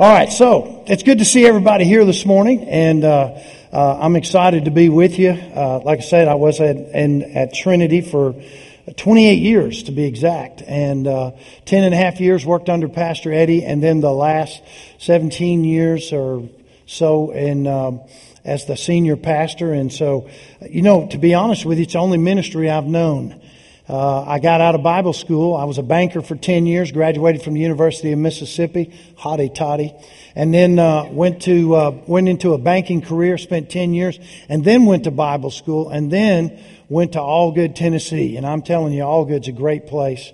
All 0.00 0.10
right, 0.10 0.32
so 0.32 0.82
it's 0.86 1.02
good 1.02 1.18
to 1.18 1.26
see 1.26 1.44
everybody 1.44 1.84
here 1.84 2.06
this 2.06 2.24
morning, 2.24 2.64
and 2.70 3.04
uh, 3.04 3.38
uh, 3.70 3.98
I'm 4.00 4.16
excited 4.16 4.64
to 4.64 4.70
be 4.70 4.88
with 4.88 5.18
you. 5.18 5.28
Uh, 5.28 5.80
like 5.84 5.98
I 5.98 6.02
said, 6.02 6.26
I 6.26 6.36
was 6.36 6.58
at 6.58 6.76
in, 6.76 7.36
at 7.36 7.52
Trinity 7.52 8.00
for 8.00 8.34
28 8.96 9.34
years 9.34 9.82
to 9.82 9.92
be 9.92 10.06
exact, 10.06 10.62
and 10.62 11.06
uh, 11.06 11.32
10 11.66 11.84
and 11.84 11.92
a 11.92 11.98
half 11.98 12.18
years 12.18 12.46
worked 12.46 12.70
under 12.70 12.88
Pastor 12.88 13.30
Eddie, 13.30 13.62
and 13.62 13.82
then 13.82 14.00
the 14.00 14.10
last 14.10 14.62
17 15.00 15.64
years 15.64 16.14
or 16.14 16.48
so 16.86 17.32
in 17.32 17.66
um, 17.66 18.00
as 18.42 18.64
the 18.64 18.78
senior 18.78 19.16
pastor. 19.16 19.74
And 19.74 19.92
so, 19.92 20.30
you 20.62 20.80
know, 20.80 21.08
to 21.08 21.18
be 21.18 21.34
honest 21.34 21.66
with 21.66 21.76
you, 21.76 21.84
it's 21.84 21.92
the 21.92 21.98
only 21.98 22.16
ministry 22.16 22.70
I've 22.70 22.86
known. 22.86 23.39
Uh, 23.90 24.22
I 24.22 24.38
got 24.38 24.60
out 24.60 24.76
of 24.76 24.84
Bible 24.84 25.12
school. 25.12 25.56
I 25.56 25.64
was 25.64 25.78
a 25.78 25.82
banker 25.82 26.22
for 26.22 26.36
10 26.36 26.64
years, 26.64 26.92
graduated 26.92 27.42
from 27.42 27.54
the 27.54 27.60
University 27.60 28.12
of 28.12 28.20
Mississippi, 28.20 28.92
hotty 29.18 29.52
toddy, 29.52 29.92
and 30.36 30.54
then 30.54 30.78
uh, 30.78 31.08
went 31.10 31.42
to 31.42 31.74
uh, 31.74 31.90
went 32.06 32.28
into 32.28 32.54
a 32.54 32.58
banking 32.58 33.02
career, 33.02 33.36
spent 33.36 33.68
10 33.68 33.92
years, 33.92 34.16
and 34.48 34.64
then 34.64 34.86
went 34.86 35.02
to 35.04 35.10
Bible 35.10 35.50
school, 35.50 35.88
and 35.88 36.08
then 36.08 36.56
went 36.88 37.14
to 37.14 37.18
Algood, 37.18 37.74
Tennessee. 37.74 38.36
And 38.36 38.46
I'm 38.46 38.62
telling 38.62 38.92
you, 38.92 39.02
Algood's 39.02 39.48
a 39.48 39.52
great 39.52 39.88
place 39.88 40.30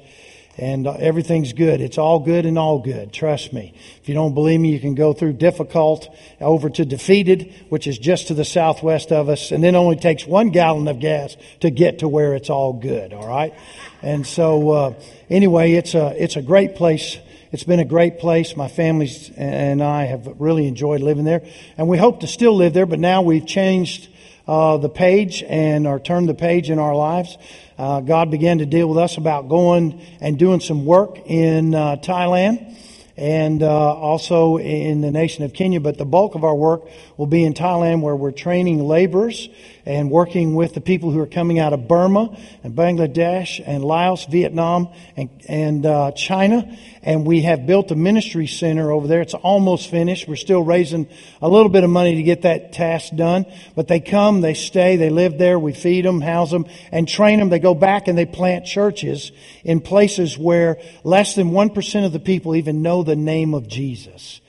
and 0.58 0.86
uh, 0.86 0.92
everything's 0.98 1.52
good. 1.52 1.80
It's 1.80 1.98
all 1.98 2.18
good 2.20 2.46
and 2.46 2.58
all 2.58 2.78
good. 2.78 3.12
Trust 3.12 3.52
me. 3.52 3.74
If 4.02 4.08
you 4.08 4.14
don't 4.14 4.34
believe 4.34 4.60
me, 4.60 4.72
you 4.72 4.80
can 4.80 4.94
go 4.94 5.12
through 5.12 5.34
difficult 5.34 6.08
over 6.40 6.70
to 6.70 6.84
defeated, 6.84 7.52
which 7.68 7.86
is 7.86 7.98
just 7.98 8.28
to 8.28 8.34
the 8.34 8.44
southwest 8.44 9.12
of 9.12 9.28
us, 9.28 9.50
and 9.52 9.62
then 9.62 9.74
only 9.74 9.96
takes 9.96 10.26
one 10.26 10.50
gallon 10.50 10.88
of 10.88 10.98
gas 10.98 11.36
to 11.60 11.70
get 11.70 11.98
to 11.98 12.08
where 12.08 12.34
it's 12.34 12.48
all 12.48 12.72
good. 12.72 13.12
All 13.12 13.28
right. 13.28 13.54
And 14.02 14.26
so, 14.26 14.70
uh, 14.70 14.94
anyway, 15.28 15.72
it's 15.72 15.94
a 15.94 16.22
it's 16.22 16.36
a 16.36 16.42
great 16.42 16.74
place. 16.74 17.18
It's 17.52 17.64
been 17.64 17.80
a 17.80 17.84
great 17.84 18.18
place. 18.18 18.56
My 18.56 18.68
family 18.68 19.10
and 19.36 19.82
I 19.82 20.04
have 20.04 20.26
really 20.38 20.66
enjoyed 20.66 21.00
living 21.00 21.24
there, 21.24 21.42
and 21.76 21.88
we 21.88 21.98
hope 21.98 22.20
to 22.20 22.26
still 22.26 22.56
live 22.56 22.72
there. 22.72 22.86
But 22.86 22.98
now 22.98 23.22
we've 23.22 23.46
changed 23.46 24.08
uh, 24.48 24.78
the 24.78 24.88
page 24.88 25.42
and 25.42 25.86
or 25.86 25.98
turned 26.00 26.28
the 26.28 26.34
page 26.34 26.70
in 26.70 26.78
our 26.78 26.94
lives 26.94 27.36
uh, 27.78 28.00
God 28.00 28.30
began 28.30 28.58
to 28.58 28.66
deal 28.66 28.88
with 28.88 28.98
us 28.98 29.16
about 29.16 29.48
going 29.48 30.00
and 30.20 30.38
doing 30.38 30.60
some 30.60 30.86
work 30.86 31.18
in 31.26 31.74
uh, 31.74 31.96
Thailand 31.96 32.74
and 33.16 33.62
uh, 33.62 33.94
also 33.94 34.58
in 34.58 35.00
the 35.00 35.10
nation 35.10 35.44
of 35.44 35.52
Kenya. 35.52 35.80
But 35.80 35.98
the 35.98 36.04
bulk 36.04 36.34
of 36.34 36.44
our 36.44 36.54
work 36.54 36.88
will 37.16 37.26
be 37.26 37.44
in 37.44 37.54
Thailand, 37.54 38.02
where 38.02 38.16
we're 38.16 38.32
training 38.32 38.86
laborers 38.86 39.48
and 39.86 40.10
working 40.10 40.56
with 40.56 40.74
the 40.74 40.80
people 40.80 41.12
who 41.12 41.20
are 41.20 41.26
coming 41.26 41.60
out 41.60 41.72
of 41.72 41.86
Burma 41.86 42.36
and 42.64 42.74
Bangladesh 42.74 43.62
and 43.64 43.84
Laos, 43.84 44.26
Vietnam, 44.26 44.88
and, 45.16 45.30
and 45.48 45.86
uh, 45.86 46.10
China. 46.10 46.76
And 47.02 47.24
we 47.24 47.42
have 47.42 47.66
built 47.66 47.92
a 47.92 47.94
ministry 47.94 48.48
center 48.48 48.90
over 48.90 49.06
there. 49.06 49.20
It's 49.20 49.32
almost 49.32 49.88
finished. 49.88 50.26
We're 50.26 50.34
still 50.34 50.62
raising 50.62 51.08
a 51.40 51.48
little 51.48 51.68
bit 51.68 51.84
of 51.84 51.90
money 51.90 52.16
to 52.16 52.22
get 52.24 52.42
that 52.42 52.72
task 52.72 53.14
done. 53.14 53.46
But 53.76 53.86
they 53.86 54.00
come, 54.00 54.40
they 54.40 54.54
stay, 54.54 54.96
they 54.96 55.10
live 55.10 55.38
there. 55.38 55.56
We 55.56 55.72
feed 55.72 56.04
them, 56.04 56.20
house 56.20 56.50
them, 56.50 56.66
and 56.90 57.06
train 57.06 57.38
them. 57.38 57.48
They 57.48 57.60
go 57.60 57.74
back 57.74 58.08
and 58.08 58.18
they 58.18 58.26
plant 58.26 58.66
churches 58.66 59.30
in 59.62 59.80
places 59.80 60.36
where 60.36 60.80
less 61.04 61.36
than 61.36 61.52
1% 61.52 62.04
of 62.04 62.12
the 62.12 62.18
people 62.18 62.56
even 62.56 62.82
know 62.82 63.04
the 63.04 63.14
name 63.14 63.54
of 63.54 63.68
Jesus. 63.68 64.40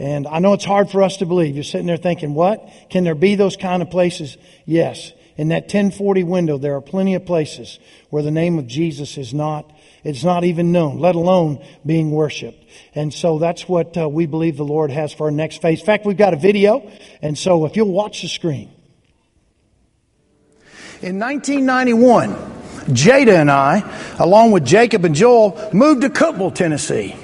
And 0.00 0.26
I 0.26 0.38
know 0.38 0.54
it's 0.54 0.64
hard 0.64 0.90
for 0.90 1.02
us 1.02 1.18
to 1.18 1.26
believe. 1.26 1.54
You're 1.54 1.62
sitting 1.62 1.86
there 1.86 1.98
thinking, 1.98 2.32
what? 2.32 2.66
Can 2.88 3.04
there 3.04 3.14
be 3.14 3.34
those 3.34 3.56
kind 3.56 3.82
of 3.82 3.90
places? 3.90 4.38
Yes. 4.64 5.12
In 5.36 5.48
that 5.48 5.64
1040 5.64 6.24
window, 6.24 6.56
there 6.56 6.74
are 6.74 6.80
plenty 6.80 7.14
of 7.14 7.26
places 7.26 7.78
where 8.08 8.22
the 8.22 8.30
name 8.30 8.58
of 8.58 8.66
Jesus 8.66 9.18
is 9.18 9.34
not, 9.34 9.70
it's 10.02 10.24
not 10.24 10.42
even 10.42 10.72
known, 10.72 11.00
let 11.00 11.16
alone 11.16 11.62
being 11.84 12.12
worshiped. 12.12 12.64
And 12.94 13.12
so 13.12 13.38
that's 13.38 13.68
what 13.68 13.94
uh, 13.98 14.08
we 14.08 14.24
believe 14.24 14.56
the 14.56 14.64
Lord 14.64 14.90
has 14.90 15.12
for 15.12 15.24
our 15.24 15.30
next 15.30 15.60
phase. 15.60 15.80
In 15.80 15.86
fact, 15.86 16.06
we've 16.06 16.16
got 16.16 16.32
a 16.32 16.38
video. 16.38 16.90
And 17.20 17.36
so 17.36 17.66
if 17.66 17.76
you'll 17.76 17.92
watch 17.92 18.22
the 18.22 18.28
screen. 18.28 18.72
In 21.02 21.18
1991, 21.18 22.32
Jada 22.94 23.38
and 23.38 23.50
I, 23.50 24.16
along 24.18 24.52
with 24.52 24.64
Jacob 24.64 25.04
and 25.04 25.14
Joel, 25.14 25.70
moved 25.74 26.00
to 26.02 26.08
Cookeville, 26.08 26.54
Tennessee. 26.54 27.14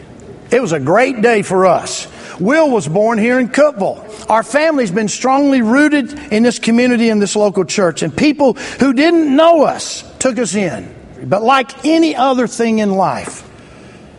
It 0.51 0.61
was 0.61 0.73
a 0.73 0.81
great 0.81 1.23
day 1.23 1.41
for 1.41 1.65
us. 1.65 2.07
Will 2.41 2.71
was 2.71 2.87
born 2.87 3.19
here 3.19 3.39
in 3.39 3.49
Cookeville. 3.49 4.31
Our 4.31 4.43
family's 4.43 4.91
been 4.91 5.09
strongly 5.09 5.63
rooted 5.63 6.13
in 6.33 6.43
this 6.43 6.59
community 6.59 7.09
and 7.09 7.21
this 7.21 7.37
local 7.37 7.65
church, 7.65 8.03
and 8.03 8.15
people 8.15 8.55
who 8.55 8.93
didn't 8.93 9.35
know 9.35 9.65
us 9.65 10.05
took 10.19 10.39
us 10.39 10.55
in. 10.55 10.95
But 11.25 11.43
like 11.43 11.85
any 11.85 12.15
other 12.15 12.47
thing 12.47 12.79
in 12.79 12.91
life, 12.93 13.49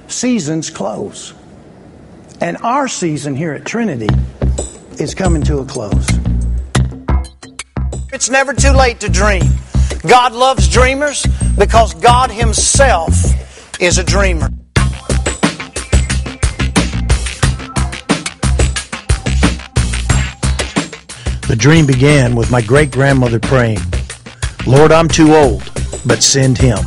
seasons 0.08 0.70
close. 0.70 1.34
And 2.42 2.58
our 2.58 2.88
season 2.88 3.36
here 3.36 3.54
at 3.54 3.66
Trinity 3.66 4.10
is 5.00 5.14
coming 5.14 5.44
to 5.44 5.60
a 5.60 5.66
close. 5.66 6.08
It's 8.12 8.30
never 8.30 8.54
too 8.54 8.72
late 8.72 9.00
to 9.02 9.10
dream. 9.10 9.44
God 10.08 10.34
loves 10.34 10.68
dreamers 10.68 11.26
because 11.58 11.94
God 11.96 12.32
Himself 12.32 13.82
is 13.82 13.98
a 13.98 14.04
dreamer. 14.04 14.50
The 21.48 21.56
dream 21.56 21.86
began 21.86 22.36
with 22.36 22.52
my 22.52 22.62
great 22.62 22.92
grandmother 22.92 23.40
praying, 23.40 23.80
Lord, 24.66 24.92
I'm 24.92 25.08
too 25.08 25.34
old, 25.34 25.64
but 26.06 26.22
send 26.22 26.58
him. 26.58 26.80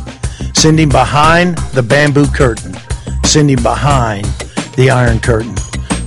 Send 0.53 0.79
him 0.79 0.89
behind 0.89 1.57
the 1.73 1.81
bamboo 1.81 2.27
curtain. 2.27 2.75
Send 3.23 3.49
him 3.49 3.63
behind 3.63 4.25
the 4.77 4.91
iron 4.91 5.19
curtain. 5.19 5.55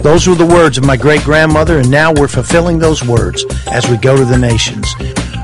Those 0.02 0.28
were 0.28 0.36
the 0.36 0.46
words 0.46 0.78
of 0.78 0.86
my 0.86 0.96
great 0.96 1.24
grandmother, 1.24 1.80
and 1.80 1.90
now 1.90 2.12
we're 2.12 2.28
fulfilling 2.28 2.78
those 2.78 3.04
words 3.04 3.44
as 3.72 3.90
we 3.90 3.96
go 3.96 4.16
to 4.16 4.24
the 4.24 4.38
nations. 4.38 4.94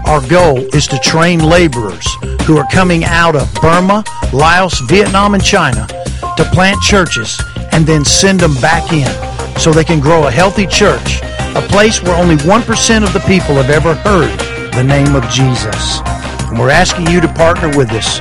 Our 0.07 0.25
goal 0.29 0.59
is 0.73 0.87
to 0.87 0.99
train 1.01 1.41
laborers 1.41 2.07
who 2.43 2.59
are 2.59 2.67
coming 2.71 3.03
out 3.03 3.35
of 3.35 3.53
Burma, 3.55 4.05
Laos, 4.33 4.79
Vietnam, 4.83 5.35
and 5.35 5.45
China 5.45 5.89
to 6.37 6.45
plant 6.53 6.81
churches 6.81 7.41
and 7.73 7.85
then 7.85 8.05
send 8.05 8.39
them 8.39 8.55
back 8.61 8.93
in 8.93 9.11
so 9.59 9.73
they 9.73 9.85
can 9.85 9.99
grow 9.99 10.29
a 10.29 10.31
healthy 10.31 10.67
church 10.69 11.21
a 11.57 11.63
place 11.69 12.01
where 12.01 12.15
only 12.15 12.37
1% 12.37 13.03
of 13.03 13.13
the 13.13 13.21
people 13.27 13.57
have 13.57 13.71
ever 13.71 13.95
heard 13.95 14.39
the 14.73 14.85
name 14.85 15.17
of 15.17 15.29
Jesus. 15.29 16.01
And 16.49 16.59
we're 16.59 16.71
asking 16.71 17.09
you 17.09 17.21
to 17.21 17.29
partner 17.35 17.77
with 17.77 17.91
us 17.91 18.19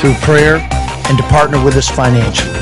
through 0.00 0.14
prayer 0.14 0.56
and 1.08 1.16
to 1.16 1.24
partner 1.24 1.62
with 1.64 1.76
us 1.76 1.88
financially. 1.88 2.58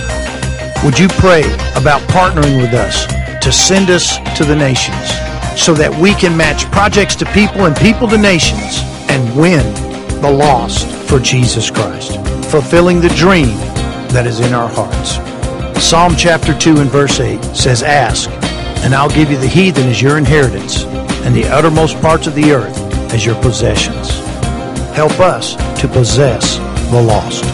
Would 0.85 0.99
you 0.99 1.09
pray 1.09 1.43
about 1.75 2.03
partnering 2.09 2.61
with 2.61 2.75
us 2.75 3.07
to 3.43 3.51
send 3.51 3.89
us 3.89 4.19
to 4.37 4.45
the 4.45 4.55
nations 4.55 5.09
so 5.59 5.73
that 5.75 5.95
we 6.01 6.13
can 6.15 6.37
match 6.37 6.71
projects 6.71 7.17
to 7.17 7.27
people 7.33 7.65
and 7.65 7.75
people 7.77 8.07
to 8.09 8.19
nations 8.19 8.81
and 9.09 9.37
win 9.37 9.65
the 10.21 10.31
lost 10.31 10.87
for 11.09 11.19
Jesus 11.19 11.71
Christ, 11.71 12.17
fulfilling 12.51 13.01
the 13.01 13.09
dream 13.11 13.57
that 14.13 14.27
is 14.27 14.41
in 14.41 14.53
our 14.53 14.69
hearts? 14.69 15.19
Psalm 15.83 16.15
chapter 16.15 16.57
2 16.57 16.77
and 16.77 16.91
verse 16.91 17.21
8 17.21 17.43
says, 17.57 17.83
Ask 17.83 18.29
and 18.83 18.95
I'll 18.95 19.11
give 19.11 19.31
you 19.31 19.37
the 19.37 19.47
heathen 19.47 19.89
as 19.89 20.01
your 20.01 20.17
inheritance, 20.17 20.85
and 21.25 21.35
the 21.35 21.45
uttermost 21.47 22.01
parts 22.01 22.27
of 22.27 22.35
the 22.35 22.53
earth 22.53 22.77
as 23.13 23.25
your 23.27 23.35
possessions. 23.43 24.09
Help 24.95 25.19
us 25.21 25.55
to 25.81 25.89
possess 25.89 26.57
the 26.91 27.03
lost. 27.03 27.45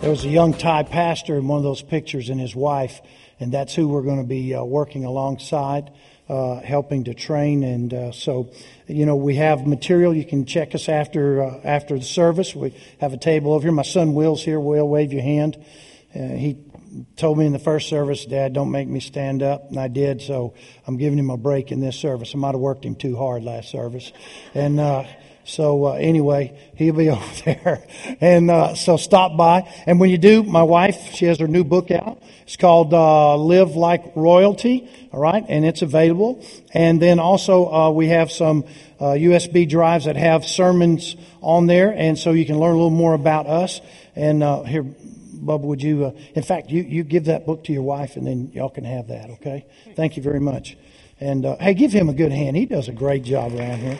There 0.00 0.10
was 0.10 0.24
a 0.24 0.28
young 0.28 0.54
Thai 0.54 0.82
pastor 0.82 1.36
in 1.36 1.46
one 1.46 1.58
of 1.58 1.62
those 1.62 1.82
pictures 1.82 2.30
and 2.30 2.40
his 2.40 2.56
wife, 2.56 3.00
and 3.38 3.52
that's 3.52 3.74
who 3.74 3.88
we're 3.88 4.02
going 4.02 4.20
to 4.20 4.28
be 4.28 4.54
uh, 4.54 4.64
working 4.64 5.04
alongside 5.04 5.90
uh, 6.30 6.60
helping 6.60 7.04
to 7.04 7.12
train. 7.12 7.64
And 7.64 7.92
uh, 7.92 8.12
so, 8.12 8.50
you 8.90 9.06
know, 9.06 9.16
we 9.16 9.36
have 9.36 9.66
material. 9.66 10.14
You 10.14 10.24
can 10.24 10.44
check 10.44 10.74
us 10.74 10.88
after 10.88 11.42
uh, 11.42 11.60
after 11.64 11.98
the 11.98 12.04
service. 12.04 12.54
We 12.54 12.74
have 13.00 13.12
a 13.12 13.16
table 13.16 13.52
over 13.52 13.62
here. 13.62 13.72
My 13.72 13.82
son 13.82 14.14
Will's 14.14 14.44
here. 14.44 14.60
Will, 14.60 14.88
wave 14.88 15.12
your 15.12 15.22
hand. 15.22 15.56
Uh, 16.14 16.18
he 16.18 16.58
told 17.16 17.38
me 17.38 17.46
in 17.46 17.52
the 17.52 17.58
first 17.58 17.88
service, 17.88 18.24
Dad, 18.24 18.52
don't 18.52 18.70
make 18.70 18.88
me 18.88 19.00
stand 19.00 19.42
up, 19.42 19.68
and 19.70 19.78
I 19.78 19.88
did. 19.88 20.22
So 20.22 20.54
I'm 20.86 20.96
giving 20.96 21.18
him 21.18 21.30
a 21.30 21.36
break 21.36 21.70
in 21.70 21.80
this 21.80 21.96
service. 21.96 22.32
I 22.34 22.38
might 22.38 22.52
have 22.52 22.60
worked 22.60 22.84
him 22.84 22.96
too 22.96 23.16
hard 23.16 23.44
last 23.44 23.70
service, 23.70 24.12
and 24.54 24.80
uh, 24.80 25.04
so 25.50 25.86
uh, 25.86 25.92
anyway, 25.94 26.56
he'll 26.76 26.94
be 26.94 27.10
over 27.10 27.24
there. 27.44 27.84
And 28.20 28.50
uh, 28.50 28.74
so 28.76 28.96
stop 28.96 29.36
by. 29.36 29.68
And 29.84 29.98
when 29.98 30.10
you 30.10 30.18
do, 30.18 30.44
my 30.44 30.62
wife, 30.62 31.12
she 31.12 31.24
has 31.26 31.40
her 31.40 31.48
new 31.48 31.64
book 31.64 31.90
out. 31.90 32.22
It's 32.44 32.56
called 32.56 32.94
uh, 32.94 33.36
Live 33.36 33.74
Like 33.74 34.12
Royalty. 34.14 34.88
All 35.12 35.20
right, 35.20 35.44
and 35.48 35.64
it's 35.64 35.82
available. 35.82 36.44
And 36.72 37.02
then 37.02 37.18
also 37.18 37.68
uh, 37.72 37.90
we 37.90 38.08
have 38.08 38.30
some 38.30 38.64
USB 39.00 39.66
uh, 39.66 39.68
drives 39.68 40.04
that 40.04 40.16
have 40.16 40.44
sermons 40.44 41.16
on 41.40 41.66
there, 41.66 41.90
and 41.90 42.16
so 42.16 42.30
you 42.30 42.46
can 42.46 42.58
learn 42.58 42.72
a 42.72 42.76
little 42.76 42.90
more 42.90 43.14
about 43.14 43.46
us. 43.46 43.80
And 44.14 44.44
uh, 44.44 44.62
here, 44.62 44.84
Bubba, 44.84 45.62
would 45.62 45.82
you? 45.82 46.16
in 46.34 46.42
fact, 46.44 46.70
you 46.70 46.82
you 46.82 47.02
give 47.02 47.24
that 47.24 47.44
book 47.44 47.64
to 47.64 47.72
your 47.72 47.82
wife, 47.82 48.16
and 48.16 48.26
then 48.26 48.52
y'all 48.54 48.70
can 48.70 48.84
have 48.84 49.08
that. 49.08 49.30
Okay. 49.30 49.66
Thank 49.96 50.16
you 50.16 50.22
very 50.22 50.40
much. 50.40 50.76
And 51.18 51.44
hey, 51.60 51.74
give 51.74 51.92
him 51.92 52.08
a 52.08 52.14
good 52.14 52.32
hand. 52.32 52.56
He 52.56 52.66
does 52.66 52.88
a 52.88 52.92
great 52.92 53.24
job 53.24 53.52
around 53.54 53.80
here. 53.80 53.98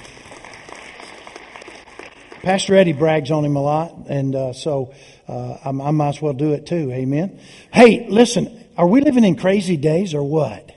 Pastor 2.43 2.75
Eddie 2.75 2.95
brags 2.95 3.31
on 3.31 3.45
him 3.45 3.57
a 3.57 3.63
lot, 3.63 3.93
and 4.09 4.35
uh, 4.35 4.53
so 4.55 4.95
uh, 5.29 5.59
I, 5.63 5.69
I 5.69 5.91
might 5.91 6.09
as 6.09 6.23
well 6.23 6.33
do 6.33 6.55
it 6.55 6.65
too. 6.65 6.91
Amen. 6.91 7.39
Hey, 7.71 8.07
listen, 8.09 8.65
are 8.79 8.87
we 8.87 9.03
living 9.03 9.25
in 9.25 9.37
crazy 9.37 9.77
days 9.77 10.15
or 10.15 10.23
what? 10.23 10.73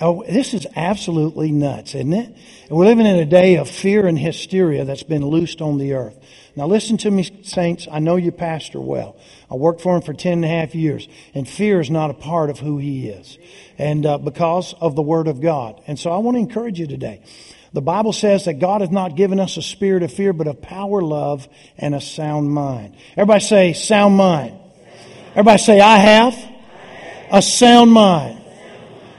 Oh, 0.00 0.24
this 0.24 0.54
is 0.54 0.66
absolutely 0.74 1.52
nuts, 1.52 1.94
isn't 1.94 2.12
it? 2.12 2.36
And 2.68 2.70
we're 2.76 2.86
living 2.86 3.06
in 3.06 3.14
a 3.14 3.24
day 3.24 3.58
of 3.58 3.70
fear 3.70 4.08
and 4.08 4.18
hysteria 4.18 4.84
that's 4.84 5.04
been 5.04 5.24
loosed 5.24 5.62
on 5.62 5.78
the 5.78 5.92
earth. 5.94 6.18
Now 6.56 6.66
listen 6.66 6.96
to 6.98 7.10
me, 7.12 7.30
saints. 7.44 7.86
I 7.88 8.00
know 8.00 8.16
your 8.16 8.32
pastor 8.32 8.80
well. 8.80 9.16
I 9.48 9.54
worked 9.54 9.82
for 9.82 9.94
him 9.94 10.02
for 10.02 10.12
ten 10.12 10.32
and 10.32 10.44
a 10.44 10.48
half 10.48 10.74
years, 10.74 11.06
and 11.32 11.48
fear 11.48 11.78
is 11.78 11.90
not 11.90 12.10
a 12.10 12.14
part 12.14 12.50
of 12.50 12.58
who 12.58 12.78
he 12.78 13.08
is, 13.08 13.38
and 13.78 14.04
uh, 14.04 14.18
because 14.18 14.74
of 14.80 14.96
the 14.96 15.02
Word 15.02 15.28
of 15.28 15.40
God. 15.40 15.80
And 15.86 15.96
so 15.96 16.10
I 16.10 16.18
want 16.18 16.34
to 16.34 16.40
encourage 16.40 16.80
you 16.80 16.88
today. 16.88 17.22
The 17.72 17.82
Bible 17.82 18.12
says 18.12 18.44
that 18.44 18.54
God 18.54 18.82
has 18.82 18.90
not 18.90 19.16
given 19.16 19.40
us 19.40 19.56
a 19.56 19.62
spirit 19.62 20.02
of 20.02 20.12
fear, 20.12 20.32
but 20.32 20.46
of 20.46 20.60
power, 20.60 21.00
love, 21.00 21.48
and 21.78 21.94
a 21.94 22.00
sound 22.00 22.50
mind. 22.50 22.96
Everybody 23.16 23.40
say 23.40 23.72
sound 23.72 24.16
mind. 24.16 24.58
Everybody 25.30 25.58
say 25.58 25.80
I 25.80 25.96
have 25.96 26.52
a 27.30 27.40
sound 27.40 27.90
mind. 27.90 28.40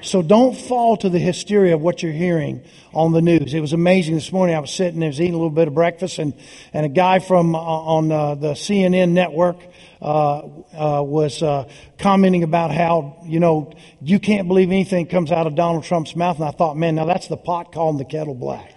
So 0.02 0.22
don't 0.22 0.56
fall 0.56 0.98
to 0.98 1.10
the 1.10 1.18
hysteria 1.18 1.76
of 1.76 1.82
what 1.82 2.04
you're 2.04 2.12
hearing 2.12 2.62
on 2.94 3.14
the 3.14 3.22
news. 3.22 3.54
It 3.54 3.62
was 3.62 3.74
amazing 3.74 4.16
this 4.16 4.32
morning. 4.32 4.56
I 4.56 4.60
was 4.60 4.70
sitting 4.70 5.00
there, 5.00 5.08
was 5.08 5.20
eating 5.20 5.34
a 5.34 5.38
little 5.38 5.50
bit 5.50 5.68
of 5.68 5.74
breakfast, 5.74 6.20
and, 6.20 6.34
and 6.74 6.86
a 6.86 6.90
guy 6.90 7.20
from 7.20 7.56
uh, 7.56 7.60
on 7.60 8.12
uh, 8.12 8.36
the 8.36 8.52
CNN 8.52 9.12
network 9.12 9.58
was 10.04 11.42
uh, 11.42 11.70
commenting 11.98 12.44
about 12.44 12.72
how 12.72 13.22
you 13.26 13.40
know 13.40 13.74
you 14.02 14.20
can't 14.20 14.48
believe 14.48 14.70
anything 14.70 15.08
comes 15.08 15.32
out 15.32 15.48
of 15.48 15.56
Donald 15.56 15.84
Trump's 15.84 16.16
mouth, 16.16 16.38
and 16.38 16.46
I 16.46 16.52
thought, 16.52 16.76
man, 16.78 16.96
now 16.96 17.06
that's 17.06 17.28
the 17.28 17.38
pot 17.38 17.72
calling 17.72 17.98
the 17.98 18.06
kettle 18.06 18.36
black. 18.36 18.73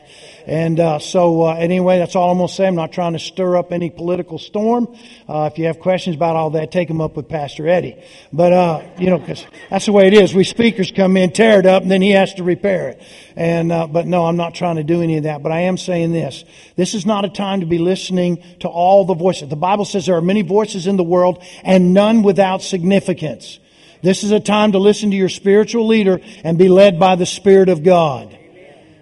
And 0.46 0.78
uh, 0.78 0.98
so, 1.00 1.42
uh, 1.42 1.54
anyway, 1.54 1.98
that's 1.98 2.14
all 2.14 2.30
I'm 2.30 2.38
going 2.38 2.48
to 2.48 2.54
say. 2.54 2.66
I'm 2.66 2.76
not 2.76 2.92
trying 2.92 3.14
to 3.14 3.18
stir 3.18 3.56
up 3.56 3.72
any 3.72 3.90
political 3.90 4.38
storm. 4.38 4.96
Uh, 5.28 5.50
if 5.52 5.58
you 5.58 5.66
have 5.66 5.80
questions 5.80 6.14
about 6.14 6.36
all 6.36 6.50
that, 6.50 6.70
take 6.70 6.86
them 6.86 7.00
up 7.00 7.16
with 7.16 7.28
Pastor 7.28 7.66
Eddie. 7.66 8.00
But, 8.32 8.52
uh, 8.52 8.82
you 8.98 9.10
know, 9.10 9.18
because 9.18 9.44
that's 9.70 9.86
the 9.86 9.92
way 9.92 10.06
it 10.06 10.14
is. 10.14 10.34
We 10.34 10.44
speakers 10.44 10.92
come 10.92 11.16
in, 11.16 11.32
tear 11.32 11.58
it 11.58 11.66
up, 11.66 11.82
and 11.82 11.90
then 11.90 12.00
he 12.00 12.10
has 12.12 12.34
to 12.34 12.44
repair 12.44 12.90
it. 12.90 13.02
And, 13.34 13.72
uh, 13.72 13.88
but 13.88 14.06
no, 14.06 14.24
I'm 14.24 14.36
not 14.36 14.54
trying 14.54 14.76
to 14.76 14.84
do 14.84 15.02
any 15.02 15.16
of 15.16 15.24
that. 15.24 15.42
But 15.42 15.50
I 15.50 15.62
am 15.62 15.76
saying 15.76 16.12
this. 16.12 16.44
This 16.76 16.94
is 16.94 17.04
not 17.04 17.24
a 17.24 17.28
time 17.28 17.60
to 17.60 17.66
be 17.66 17.78
listening 17.78 18.42
to 18.60 18.68
all 18.68 19.04
the 19.04 19.14
voices. 19.14 19.48
The 19.48 19.56
Bible 19.56 19.84
says 19.84 20.06
there 20.06 20.16
are 20.16 20.22
many 20.22 20.42
voices 20.42 20.86
in 20.86 20.96
the 20.96 21.04
world 21.04 21.42
and 21.64 21.92
none 21.92 22.22
without 22.22 22.62
significance. 22.62 23.58
This 24.02 24.22
is 24.22 24.30
a 24.30 24.40
time 24.40 24.72
to 24.72 24.78
listen 24.78 25.10
to 25.10 25.16
your 25.16 25.28
spiritual 25.28 25.86
leader 25.86 26.20
and 26.44 26.56
be 26.56 26.68
led 26.68 27.00
by 27.00 27.16
the 27.16 27.26
Spirit 27.26 27.68
of 27.68 27.82
God. 27.82 28.38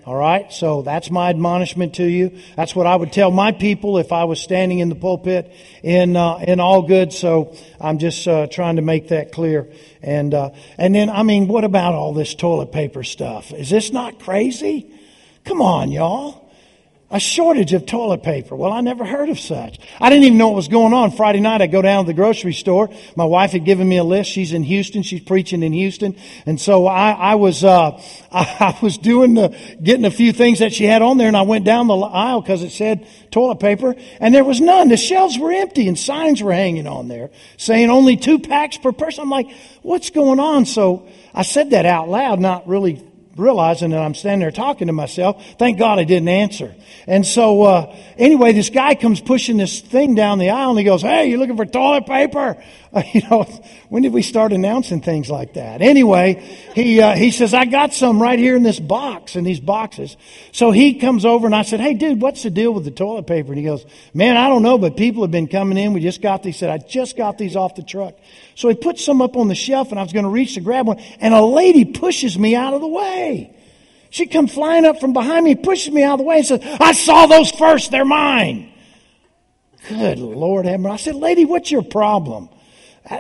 All 0.06 0.15
right. 0.15 0.53
So 0.53 0.83
that's 0.83 1.11
my 1.11 1.31
admonishment 1.31 1.95
to 1.95 2.05
you. 2.05 2.39
That's 2.56 2.77
what 2.77 2.87
I 2.87 2.95
would 2.95 3.11
tell 3.11 3.31
my 3.31 3.53
people 3.53 3.97
if 3.97 4.12
I 4.12 4.25
was 4.25 4.39
standing 4.39 4.81
in 4.81 4.91
the 4.91 4.95
pulpit 4.95 5.51
in, 5.83 6.15
uh, 6.15 6.37
in 6.47 6.59
Algood. 6.59 7.11
So 7.11 7.56
I'm 7.81 7.99
just, 7.99 8.29
uh, 8.29 8.47
trying 8.49 8.77
to 8.77 8.83
make 8.83 9.09
that 9.09 9.33
clear. 9.33 9.71
And, 10.03 10.35
uh, 10.35 10.51
and 10.77 10.95
then, 10.95 11.09
I 11.09 11.23
mean, 11.23 11.49
what 11.49 11.65
about 11.65 11.95
all 11.95 12.12
this 12.12 12.35
toilet 12.35 12.71
paper 12.71 13.03
stuff? 13.03 13.53
Is 13.53 13.71
this 13.71 13.93
not 13.93 14.19
crazy? 14.19 14.91
Come 15.45 15.62
on, 15.62 15.91
y'all. 15.91 16.44
A 17.14 17.20
shortage 17.20 17.72
of 17.75 17.87
toilet 17.87 18.25
paper. 18.25 18.56
Well, 18.56 18.72
I 18.72 18.81
never 18.81 19.05
heard 19.05 19.28
of 19.28 19.38
such. 19.38 19.78
I 20.00 20.11
didn't 20.11 20.25
even 20.25 20.37
know 20.37 20.49
what 20.49 20.56
was 20.56 20.66
going 20.66 20.93
on. 20.93 21.12
Friday 21.12 21.38
night, 21.38 21.62
I 21.62 21.69
go 21.69 21.81
down 21.81 22.02
to 22.02 22.06
the 22.08 22.12
grocery 22.12 22.52
store. 22.52 22.90
My 23.14 23.25
wife 23.25 23.52
had 23.52 23.64
given 23.64 23.88
me 23.88 23.99
a 23.99 24.02
list. 24.02 24.32
She's 24.32 24.52
in 24.52 24.64
Houston. 24.64 25.05
She's 25.05 25.20
preaching 25.20 25.62
in 25.62 25.72
Houston. 25.72 26.16
And 26.44 26.61
so 26.61 26.88
I, 26.88 27.12
I 27.12 27.34
was, 27.37 27.62
uh, 27.62 28.02
I, 28.32 28.56
I, 28.75 28.78
was 28.82 28.99
doing 28.99 29.34
the, 29.34 29.56
getting 29.81 30.05
a 30.05 30.11
few 30.11 30.32
things 30.32 30.58
that 30.58 30.72
she 30.72 30.87
had 30.87 31.02
on 31.02 31.16
there 31.16 31.28
and 31.28 31.37
I 31.37 31.43
went 31.43 31.64
down 31.64 31.87
the 31.87 31.94
aisle 31.94 32.40
because 32.40 32.64
it 32.64 32.70
said 32.70 33.06
toilet 33.31 33.60
paper 33.60 33.94
and 34.19 34.34
there 34.34 34.43
was 34.43 34.60
none. 34.60 34.88
The 34.88 34.96
shelves 34.96 35.38
were 35.38 35.52
empty 35.52 35.87
and 35.87 35.96
signs 35.96 36.43
were 36.43 36.52
hanging 36.52 36.88
on 36.88 37.06
there 37.06 37.31
saying 37.56 37.90
only 37.90 38.17
two 38.17 38.40
packs 38.40 38.76
per 38.76 38.90
person. 38.90 39.22
I'm 39.22 39.31
like, 39.31 39.55
what's 39.82 40.10
going 40.10 40.40
on? 40.40 40.67
So 40.67 41.06
I 41.32 41.43
said 41.43 41.70
that 41.70 41.87
out 41.87 42.08
loud, 42.08 42.40
not 42.40 42.67
really 42.67 43.05
realizing 43.36 43.90
that 43.90 44.00
I'm 44.00 44.14
standing 44.14 44.40
there 44.40 44.50
talking 44.50 44.86
to 44.86 44.92
myself. 44.92 45.44
Thank 45.58 45.78
God 45.78 45.98
I 45.98 46.04
didn't 46.04 46.28
answer. 46.28 46.75
And 47.06 47.26
so, 47.26 47.62
uh, 47.62 47.96
anyway, 48.16 48.52
this 48.52 48.70
guy 48.70 48.94
comes 48.94 49.20
pushing 49.20 49.56
this 49.56 49.81
thing 49.81 50.14
down 50.14 50.38
the 50.38 50.50
aisle 50.50 50.70
and 50.70 50.78
he 50.78 50.84
goes, 50.84 51.02
Hey, 51.02 51.26
you 51.26 51.38
looking 51.38 51.56
for 51.56 51.66
toilet 51.66 52.06
paper? 52.06 52.62
Uh, 52.92 53.02
you 53.12 53.22
know, 53.28 53.42
when 53.88 54.02
did 54.02 54.12
we 54.12 54.22
start 54.22 54.52
announcing 54.52 55.00
things 55.00 55.28
like 55.28 55.54
that? 55.54 55.82
Anyway, 55.82 56.34
he, 56.75 57.00
uh, 57.00 57.14
he 57.14 57.31
says, 57.31 57.52
I 57.52 57.64
got 57.64 57.92
some 57.92 58.22
right 58.22 58.38
here 58.38 58.56
in 58.56 58.62
this 58.62 58.81
box, 58.81 59.36
in 59.36 59.44
these 59.44 59.60
boxes. 59.60 60.16
So 60.52 60.70
he 60.70 60.94
comes 60.94 61.25
over 61.25 61.46
and 61.46 61.54
I 61.54 61.62
said, 61.62 61.81
Hey, 61.81 61.94
dude, 61.94 62.20
what's 62.20 62.42
the 62.42 62.50
deal 62.50 62.72
with 62.72 62.84
the 62.84 62.90
toilet 62.90 63.26
paper? 63.26 63.48
And 63.48 63.58
he 63.58 63.64
goes, 63.64 63.84
Man, 64.14 64.36
I 64.36 64.48
don't 64.48 64.62
know, 64.62 64.78
but 64.78 64.96
people 64.96 65.22
have 65.22 65.31
been 65.31 65.48
coming 65.48 65.76
in. 65.76 65.92
We 65.92 66.00
just 66.00 66.22
got 66.22 66.42
these. 66.42 66.54
He 66.54 66.58
said, 66.60 66.70
I 66.70 66.78
just 66.78 67.16
got 67.16 67.36
these 67.36 67.56
off 67.56 67.75
the 67.75 67.82
truck. 67.82 68.14
So 68.55 68.69
he 68.69 68.75
put 68.75 68.99
some 68.99 69.21
up 69.21 69.37
on 69.37 69.49
the 69.49 69.55
shelf 69.55 69.91
and 69.91 69.99
I 69.99 70.03
was 70.03 70.12
going 70.12 70.25
to 70.25 70.31
reach 70.31 70.55
to 70.55 70.61
grab 70.61 70.87
one 70.87 71.01
and 71.19 71.35
a 71.35 71.43
lady 71.43 71.85
pushes 71.85 72.39
me 72.39 72.55
out 72.55 72.75
of 72.75 72.81
the 72.81 72.89
way. 72.89 73.55
She 74.11 74.27
come 74.27 74.47
flying 74.47 74.85
up 74.85 75.01
from 75.01 75.12
behind 75.12 75.45
me, 75.45 75.56
pushes 75.56 75.93
me 75.93 76.05
out 76.05 76.15
of 76.15 76.19
the 76.19 76.25
way 76.25 76.37
and 76.39 76.47
says, 76.47 76.61
I 76.81 76.93
saw 76.93 77.27
those 77.27 77.51
first. 77.51 77.91
They're 77.91 78.05
mine. 78.05 78.73
Good 79.89 80.19
Lord 80.19 80.67
have 80.67 80.87
I 80.87 80.97
said, 80.97 81.17
lady, 81.17 81.45
what's 81.45 81.71
your 81.71 81.83
problem? 81.83 82.49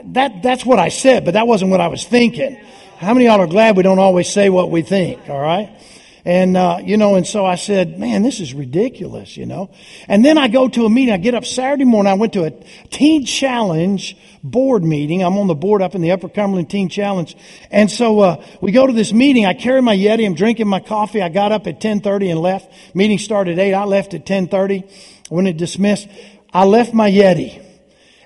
That, 0.04 0.42
that's 0.42 0.64
what 0.64 0.78
I 0.78 0.88
said, 0.88 1.24
but 1.24 1.34
that 1.34 1.46
wasn't 1.46 1.70
what 1.70 1.80
I 1.80 1.88
was 1.88 2.04
thinking. 2.04 2.56
How 2.98 3.12
many 3.12 3.26
of 3.26 3.32
y'all 3.32 3.42
are 3.42 3.46
glad 3.46 3.76
we 3.76 3.82
don't 3.82 3.98
always 3.98 4.32
say 4.32 4.48
what 4.48 4.70
we 4.70 4.82
think, 4.82 5.28
all 5.28 5.40
right? 5.40 5.78
And, 6.26 6.56
uh, 6.56 6.78
you 6.82 6.96
know, 6.96 7.16
and 7.16 7.26
so 7.26 7.44
I 7.44 7.56
said, 7.56 7.98
man, 7.98 8.22
this 8.22 8.40
is 8.40 8.54
ridiculous, 8.54 9.36
you 9.36 9.44
know. 9.44 9.70
And 10.08 10.24
then 10.24 10.38
I 10.38 10.48
go 10.48 10.68
to 10.68 10.86
a 10.86 10.90
meeting. 10.90 11.12
I 11.12 11.18
get 11.18 11.34
up 11.34 11.44
Saturday 11.44 11.84
morning. 11.84 12.10
I 12.10 12.14
went 12.14 12.32
to 12.32 12.44
a 12.44 12.50
teen 12.88 13.26
challenge 13.26 14.16
board 14.42 14.82
meeting. 14.82 15.22
I'm 15.22 15.36
on 15.36 15.48
the 15.48 15.54
board 15.54 15.82
up 15.82 15.94
in 15.94 16.00
the 16.00 16.12
Upper 16.12 16.30
Cumberland 16.30 16.70
Teen 16.70 16.88
Challenge. 16.88 17.36
And 17.70 17.90
so, 17.90 18.20
uh, 18.20 18.44
we 18.62 18.72
go 18.72 18.86
to 18.86 18.92
this 18.94 19.12
meeting. 19.12 19.44
I 19.44 19.52
carry 19.52 19.82
my 19.82 19.94
Yeti. 19.94 20.24
I'm 20.24 20.34
drinking 20.34 20.66
my 20.66 20.80
coffee. 20.80 21.20
I 21.20 21.28
got 21.28 21.52
up 21.52 21.66
at 21.66 21.74
1030 21.74 22.30
and 22.30 22.40
left. 22.40 22.72
Meeting 22.94 23.18
started 23.18 23.58
at 23.58 23.66
8. 23.66 23.74
I 23.74 23.84
left 23.84 24.14
at 24.14 24.20
1030. 24.20 24.84
When 25.28 25.46
it 25.46 25.58
dismissed, 25.58 26.08
I 26.54 26.64
left 26.64 26.94
my 26.94 27.10
Yeti. 27.10 27.62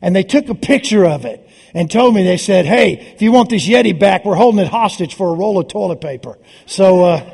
And 0.00 0.14
they 0.14 0.22
took 0.22 0.48
a 0.48 0.54
picture 0.54 1.04
of 1.04 1.24
it 1.24 1.44
and 1.74 1.90
told 1.90 2.14
me, 2.14 2.22
they 2.22 2.36
said, 2.36 2.64
hey, 2.64 2.92
if 3.14 3.22
you 3.22 3.32
want 3.32 3.50
this 3.50 3.66
Yeti 3.66 3.98
back, 3.98 4.24
we're 4.24 4.36
holding 4.36 4.60
it 4.60 4.68
hostage 4.68 5.14
for 5.14 5.34
a 5.34 5.36
roll 5.36 5.58
of 5.58 5.66
toilet 5.66 6.00
paper. 6.00 6.38
So, 6.66 7.04
uh, 7.04 7.30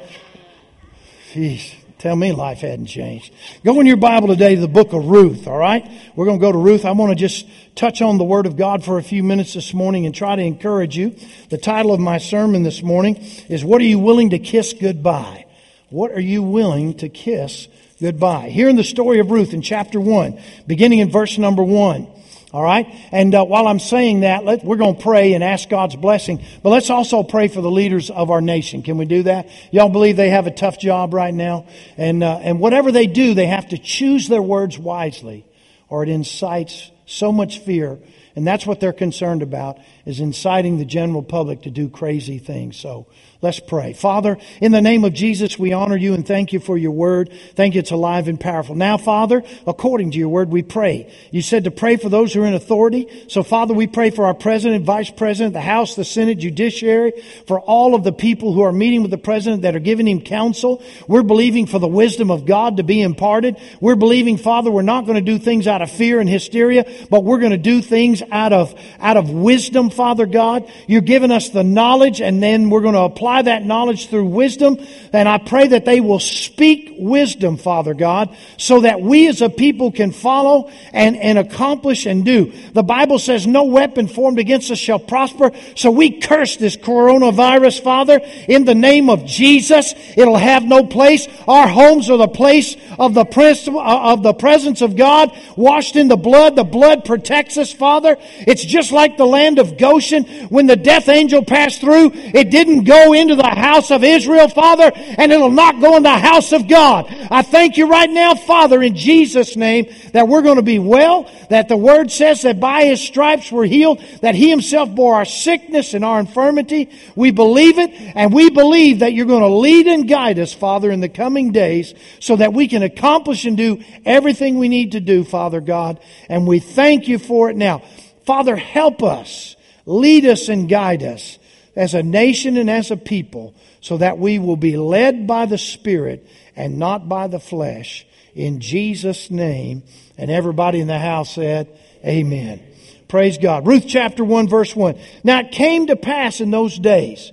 Jeez, 1.35 1.75
tell 1.99 2.15
me 2.15 2.31
life 2.31 2.59
hadn't 2.61 2.87
changed. 2.87 3.35
Go 3.65 3.81
in 3.81 3.87
your 3.87 3.97
Bible 3.97 4.29
today 4.29 4.55
to 4.55 4.61
the 4.61 4.69
book 4.69 4.93
of 4.93 5.05
Ruth, 5.05 5.49
all 5.49 5.59
right? 5.59 5.85
We're 6.15 6.27
going 6.27 6.39
to 6.39 6.41
go 6.41 6.53
to 6.53 6.59
Ruth. 6.59 6.85
I 6.85 6.93
want 6.93 7.11
to 7.11 7.17
just 7.17 7.45
touch 7.75 8.01
on 8.01 8.19
the 8.19 8.25
Word 8.25 8.47
of 8.47 8.57
God 8.57 8.85
for 8.85 8.99
a 8.99 9.03
few 9.03 9.25
minutes 9.25 9.55
this 9.55 9.75
morning 9.75 10.07
and 10.07 10.15
try 10.15 10.37
to 10.37 10.43
encourage 10.43 10.97
you. 10.97 11.17
The 11.51 11.59
title 11.59 11.93
of 11.93 11.99
my 11.99 12.19
sermon 12.19 12.63
this 12.63 12.85
morning 12.85 13.17
is 13.49 13.65
What 13.65 13.81
Are 13.81 13.85
You 13.85 13.99
Willing 13.99 14.31
to 14.31 14.39
Kiss 14.39 14.75
Goodbye? 14.75 15.47
What 15.91 16.13
are 16.13 16.21
you 16.21 16.41
willing 16.41 16.95
to 16.99 17.09
kiss 17.09 17.69
goodbye? 18.01 18.49
Here 18.49 18.69
in 18.69 18.77
the 18.77 18.85
story 18.85 19.19
of 19.19 19.31
Ruth 19.31 19.53
in 19.53 19.61
chapter 19.61 20.01
1, 20.01 20.41
beginning 20.69 21.01
in 21.01 21.11
verse 21.11 21.37
number 21.37 21.63
1. 21.65 22.09
All 22.55 22.63
right? 22.63 22.87
And 23.11 23.35
uh, 23.35 23.45
while 23.45 23.67
I'm 23.67 23.81
saying 23.81 24.21
that, 24.21 24.45
let, 24.45 24.65
we're 24.65 24.77
going 24.77 24.95
to 24.95 25.03
pray 25.03 25.33
and 25.33 25.43
ask 25.43 25.69
God's 25.69 25.97
blessing. 25.97 26.41
But 26.63 26.71
let's 26.71 26.89
also 26.89 27.25
pray 27.25 27.49
for 27.49 27.61
the 27.61 27.71
leaders 27.71 28.11
of 28.11 28.31
our 28.31 28.41
nation. 28.41 28.83
Can 28.83 28.97
we 28.97 29.07
do 29.07 29.25
that? 29.25 29.49
Y'all 29.73 29.89
believe 29.89 30.17
they 30.17 30.31
have 30.31 30.47
a 30.47 30.53
tough 30.53 30.79
job 30.79 31.15
right 31.15 31.35
now? 31.35 31.67
And, 31.97 32.23
uh, 32.23 32.39
and 32.41 32.61
whatever 32.61 32.93
they 32.93 33.09
do, 33.09 33.35
they 33.35 33.47
have 33.47 33.71
to 33.71 33.79
choose 33.79 34.29
their 34.29 34.41
words 34.41 34.79
wisely 34.79 35.45
or 35.89 36.05
it 36.05 36.09
incites 36.09 36.93
so 37.07 37.33
much 37.33 37.59
fear. 37.59 37.99
And 38.37 38.47
that's 38.47 38.65
what 38.65 38.79
they're 38.79 38.93
concerned 38.93 39.43
about, 39.43 39.79
is 40.07 40.21
inciting 40.21 40.79
the 40.79 40.85
general 40.85 41.23
public 41.23 41.63
to 41.63 41.71
do 41.71 41.89
crazy 41.89 42.39
things. 42.39 42.77
So 42.77 43.07
Let's 43.45 43.61
pray. 43.61 43.93
Father, 43.93 44.39
in 44.63 44.73
the 44.73 44.81
name 44.81 45.05
of 45.05 45.13
Jesus, 45.13 45.59
we 45.59 45.75
honor 45.75 45.99
you 45.99 46.15
and 46.15 46.27
thank 46.27 46.55
you 46.55 46.61
for 46.61 46.79
your 46.79 46.93
word. 46.93 47.31
Thank 47.55 47.75
you 47.75 47.81
it's 47.81 47.91
alive 47.91 48.27
and 48.27 48.41
powerful. 48.41 48.75
Now, 48.75 48.97
Father, 48.97 49.43
according 49.67 50.13
to 50.13 50.19
your 50.19 50.31
word, 50.31 50.49
we 50.49 50.63
pray. 50.63 51.13
You 51.31 51.43
said 51.43 51.65
to 51.65 51.71
pray 51.71 51.99
for 51.99 52.09
those 52.09 52.33
who 52.33 52.43
are 52.43 52.47
in 52.47 52.55
authority. 52.55 53.27
So, 53.29 53.43
Father, 53.43 53.75
we 53.75 53.87
pray 53.87 54.09
for 54.09 54.25
our 54.25 54.33
president, 54.33 54.87
vice 54.87 55.11
president, 55.11 55.53
the 55.53 55.61
House, 55.61 55.95
the 55.95 56.07
Senate, 56.07 56.39
judiciary, 56.39 57.13
for 57.47 57.61
all 57.61 57.95
of 57.95 58.03
the 58.03 58.15
people 58.15 58.55
who 58.55 58.63
are 58.63 58.73
meeting 58.73 59.03
with 59.03 59.11
the 59.11 59.19
president 59.19 59.61
that 59.61 59.77
are 59.77 59.81
giving 59.81 60.09
him 60.09 60.23
counsel. 60.23 60.83
We're 61.07 61.23
believing 61.23 61.67
for 61.67 61.79
the 61.79 61.87
wisdom 61.87 62.31
of 62.31 62.47
God 62.47 62.79
to 62.79 62.83
be 62.83 63.03
imparted. 63.03 63.59
We're 63.79 63.95
believing, 63.95 64.39
Father, 64.39 64.71
we're 64.71 64.81
not 64.81 65.05
going 65.05 65.23
to 65.23 65.33
do 65.33 65.39
things 65.39 65.67
out 65.67 65.83
of 65.83 65.91
fear 65.91 66.19
and 66.19 66.31
hysteria, 66.31 66.91
but 67.11 67.25
we're 67.25 67.41
going 67.41 67.51
to 67.51 67.59
do 67.59 67.83
things 67.83 68.23
out 68.33 68.55
of, 68.55 68.75
out 69.01 69.19
of 69.19 69.29
wisdom, 69.29 69.91
Father 69.95 70.27
God. 70.27 70.71
You're 70.87 71.01
giving 71.01 71.31
us 71.31 71.49
the 71.49 71.65
knowledge 71.65 72.21
and 72.21 72.43
then 72.43 72.71
we're 72.71 72.83
going 72.83 72.95
to 72.95 73.01
apply 73.01 73.43
that 73.43 73.65
knowledge 73.65 74.09
through 74.09 74.27
wisdom. 74.27 74.79
And 75.13 75.29
I 75.29 75.39
pray 75.39 75.69
that 75.69 75.85
they 75.85 76.01
will 76.01 76.21
speak 76.21 76.95
wisdom, 76.99 77.57
Father 77.57 77.95
God, 77.95 78.37
so 78.57 78.81
that 78.81 79.01
we 79.01 79.29
as 79.29 79.43
a 79.43 79.49
people 79.49 79.93
can 79.93 80.13
follow 80.13 80.71
and, 80.93 81.17
and 81.17 81.39
accomplish 81.39 82.07
and 82.07 82.25
do. 82.25 82.53
The 82.73 82.83
Bible 82.83 83.19
says 83.19 83.47
no 83.47 83.65
weapon 83.65 84.09
formed 84.09 84.39
against 84.39 84.71
us 84.71 84.79
shall 84.79 84.99
prosper. 84.99 85.53
So 85.77 85.91
we 85.91 86.21
curse 86.21 86.57
this 86.57 86.77
coronavirus, 86.77 87.83
Father, 87.83 88.21
in 88.49 88.65
the 88.65 88.75
name 88.75 89.09
of 89.09 89.25
Jesus. 89.25 89.95
It'll 90.17 90.37
have 90.37 90.65
no 90.65 90.85
place. 90.85 91.27
Our 91.47 91.69
homes 91.69 92.11
are 92.11 92.17
the 92.17 92.29
place 92.29 92.77
of 92.99 93.15
the 93.15 93.25
prince, 93.25 93.69
uh, 93.69 94.13
of 94.13 94.23
the 94.23 94.35
presence 94.35 94.83
of 94.83 94.97
God, 94.97 95.37
washed 95.57 95.97
in 95.97 96.09
the 96.09 96.17
blood. 96.17 96.57
The 96.57 96.65
blood 96.65 97.05
protects 97.05 97.57
us, 97.57 97.73
Father. 97.73 98.17
It's 98.21 98.65
just 98.65 98.93
like 98.93 99.17
the 99.17 99.27
land 99.27 99.59
of 99.59 99.77
Goshen. 99.85 100.25
When 100.49 100.67
the 100.67 100.77
death 100.77 101.11
angel 101.11 101.45
passed 101.45 101.83
through, 101.83 102.13
it 102.15 102.51
didn't 102.51 102.85
go 102.85 103.13
into 103.13 103.37
the 103.37 103.47
house 103.47 103.91
of 103.91 104.03
Israel, 104.03 104.49
Father, 104.49 104.91
and 104.95 105.31
it'll 105.31 105.51
not 105.51 105.79
go 105.79 105.99
in 105.99 106.03
the 106.03 106.19
house 106.19 106.53
of 106.53 106.69
God. 106.69 107.07
I 107.31 107.43
thank 107.43 107.77
you 107.77 107.87
right 107.87 108.09
now, 108.09 108.35
Father, 108.35 108.83
in 108.83 108.97
Jesus' 108.97 109.57
name, 109.57 109.93
that 110.13 110.27
we're 110.27 110.41
going 110.41 110.57
to 110.57 110.63
be 110.63 110.79
well, 110.79 111.31
that 111.51 111.69
the 111.69 111.77
word 111.77 112.11
says 112.11 112.43
that 112.43 112.61
by 112.61 112.85
his 112.85 113.03
stripes 113.03 113.53
we're 113.53 113.67
healed, 113.67 114.03
that 114.23 114.35
he 114.35 114.49
himself 114.49 114.89
bore 114.95 115.17
our 115.17 115.27
sickness 115.27 115.93
and 115.93 116.03
our 116.03 116.19
infirmity. 116.19 116.91
We 117.15 117.31
believe 117.31 117.79
it, 117.79 117.91
and 117.93 118.33
we 118.33 118.49
believe 118.49 119.01
that 119.01 119.13
you're 119.13 119.27
going 119.27 119.43
to 119.43 119.49
lead 119.49 119.87
and 119.87 120.09
guide 120.09 120.39
us, 120.39 120.55
Father, 120.55 120.91
in 120.91 121.01
the 121.01 121.11
coming 121.11 121.53
days 121.53 121.93
so 122.21 122.37
that 122.37 122.55
we 122.55 122.69
can 122.69 122.83
accomplish 122.83 123.45
and 123.45 123.57
do 123.57 123.83
everything 124.07 124.59
we 124.59 124.69
need 124.69 124.93
to 124.93 125.01
do, 125.01 125.25
Father 125.25 125.61
God. 125.61 126.01
And 126.31 126.47
we 126.47 126.59
thank 126.59 127.07
you 127.07 127.19
for 127.19 127.51
it 127.51 127.57
now. 127.57 127.83
Father, 128.25 128.57
help 128.57 129.03
us, 129.03 129.55
lead 129.87 130.25
us 130.25 130.49
and 130.49 130.69
guide 130.69 131.03
us 131.03 131.39
as 131.77 131.95
a 131.95 132.03
nation 132.03 132.57
and 132.57 132.71
as 132.71 132.91
a 132.91 132.97
people 132.97 133.55
so 133.81 133.99
that 133.99 134.19
we 134.19 134.39
will 134.39 134.57
be 134.57 134.77
led 134.77 135.27
by 135.27 135.47
the 135.47 135.59
Spirit 135.59 136.27
and 136.57 136.79
not 136.79 137.09
by 137.09 137.27
the 137.27 137.41
flesh. 137.41 138.07
In 138.35 138.61
Jesus' 138.61 139.31
name. 139.31 139.83
And 140.17 140.31
everybody 140.31 140.81
in 140.81 140.87
the 140.87 140.99
house 140.99 141.35
said, 141.35 141.69
Amen. 142.05 142.63
Praise 143.09 143.39
God. 143.39 143.67
Ruth 143.67 143.85
chapter 143.87 144.25
1 144.25 144.49
verse 144.49 144.75
1. 144.75 144.99
Now 145.23 145.41
it 145.41 145.53
came 145.53 145.87
to 145.89 145.97
pass 145.97 146.41
in 146.41 146.51
those 146.51 146.79
days 146.79 147.33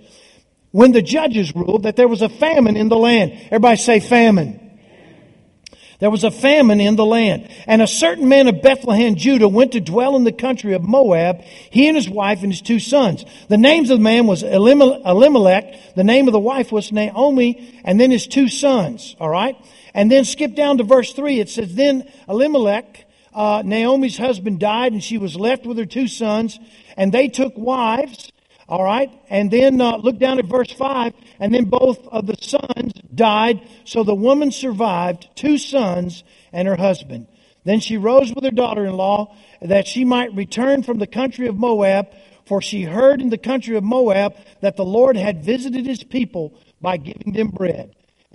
when 0.72 0.92
the 0.92 1.02
judges 1.02 1.56
ruled 1.56 1.84
that 1.84 1.96
there 1.96 2.08
was 2.08 2.22
a 2.22 2.30
famine 2.30 2.78
in 2.78 2.90
the 2.90 2.98
land. 2.98 3.34
Everybody 3.46 3.78
say 3.78 4.00
famine. 4.00 4.61
There 6.02 6.10
was 6.10 6.24
a 6.24 6.32
famine 6.32 6.82
in 6.82 6.96
the 6.96 7.06
land. 7.06 7.48
And 7.68 7.80
a 7.80 7.88
certain 7.88 8.28
man 8.28 8.48
of 8.48 8.64
Bethlehem, 8.64 9.16
Judah, 9.16 9.48
went 9.48 9.74
to 9.74 9.80
dwell 9.80 10.16
in 10.16 10.24
the 10.24 10.32
country 10.32 10.74
of 10.74 10.82
Moab, 10.82 11.42
he 11.70 11.88
and 11.88 11.96
his 11.96 12.10
wife 12.10 12.42
and 12.42 12.52
his 12.52 12.62
two 12.62 12.80
sons. 12.80 13.24
The 13.50 13.58
names 13.58 13.92
of 13.92 14.00
the 14.00 14.04
man 14.04 14.26
was 14.26 14.42
Elimelech. 14.42 15.96
The 15.96 16.04
name 16.04 16.28
of 16.28 16.32
the 16.32 16.40
wife 16.40 16.72
was 16.72 16.92
Naomi, 16.92 17.80
and 17.86 18.00
then 18.00 18.10
his 18.10 18.26
two 18.26 18.50
sons. 18.50 19.16
All 19.20 19.30
right? 19.30 19.56
And 19.94 20.12
then 20.12 20.26
skip 20.26 20.56
down 20.56 20.80
to 20.80 20.84
verse 20.84 21.14
3. 21.14 21.40
It 21.40 21.50
says, 21.50 21.76
Then 21.76 22.12
Elimelech, 22.28 23.06
uh, 23.36 23.62
Naomi's 23.64 24.18
husband 24.18 24.60
died, 24.60 24.94
and 24.94 25.04
she 25.04 25.20
was 25.20 25.36
left 25.36 25.68
with 25.68 25.78
her 25.78 25.86
two 25.86 26.08
sons, 26.08 26.60
and 26.98 27.12
they 27.12 27.28
took 27.28 27.54
wives 27.56 28.32
all 28.72 28.86
right? 28.86 29.12
And 29.30 29.52
then 29.52 29.82
uh, 29.82 29.98
look 29.98 30.18
down 30.18 30.40
at 30.40 30.46
verse 30.46 30.72
5. 30.72 31.14
And 31.42 31.54
then 31.54 31.66
both 31.66 32.08
of 32.08 32.26
the 32.26 32.38
sons 32.40 32.94
died. 33.14 33.68
So 33.84 34.04
the 34.04 34.16
woman 34.16 34.50
survived 34.52 35.28
two 35.36 35.58
sons 35.58 36.24
and 36.54 36.70
her 36.70 36.78
husband. 36.78 37.28
Then 37.66 37.82
she 37.82 37.98
rose 37.98 38.34
with 38.34 38.46
her 38.46 38.52
daughter 38.52 38.86
in 38.86 38.96
law 38.96 39.36
that 39.62 39.88
she 39.88 40.06
might 40.06 40.34
return 40.34 40.84
from 40.84 41.00
the 41.00 41.06
country 41.06 41.48
of 41.48 41.58
Moab. 41.58 42.08
For 42.46 42.62
she 42.62 42.84
heard 42.84 43.22
in 43.22 43.30
the 43.30 43.38
country 43.38 43.76
of 43.76 43.84
Moab 43.84 44.36
that 44.62 44.78
the 44.78 44.86
Lord 44.86 45.18
had 45.18 45.44
visited 45.44 45.86
his 45.86 46.06
people 46.06 46.58
by 46.80 46.96
giving 46.96 47.34
them 47.34 47.50
bread. 47.50 47.94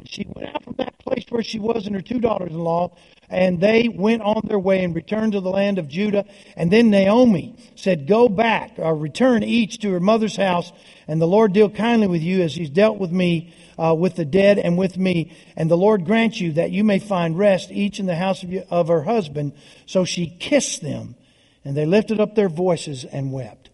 She 0.08 0.26
went 0.28 0.48
out 0.48 0.62
from 0.62 0.74
that 0.78 0.98
place 0.98 1.24
where 1.28 1.42
she 1.42 1.58
was 1.58 1.86
and 1.86 1.94
her 1.94 2.02
two 2.02 2.20
daughters 2.20 2.50
in 2.50 2.58
law, 2.58 2.96
and 3.28 3.60
they 3.60 3.88
went 3.88 4.22
on 4.22 4.42
their 4.44 4.58
way 4.58 4.84
and 4.84 4.94
returned 4.94 5.32
to 5.32 5.40
the 5.40 5.50
land 5.50 5.78
of 5.78 5.88
Judah. 5.88 6.24
And 6.56 6.70
then 6.70 6.90
Naomi 6.90 7.56
said, 7.74 8.06
Go 8.06 8.28
back, 8.28 8.74
or 8.78 8.94
return 8.94 9.42
each 9.42 9.78
to 9.80 9.92
her 9.92 10.00
mother's 10.00 10.36
house, 10.36 10.72
and 11.08 11.20
the 11.20 11.26
Lord 11.26 11.52
deal 11.52 11.70
kindly 11.70 12.06
with 12.06 12.22
you 12.22 12.42
as 12.42 12.54
he's 12.54 12.70
dealt 12.70 12.98
with 12.98 13.10
me, 13.10 13.54
uh, 13.78 13.94
with 13.94 14.16
the 14.16 14.24
dead 14.24 14.58
and 14.58 14.78
with 14.78 14.96
me. 14.96 15.32
And 15.56 15.70
the 15.70 15.76
Lord 15.76 16.04
grant 16.04 16.40
you 16.40 16.52
that 16.52 16.70
you 16.70 16.84
may 16.84 16.98
find 16.98 17.38
rest, 17.38 17.70
each 17.70 17.98
in 17.98 18.06
the 18.06 18.16
house 18.16 18.42
of, 18.42 18.52
you, 18.52 18.64
of 18.70 18.88
her 18.88 19.02
husband. 19.02 19.52
So 19.86 20.04
she 20.04 20.26
kissed 20.26 20.82
them, 20.82 21.16
and 21.64 21.76
they 21.76 21.86
lifted 21.86 22.20
up 22.20 22.34
their 22.34 22.48
voices 22.48 23.04
and 23.04 23.32
wept. 23.32 23.70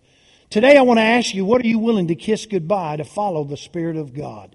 Today 0.51 0.77
I 0.77 0.83
want 0.83 0.99
to 0.99 1.05
ask 1.05 1.35
you, 1.35 1.45
what 1.45 1.63
are 1.63 1.67
you 1.67 1.79
willing 1.79 2.09
to 2.09 2.15
kiss 2.15 2.45
goodbye 2.47 2.97
to 2.97 3.05
follow 3.05 3.45
the 3.45 3.57
Spirit 3.57 3.97
of 3.97 4.15
God? 4.15 4.55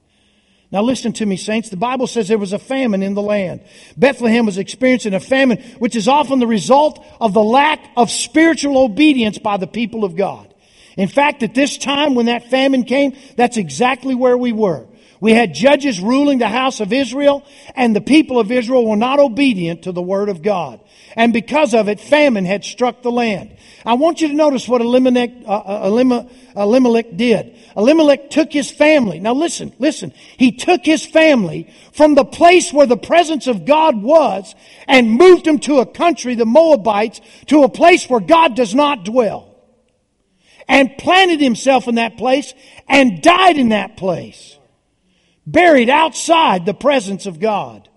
Now 0.71 0.81
listen 0.81 1.13
to 1.13 1.25
me, 1.25 1.37
saints. 1.37 1.69
The 1.69 1.77
Bible 1.77 2.07
says 2.07 2.27
there 2.27 2.37
was 2.37 2.51
a 2.51 2.59
famine 2.59 3.01
in 3.01 3.13
the 3.13 3.21
land. 3.21 3.61
Bethlehem 3.95 4.45
was 4.45 4.57
experiencing 4.57 5.13
a 5.13 5.19
famine, 5.19 5.59
which 5.79 5.95
is 5.95 6.09
often 6.09 6.39
the 6.39 6.47
result 6.47 7.05
of 7.21 7.33
the 7.33 7.43
lack 7.43 7.79
of 7.95 8.11
spiritual 8.11 8.77
obedience 8.77 9.37
by 9.37 9.57
the 9.57 9.67
people 9.67 10.03
of 10.03 10.17
God. 10.17 10.53
In 10.97 11.07
fact, 11.07 11.43
at 11.43 11.53
this 11.53 11.77
time 11.77 12.15
when 12.15 12.25
that 12.25 12.49
famine 12.49 12.83
came, 12.83 13.15
that's 13.37 13.55
exactly 13.55 14.15
where 14.15 14.37
we 14.37 14.51
were. 14.51 14.85
We 15.19 15.31
had 15.31 15.53
judges 15.53 15.99
ruling 15.99 16.39
the 16.39 16.47
house 16.47 16.79
of 16.79 16.91
Israel, 16.91 17.45
and 17.75 17.95
the 17.95 18.01
people 18.01 18.39
of 18.39 18.51
Israel 18.51 18.85
were 18.85 18.97
not 18.97 19.19
obedient 19.19 19.83
to 19.83 19.91
the 19.91 20.01
word 20.01 20.29
of 20.29 20.41
God. 20.41 20.79
And 21.17 21.33
because 21.33 21.73
of 21.73 21.89
it, 21.89 21.99
famine 21.99 22.45
had 22.45 22.63
struck 22.63 23.01
the 23.01 23.11
land. 23.11 23.57
I 23.83 23.95
want 23.95 24.21
you 24.21 24.27
to 24.27 24.35
notice 24.35 24.67
what 24.67 24.81
Elimelech, 24.81 25.31
uh, 25.47 25.51
uh 25.51 26.21
Elimelech 26.55 27.17
did. 27.17 27.57
Elimelech 27.75 28.29
took 28.29 28.53
his 28.53 28.69
family. 28.69 29.19
Now 29.19 29.33
listen, 29.33 29.73
listen. 29.79 30.13
He 30.37 30.51
took 30.51 30.85
his 30.85 31.03
family 31.03 31.73
from 31.91 32.13
the 32.13 32.23
place 32.23 32.71
where 32.71 32.85
the 32.85 32.97
presence 32.97 33.47
of 33.47 33.65
God 33.65 33.99
was 33.99 34.53
and 34.87 35.09
moved 35.09 35.45
them 35.45 35.57
to 35.61 35.79
a 35.79 35.87
country, 35.87 36.35
the 36.35 36.45
Moabites, 36.45 37.19
to 37.47 37.63
a 37.63 37.69
place 37.69 38.07
where 38.07 38.19
God 38.19 38.55
does 38.55 38.75
not 38.75 39.03
dwell. 39.03 39.55
And 40.67 40.97
planted 40.99 41.41
himself 41.41 41.87
in 41.87 41.95
that 41.95 42.17
place 42.17 42.53
and 42.87 43.23
died 43.23 43.57
in 43.57 43.69
that 43.69 43.97
place 43.97 44.57
buried 45.47 45.89
outside 45.89 46.65
the 46.65 46.73
presence 46.73 47.25
of 47.25 47.39
God. 47.39 47.89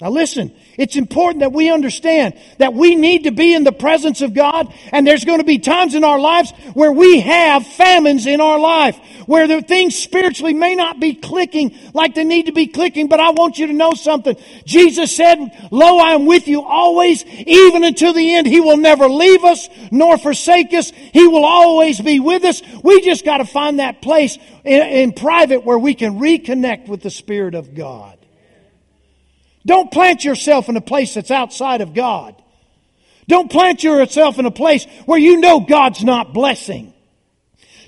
Now 0.00 0.08
listen, 0.08 0.50
it's 0.78 0.96
important 0.96 1.40
that 1.40 1.52
we 1.52 1.70
understand 1.70 2.34
that 2.56 2.72
we 2.72 2.94
need 2.94 3.24
to 3.24 3.32
be 3.32 3.52
in 3.52 3.64
the 3.64 3.72
presence 3.72 4.22
of 4.22 4.32
God 4.32 4.72
and 4.92 5.06
there's 5.06 5.26
going 5.26 5.40
to 5.40 5.44
be 5.44 5.58
times 5.58 5.94
in 5.94 6.04
our 6.04 6.18
lives 6.18 6.52
where 6.72 6.90
we 6.90 7.20
have 7.20 7.66
famines 7.66 8.24
in 8.24 8.40
our 8.40 8.58
life, 8.58 8.96
where 9.26 9.46
the 9.46 9.60
things 9.60 9.94
spiritually 9.94 10.54
may 10.54 10.74
not 10.74 11.00
be 11.00 11.12
clicking 11.12 11.76
like 11.92 12.14
they 12.14 12.24
need 12.24 12.46
to 12.46 12.52
be 12.52 12.66
clicking, 12.66 13.08
but 13.08 13.20
I 13.20 13.32
want 13.32 13.58
you 13.58 13.66
to 13.66 13.74
know 13.74 13.92
something. 13.92 14.36
Jesus 14.64 15.14
said, 15.14 15.38
Lo, 15.70 15.98
I 15.98 16.12
am 16.12 16.24
with 16.24 16.48
you 16.48 16.62
always, 16.62 17.22
even 17.26 17.84
until 17.84 18.14
the 18.14 18.34
end. 18.36 18.46
He 18.46 18.60
will 18.60 18.78
never 18.78 19.06
leave 19.06 19.44
us 19.44 19.68
nor 19.90 20.16
forsake 20.16 20.72
us. 20.72 20.90
He 20.90 21.26
will 21.28 21.44
always 21.44 22.00
be 22.00 22.20
with 22.20 22.44
us. 22.44 22.62
We 22.82 23.02
just 23.02 23.26
got 23.26 23.38
to 23.38 23.44
find 23.44 23.80
that 23.80 24.00
place 24.00 24.38
in, 24.64 24.80
in 24.80 25.12
private 25.12 25.62
where 25.62 25.78
we 25.78 25.92
can 25.92 26.18
reconnect 26.18 26.88
with 26.88 27.02
the 27.02 27.10
Spirit 27.10 27.54
of 27.54 27.74
God. 27.74 28.19
Don't 29.66 29.90
plant 29.90 30.24
yourself 30.24 30.68
in 30.68 30.76
a 30.76 30.80
place 30.80 31.14
that's 31.14 31.30
outside 31.30 31.80
of 31.80 31.94
God. 31.94 32.34
Don't 33.28 33.50
plant 33.50 33.84
yourself 33.84 34.38
in 34.38 34.46
a 34.46 34.50
place 34.50 34.86
where 35.06 35.18
you 35.18 35.38
know 35.38 35.60
God's 35.60 36.02
not 36.02 36.32
blessing. 36.32 36.92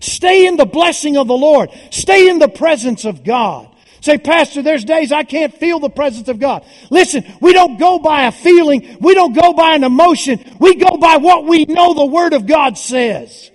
Stay 0.00 0.46
in 0.46 0.56
the 0.56 0.66
blessing 0.66 1.16
of 1.16 1.28
the 1.28 1.36
Lord. 1.36 1.70
Stay 1.90 2.28
in 2.28 2.38
the 2.38 2.48
presence 2.48 3.04
of 3.04 3.24
God. 3.24 3.68
Say, 4.00 4.18
Pastor, 4.18 4.62
there's 4.62 4.84
days 4.84 5.12
I 5.12 5.22
can't 5.22 5.54
feel 5.54 5.78
the 5.78 5.88
presence 5.88 6.28
of 6.28 6.40
God. 6.40 6.64
Listen, 6.90 7.24
we 7.40 7.52
don't 7.52 7.78
go 7.78 8.00
by 8.00 8.24
a 8.24 8.32
feeling. 8.32 8.98
We 9.00 9.14
don't 9.14 9.32
go 9.32 9.52
by 9.52 9.76
an 9.76 9.84
emotion. 9.84 10.44
We 10.58 10.74
go 10.74 10.96
by 10.96 11.18
what 11.18 11.44
we 11.44 11.66
know 11.66 11.94
the 11.94 12.06
Word 12.06 12.32
of 12.32 12.46
God 12.46 12.76
says. 12.76 13.52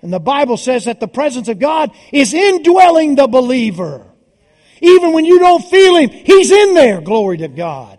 And 0.00 0.10
the 0.10 0.18
Bible 0.18 0.56
says 0.56 0.86
that 0.86 1.00
the 1.00 1.08
presence 1.08 1.48
of 1.48 1.58
God 1.58 1.90
is 2.12 2.32
indwelling 2.32 3.14
the 3.14 3.26
believer. 3.26 4.09
Even 4.80 5.12
when 5.12 5.24
you 5.24 5.38
don't 5.38 5.64
feel 5.64 5.96
Him, 5.96 6.10
He's 6.10 6.50
in 6.50 6.74
there. 6.74 7.00
Glory 7.00 7.38
to 7.38 7.48
God. 7.48 7.98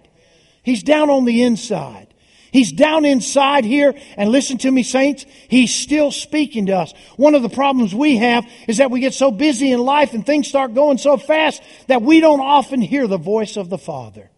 He's 0.63 0.83
down 0.83 1.09
on 1.09 1.25
the 1.25 1.43
inside. 1.43 2.07
He's 2.51 2.73
down 2.73 3.05
inside 3.05 3.63
here, 3.63 3.95
and 4.17 4.29
listen 4.29 4.57
to 4.59 4.71
me, 4.71 4.83
saints, 4.83 5.25
He's 5.47 5.73
still 5.73 6.11
speaking 6.11 6.65
to 6.65 6.73
us. 6.73 6.93
One 7.15 7.33
of 7.33 7.43
the 7.43 7.49
problems 7.49 7.95
we 7.95 8.17
have 8.17 8.45
is 8.67 8.77
that 8.77 8.91
we 8.91 8.99
get 8.99 9.13
so 9.13 9.31
busy 9.31 9.71
in 9.71 9.79
life 9.79 10.13
and 10.13 10.25
things 10.25 10.49
start 10.49 10.73
going 10.73 10.97
so 10.97 11.15
fast 11.15 11.63
that 11.87 12.01
we 12.01 12.19
don't 12.19 12.41
often 12.41 12.81
hear 12.81 13.07
the 13.07 13.17
voice 13.17 13.55
of 13.55 13.69
the 13.69 13.77
Father 13.77 14.29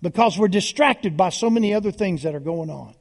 because 0.00 0.38
we're 0.38 0.48
distracted 0.48 1.16
by 1.16 1.28
so 1.28 1.50
many 1.50 1.74
other 1.74 1.92
things 1.92 2.22
that 2.22 2.34
are 2.34 2.40
going 2.40 2.70
on. 2.70 2.94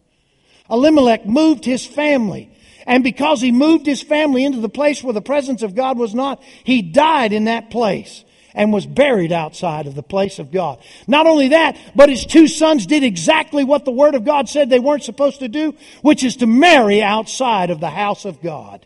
Elimelech 0.69 1.25
moved 1.25 1.65
his 1.65 1.85
family, 1.85 2.51
and 2.85 3.03
because 3.03 3.41
he 3.41 3.51
moved 3.51 3.85
his 3.85 4.01
family 4.01 4.43
into 4.43 4.59
the 4.59 4.69
place 4.69 5.01
where 5.03 5.13
the 5.13 5.21
presence 5.21 5.63
of 5.63 5.75
God 5.75 5.97
was 5.97 6.13
not, 6.13 6.41
he 6.63 6.81
died 6.81 7.33
in 7.33 7.45
that 7.45 7.69
place. 7.69 8.23
And 8.53 8.73
was 8.73 8.85
buried 8.85 9.31
outside 9.31 9.87
of 9.87 9.95
the 9.95 10.03
place 10.03 10.39
of 10.39 10.51
God. 10.51 10.79
Not 11.07 11.27
only 11.27 11.49
that, 11.49 11.77
but 11.95 12.09
his 12.09 12.25
two 12.25 12.47
sons 12.47 12.85
did 12.85 13.03
exactly 13.03 13.63
what 13.63 13.85
the 13.85 13.91
Word 13.91 14.15
of 14.15 14.25
God 14.25 14.49
said 14.49 14.69
they 14.69 14.79
weren't 14.79 15.03
supposed 15.03 15.39
to 15.39 15.47
do, 15.47 15.75
which 16.01 16.23
is 16.23 16.37
to 16.37 16.47
marry 16.47 17.01
outside 17.01 17.69
of 17.69 17.79
the 17.79 17.89
house 17.89 18.25
of 18.25 18.41
God. 18.41 18.85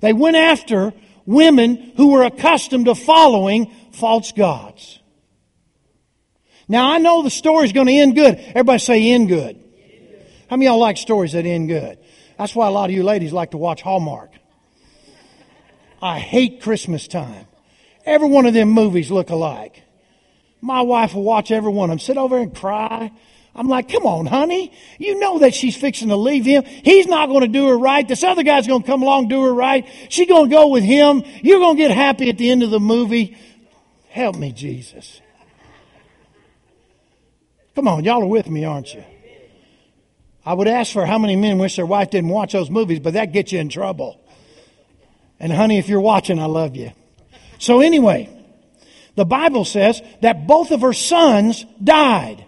They 0.00 0.12
went 0.12 0.36
after 0.36 0.92
women 1.24 1.92
who 1.96 2.12
were 2.12 2.24
accustomed 2.24 2.86
to 2.86 2.94
following 2.94 3.72
false 3.92 4.32
gods. 4.32 5.00
Now 6.68 6.92
I 6.92 6.98
know 6.98 7.22
the 7.22 7.30
story's 7.30 7.72
going 7.72 7.86
to 7.86 7.92
end 7.92 8.14
good. 8.14 8.36
Everybody 8.36 8.78
say 8.78 9.10
end 9.10 9.28
good. 9.28 9.62
How 10.48 10.56
many 10.56 10.66
of 10.66 10.72
y'all 10.72 10.80
like 10.80 10.96
stories 10.96 11.32
that 11.32 11.46
end 11.46 11.68
good? 11.68 11.98
That's 12.38 12.54
why 12.54 12.66
a 12.66 12.70
lot 12.70 12.90
of 12.90 12.94
you 12.94 13.02
ladies 13.02 13.32
like 13.32 13.52
to 13.52 13.56
watch 13.56 13.82
Hallmark. 13.82 14.30
I 16.02 16.18
hate 16.18 16.60
Christmas 16.60 17.08
time. 17.08 17.46
Every 18.06 18.28
one 18.28 18.46
of 18.46 18.54
them 18.54 18.70
movies 18.70 19.10
look 19.10 19.30
alike. 19.30 19.82
My 20.62 20.80
wife 20.80 21.14
will 21.14 21.24
watch 21.24 21.50
every 21.50 21.70
one 21.70 21.90
of 21.90 21.92
them, 21.92 21.98
sit 21.98 22.16
over 22.16 22.38
and 22.38 22.54
cry. 22.54 23.12
I'm 23.54 23.68
like, 23.68 23.88
come 23.88 24.04
on, 24.04 24.26
honey. 24.26 24.72
You 24.98 25.18
know 25.18 25.40
that 25.40 25.54
she's 25.54 25.76
fixing 25.76 26.08
to 26.08 26.16
leave 26.16 26.44
him. 26.44 26.64
He's 26.64 27.06
not 27.06 27.28
going 27.28 27.40
to 27.40 27.48
do 27.48 27.68
her 27.68 27.76
right. 27.76 28.06
This 28.06 28.22
other 28.22 28.42
guy's 28.42 28.66
going 28.66 28.82
to 28.82 28.86
come 28.86 29.02
along 29.02 29.28
do 29.28 29.42
her 29.42 29.52
right. 29.52 29.86
She's 30.08 30.28
going 30.28 30.50
to 30.50 30.54
go 30.54 30.68
with 30.68 30.84
him. 30.84 31.24
You're 31.42 31.58
going 31.58 31.76
to 31.76 31.82
get 31.82 31.90
happy 31.90 32.28
at 32.28 32.38
the 32.38 32.50
end 32.50 32.62
of 32.62 32.70
the 32.70 32.80
movie. 32.80 33.36
Help 34.10 34.36
me, 34.36 34.52
Jesus. 34.52 35.20
Come 37.74 37.88
on, 37.88 38.04
y'all 38.04 38.22
are 38.22 38.26
with 38.26 38.48
me, 38.48 38.64
aren't 38.64 38.94
you? 38.94 39.04
I 40.44 40.54
would 40.54 40.68
ask 40.68 40.92
for 40.92 41.04
how 41.04 41.18
many 41.18 41.34
men 41.34 41.58
wish 41.58 41.76
their 41.76 41.86
wife 41.86 42.10
didn't 42.10 42.30
watch 42.30 42.52
those 42.52 42.70
movies, 42.70 43.00
but 43.00 43.14
that 43.14 43.32
gets 43.32 43.52
you 43.52 43.58
in 43.58 43.68
trouble. 43.68 44.20
And 45.40 45.52
honey, 45.52 45.78
if 45.78 45.88
you're 45.88 46.00
watching, 46.00 46.38
I 46.38 46.46
love 46.46 46.76
you. 46.76 46.92
So 47.58 47.80
anyway, 47.80 48.28
the 49.14 49.24
Bible 49.24 49.64
says 49.64 50.02
that 50.22 50.46
both 50.46 50.70
of 50.70 50.82
her 50.82 50.92
sons 50.92 51.64
died. 51.82 52.44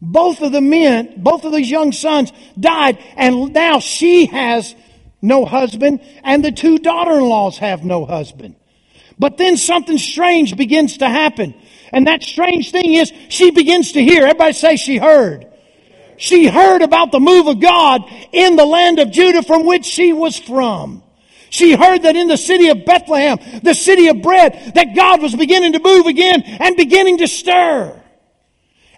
Both 0.00 0.42
of 0.42 0.52
the 0.52 0.60
men, 0.60 1.14
both 1.16 1.44
of 1.44 1.52
these 1.52 1.70
young 1.70 1.92
sons 1.92 2.32
died, 2.58 2.98
and 3.16 3.52
now 3.52 3.80
she 3.80 4.26
has 4.26 4.74
no 5.22 5.46
husband, 5.46 6.00
and 6.22 6.44
the 6.44 6.52
two 6.52 6.78
daughter-in-laws 6.78 7.58
have 7.58 7.84
no 7.84 8.04
husband. 8.04 8.56
But 9.18 9.38
then 9.38 9.56
something 9.56 9.96
strange 9.96 10.56
begins 10.56 10.98
to 10.98 11.08
happen. 11.08 11.54
And 11.92 12.06
that 12.06 12.22
strange 12.22 12.70
thing 12.72 12.94
is 12.94 13.12
she 13.28 13.50
begins 13.50 13.92
to 13.92 14.02
hear. 14.02 14.24
Everybody 14.24 14.52
say 14.52 14.76
she 14.76 14.98
heard 14.98 15.46
she 16.16 16.46
heard 16.46 16.82
about 16.82 17.12
the 17.12 17.20
move 17.20 17.46
of 17.46 17.60
God 17.60 18.02
in 18.32 18.56
the 18.56 18.64
land 18.64 18.98
of 18.98 19.10
Judah 19.10 19.42
from 19.42 19.66
which 19.66 19.84
she 19.84 20.12
was 20.12 20.38
from. 20.38 21.02
She 21.54 21.76
heard 21.76 22.02
that 22.02 22.16
in 22.16 22.26
the 22.26 22.36
city 22.36 22.68
of 22.70 22.84
Bethlehem, 22.84 23.38
the 23.62 23.74
city 23.74 24.08
of 24.08 24.20
bread, 24.20 24.72
that 24.74 24.96
God 24.96 25.22
was 25.22 25.36
beginning 25.36 25.74
to 25.74 25.78
move 25.78 26.06
again 26.06 26.42
and 26.42 26.76
beginning 26.76 27.18
to 27.18 27.28
stir. 27.28 28.02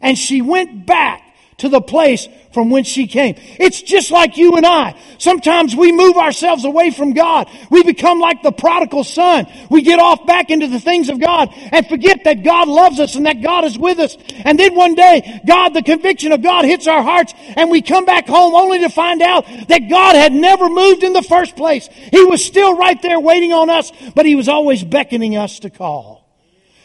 And 0.00 0.16
she 0.16 0.40
went 0.40 0.86
back 0.86 1.22
to 1.58 1.68
the 1.68 1.82
place 1.82 2.26
from 2.56 2.70
whence 2.70 2.88
she 2.88 3.06
came. 3.06 3.34
It's 3.36 3.82
just 3.82 4.10
like 4.10 4.38
you 4.38 4.56
and 4.56 4.64
I. 4.64 4.98
Sometimes 5.18 5.76
we 5.76 5.92
move 5.92 6.16
ourselves 6.16 6.64
away 6.64 6.90
from 6.90 7.12
God. 7.12 7.50
We 7.68 7.82
become 7.82 8.18
like 8.18 8.42
the 8.42 8.50
prodigal 8.50 9.04
son. 9.04 9.46
We 9.68 9.82
get 9.82 9.98
off 9.98 10.26
back 10.26 10.48
into 10.48 10.66
the 10.66 10.80
things 10.80 11.10
of 11.10 11.20
God 11.20 11.50
and 11.52 11.86
forget 11.86 12.24
that 12.24 12.42
God 12.42 12.66
loves 12.66 12.98
us 12.98 13.14
and 13.14 13.26
that 13.26 13.42
God 13.42 13.64
is 13.64 13.78
with 13.78 13.98
us. 13.98 14.16
And 14.46 14.58
then 14.58 14.74
one 14.74 14.94
day, 14.94 15.42
God, 15.46 15.74
the 15.74 15.82
conviction 15.82 16.32
of 16.32 16.40
God 16.40 16.64
hits 16.64 16.86
our 16.86 17.02
hearts 17.02 17.34
and 17.36 17.70
we 17.70 17.82
come 17.82 18.06
back 18.06 18.26
home 18.26 18.54
only 18.54 18.78
to 18.78 18.88
find 18.88 19.20
out 19.20 19.44
that 19.68 19.90
God 19.90 20.16
had 20.16 20.32
never 20.32 20.70
moved 20.70 21.02
in 21.02 21.12
the 21.12 21.22
first 21.22 21.56
place. 21.56 21.90
He 22.10 22.24
was 22.24 22.42
still 22.42 22.74
right 22.74 23.00
there 23.02 23.20
waiting 23.20 23.52
on 23.52 23.68
us, 23.68 23.92
but 24.14 24.24
He 24.24 24.34
was 24.34 24.48
always 24.48 24.82
beckoning 24.82 25.36
us 25.36 25.58
to 25.58 25.68
call. 25.68 26.25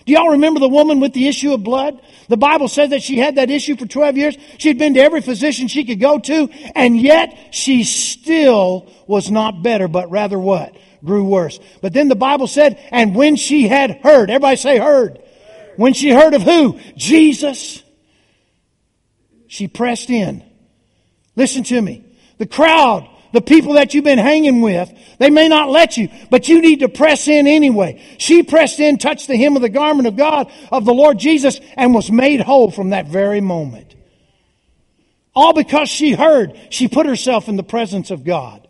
Do 0.05 0.13
y'all 0.13 0.29
remember 0.29 0.59
the 0.59 0.69
woman 0.69 0.99
with 0.99 1.13
the 1.13 1.27
issue 1.27 1.53
of 1.53 1.63
blood? 1.63 2.01
The 2.27 2.37
Bible 2.37 2.67
says 2.67 2.89
that 2.89 3.03
she 3.03 3.17
had 3.17 3.35
that 3.35 3.49
issue 3.49 3.75
for 3.75 3.85
12 3.85 4.17
years. 4.17 4.37
She'd 4.57 4.79
been 4.79 4.95
to 4.95 4.99
every 4.99 5.21
physician 5.21 5.67
she 5.67 5.83
could 5.83 5.99
go 5.99 6.17
to, 6.19 6.49
and 6.75 6.99
yet 6.99 7.49
she 7.51 7.83
still 7.83 8.91
was 9.07 9.29
not 9.29 9.61
better, 9.61 9.87
but 9.87 10.09
rather 10.09 10.39
what? 10.39 10.75
Grew 11.03 11.23
worse. 11.23 11.59
But 11.81 11.93
then 11.93 12.07
the 12.07 12.15
Bible 12.15 12.47
said, 12.47 12.79
and 12.91 13.15
when 13.15 13.35
she 13.35 13.67
had 13.67 13.99
heard, 14.01 14.29
everybody 14.29 14.57
say 14.57 14.77
heard. 14.77 15.21
When 15.75 15.93
she 15.93 16.09
heard 16.09 16.33
of 16.33 16.41
who? 16.41 16.79
Jesus. 16.95 17.83
She 19.47 19.67
pressed 19.67 20.09
in. 20.09 20.43
Listen 21.35 21.63
to 21.63 21.81
me. 21.81 22.05
The 22.37 22.45
crowd 22.45 23.07
the 23.33 23.41
people 23.41 23.73
that 23.73 23.93
you've 23.93 24.03
been 24.03 24.17
hanging 24.17 24.61
with, 24.61 24.91
they 25.19 25.29
may 25.29 25.47
not 25.47 25.69
let 25.69 25.97
you, 25.97 26.09
but 26.29 26.47
you 26.47 26.61
need 26.61 26.79
to 26.81 26.89
press 26.89 27.27
in 27.27 27.47
anyway. 27.47 28.01
She 28.17 28.43
pressed 28.43 28.79
in, 28.79 28.97
touched 28.97 29.27
the 29.27 29.37
hem 29.37 29.55
of 29.55 29.61
the 29.61 29.69
garment 29.69 30.07
of 30.07 30.15
God, 30.15 30.51
of 30.71 30.85
the 30.85 30.93
Lord 30.93 31.17
Jesus, 31.17 31.59
and 31.77 31.93
was 31.93 32.11
made 32.11 32.41
whole 32.41 32.71
from 32.71 32.89
that 32.89 33.07
very 33.07 33.41
moment. 33.41 33.95
All 35.33 35.53
because 35.53 35.89
she 35.89 36.13
heard, 36.13 36.59
she 36.69 36.87
put 36.87 37.05
herself 37.05 37.47
in 37.47 37.55
the 37.55 37.63
presence 37.63 38.11
of 38.11 38.23
God. 38.23 38.67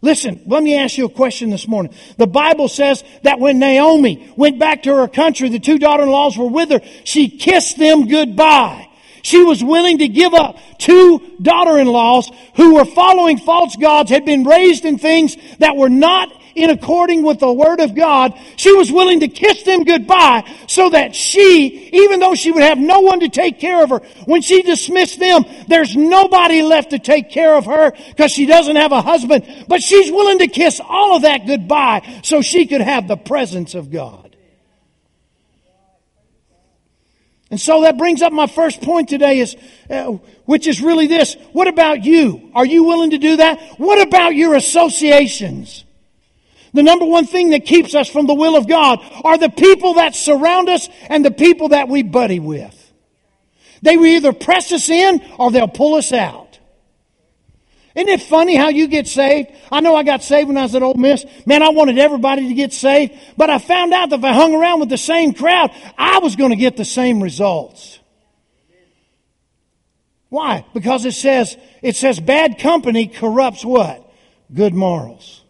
Listen, 0.00 0.42
let 0.46 0.62
me 0.62 0.76
ask 0.76 0.98
you 0.98 1.06
a 1.06 1.10
question 1.10 1.48
this 1.48 1.66
morning. 1.66 1.94
The 2.18 2.26
Bible 2.26 2.68
says 2.68 3.02
that 3.22 3.40
when 3.40 3.58
Naomi 3.58 4.32
went 4.36 4.58
back 4.58 4.82
to 4.82 4.94
her 4.94 5.08
country, 5.08 5.48
the 5.48 5.58
two 5.58 5.78
daughter-in-laws 5.78 6.36
were 6.36 6.46
with 6.46 6.70
her, 6.70 6.80
she 7.04 7.30
kissed 7.30 7.78
them 7.78 8.06
goodbye. 8.06 8.88
She 9.24 9.42
was 9.42 9.64
willing 9.64 9.98
to 9.98 10.08
give 10.08 10.34
up 10.34 10.58
two 10.76 11.36
daughter-in-laws 11.40 12.30
who 12.56 12.74
were 12.74 12.84
following 12.84 13.38
false 13.38 13.74
gods, 13.74 14.10
had 14.10 14.26
been 14.26 14.44
raised 14.44 14.84
in 14.84 14.98
things 14.98 15.36
that 15.60 15.76
were 15.76 15.88
not 15.88 16.30
in 16.54 16.68
according 16.68 17.22
with 17.22 17.40
the 17.40 17.52
Word 17.52 17.80
of 17.80 17.94
God. 17.94 18.38
She 18.56 18.72
was 18.74 18.92
willing 18.92 19.20
to 19.20 19.28
kiss 19.28 19.62
them 19.62 19.84
goodbye 19.84 20.44
so 20.68 20.90
that 20.90 21.16
she, 21.16 21.88
even 21.92 22.20
though 22.20 22.34
she 22.34 22.52
would 22.52 22.62
have 22.62 22.76
no 22.76 23.00
one 23.00 23.20
to 23.20 23.30
take 23.30 23.58
care 23.58 23.82
of 23.82 23.88
her, 23.88 24.00
when 24.26 24.42
she 24.42 24.60
dismissed 24.60 25.18
them, 25.18 25.46
there's 25.68 25.96
nobody 25.96 26.62
left 26.62 26.90
to 26.90 26.98
take 26.98 27.30
care 27.30 27.56
of 27.56 27.64
her 27.64 27.92
because 28.10 28.30
she 28.30 28.44
doesn't 28.44 28.76
have 28.76 28.92
a 28.92 29.00
husband. 29.00 29.64
But 29.68 29.82
she's 29.82 30.12
willing 30.12 30.40
to 30.40 30.48
kiss 30.48 30.82
all 30.86 31.16
of 31.16 31.22
that 31.22 31.46
goodbye 31.46 32.20
so 32.22 32.42
she 32.42 32.66
could 32.66 32.82
have 32.82 33.08
the 33.08 33.16
presence 33.16 33.74
of 33.74 33.90
God. 33.90 34.23
And 37.54 37.60
so 37.60 37.82
that 37.82 37.96
brings 37.96 38.20
up 38.20 38.32
my 38.32 38.48
first 38.48 38.82
point 38.82 39.08
today 39.08 39.38
is, 39.38 39.54
uh, 39.88 40.06
which 40.44 40.66
is 40.66 40.82
really 40.82 41.06
this. 41.06 41.36
What 41.52 41.68
about 41.68 42.02
you? 42.02 42.50
Are 42.52 42.66
you 42.66 42.82
willing 42.82 43.10
to 43.10 43.18
do 43.18 43.36
that? 43.36 43.78
What 43.78 44.04
about 44.04 44.34
your 44.34 44.56
associations? 44.56 45.84
The 46.72 46.82
number 46.82 47.04
one 47.04 47.26
thing 47.26 47.50
that 47.50 47.64
keeps 47.64 47.94
us 47.94 48.08
from 48.08 48.26
the 48.26 48.34
will 48.34 48.56
of 48.56 48.66
God 48.66 48.98
are 49.22 49.38
the 49.38 49.50
people 49.50 49.94
that 49.94 50.16
surround 50.16 50.68
us 50.68 50.88
and 51.08 51.24
the 51.24 51.30
people 51.30 51.68
that 51.68 51.88
we 51.88 52.02
buddy 52.02 52.40
with. 52.40 52.92
They 53.82 53.96
will 53.96 54.06
either 54.06 54.32
press 54.32 54.72
us 54.72 54.88
in 54.88 55.22
or 55.38 55.52
they'll 55.52 55.68
pull 55.68 55.94
us 55.94 56.12
out. 56.12 56.43
Isn't 57.94 58.08
it 58.08 58.22
funny 58.22 58.56
how 58.56 58.70
you 58.70 58.88
get 58.88 59.06
saved? 59.06 59.52
I 59.70 59.80
know 59.80 59.94
I 59.94 60.02
got 60.02 60.22
saved 60.22 60.48
when 60.48 60.58
I 60.58 60.62
was 60.62 60.74
at 60.74 60.82
Ole 60.82 60.94
Miss. 60.94 61.24
Man, 61.46 61.62
I 61.62 61.68
wanted 61.68 61.98
everybody 61.98 62.48
to 62.48 62.54
get 62.54 62.72
saved, 62.72 63.12
but 63.36 63.50
I 63.50 63.58
found 63.58 63.94
out 63.94 64.10
that 64.10 64.18
if 64.18 64.24
I 64.24 64.32
hung 64.32 64.52
around 64.54 64.80
with 64.80 64.88
the 64.88 64.98
same 64.98 65.32
crowd, 65.32 65.70
I 65.96 66.18
was 66.18 66.34
going 66.34 66.50
to 66.50 66.56
get 66.56 66.76
the 66.76 66.84
same 66.84 67.22
results. 67.22 68.00
Why? 70.28 70.64
Because 70.74 71.04
it 71.04 71.12
says, 71.12 71.56
it 71.82 71.94
says 71.94 72.18
bad 72.18 72.58
company 72.58 73.06
corrupts 73.06 73.64
what? 73.64 74.12
Good 74.52 74.74
morals. 74.74 75.44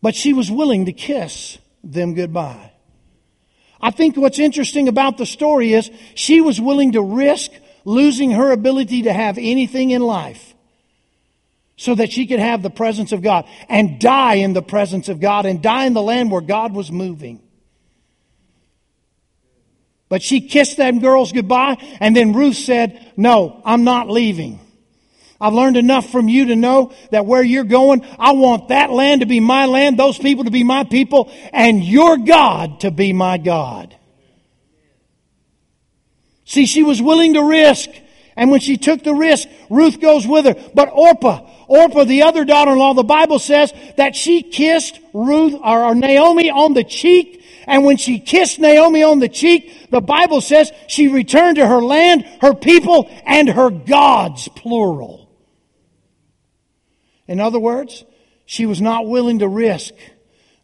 But 0.00 0.14
she 0.14 0.32
was 0.32 0.50
willing 0.50 0.86
to 0.86 0.92
kiss 0.92 1.58
them 1.84 2.14
goodbye. 2.14 2.72
I 3.82 3.90
think 3.90 4.16
what's 4.16 4.38
interesting 4.38 4.88
about 4.88 5.18
the 5.18 5.26
story 5.26 5.74
is 5.74 5.90
she 6.14 6.40
was 6.40 6.58
willing 6.58 6.92
to 6.92 7.02
risk 7.02 7.50
losing 7.84 8.30
her 8.30 8.50
ability 8.50 9.02
to 9.02 9.12
have 9.12 9.36
anything 9.36 9.90
in 9.90 10.00
life 10.00 10.51
so 11.82 11.96
that 11.96 12.12
she 12.12 12.28
could 12.28 12.38
have 12.38 12.62
the 12.62 12.70
presence 12.70 13.10
of 13.10 13.22
God 13.22 13.44
and 13.68 13.98
die 13.98 14.34
in 14.34 14.52
the 14.52 14.62
presence 14.62 15.08
of 15.08 15.18
God 15.18 15.46
and 15.46 15.60
die 15.60 15.86
in 15.86 15.94
the 15.94 16.02
land 16.02 16.30
where 16.30 16.40
God 16.40 16.72
was 16.72 16.92
moving. 16.92 17.42
But 20.08 20.22
she 20.22 20.42
kissed 20.42 20.76
them 20.76 21.00
girls 21.00 21.32
goodbye 21.32 21.78
and 21.98 22.14
then 22.14 22.34
Ruth 22.34 22.54
said, 22.54 23.12
no, 23.16 23.60
I'm 23.64 23.82
not 23.82 24.08
leaving. 24.08 24.60
I've 25.40 25.54
learned 25.54 25.76
enough 25.76 26.08
from 26.08 26.28
you 26.28 26.46
to 26.46 26.56
know 26.56 26.92
that 27.10 27.26
where 27.26 27.42
you're 27.42 27.64
going, 27.64 28.06
I 28.16 28.30
want 28.30 28.68
that 28.68 28.92
land 28.92 29.22
to 29.22 29.26
be 29.26 29.40
my 29.40 29.66
land, 29.66 29.98
those 29.98 30.16
people 30.16 30.44
to 30.44 30.52
be 30.52 30.62
my 30.62 30.84
people, 30.84 31.32
and 31.52 31.82
your 31.82 32.16
God 32.16 32.78
to 32.80 32.92
be 32.92 33.12
my 33.12 33.38
God. 33.38 33.96
See, 36.44 36.66
she 36.66 36.84
was 36.84 37.02
willing 37.02 37.34
to 37.34 37.42
risk. 37.42 37.90
And 38.36 38.50
when 38.50 38.60
she 38.60 38.76
took 38.76 39.02
the 39.02 39.14
risk, 39.14 39.48
Ruth 39.68 40.00
goes 40.00 40.26
with 40.26 40.46
her. 40.46 40.56
But 40.74 40.90
Orpah, 40.92 41.48
Orpah, 41.68 42.04
the 42.04 42.22
other 42.22 42.44
daughter-in-law, 42.44 42.94
the 42.94 43.02
Bible 43.02 43.38
says 43.38 43.72
that 43.96 44.16
she 44.16 44.42
kissed 44.42 44.98
Ruth 45.12 45.54
or 45.62 45.94
Naomi 45.94 46.50
on 46.50 46.74
the 46.74 46.84
cheek. 46.84 47.44
And 47.66 47.84
when 47.84 47.96
she 47.96 48.18
kissed 48.18 48.58
Naomi 48.58 49.02
on 49.02 49.18
the 49.18 49.28
cheek, 49.28 49.90
the 49.90 50.00
Bible 50.00 50.40
says 50.40 50.72
she 50.88 51.08
returned 51.08 51.56
to 51.56 51.66
her 51.66 51.82
land, 51.82 52.24
her 52.40 52.54
people, 52.54 53.08
and 53.24 53.48
her 53.48 53.70
gods, 53.70 54.48
plural. 54.48 55.30
In 57.28 57.38
other 57.38 57.60
words, 57.60 58.04
she 58.46 58.66
was 58.66 58.80
not 58.80 59.06
willing 59.06 59.38
to 59.38 59.48
risk 59.48 59.94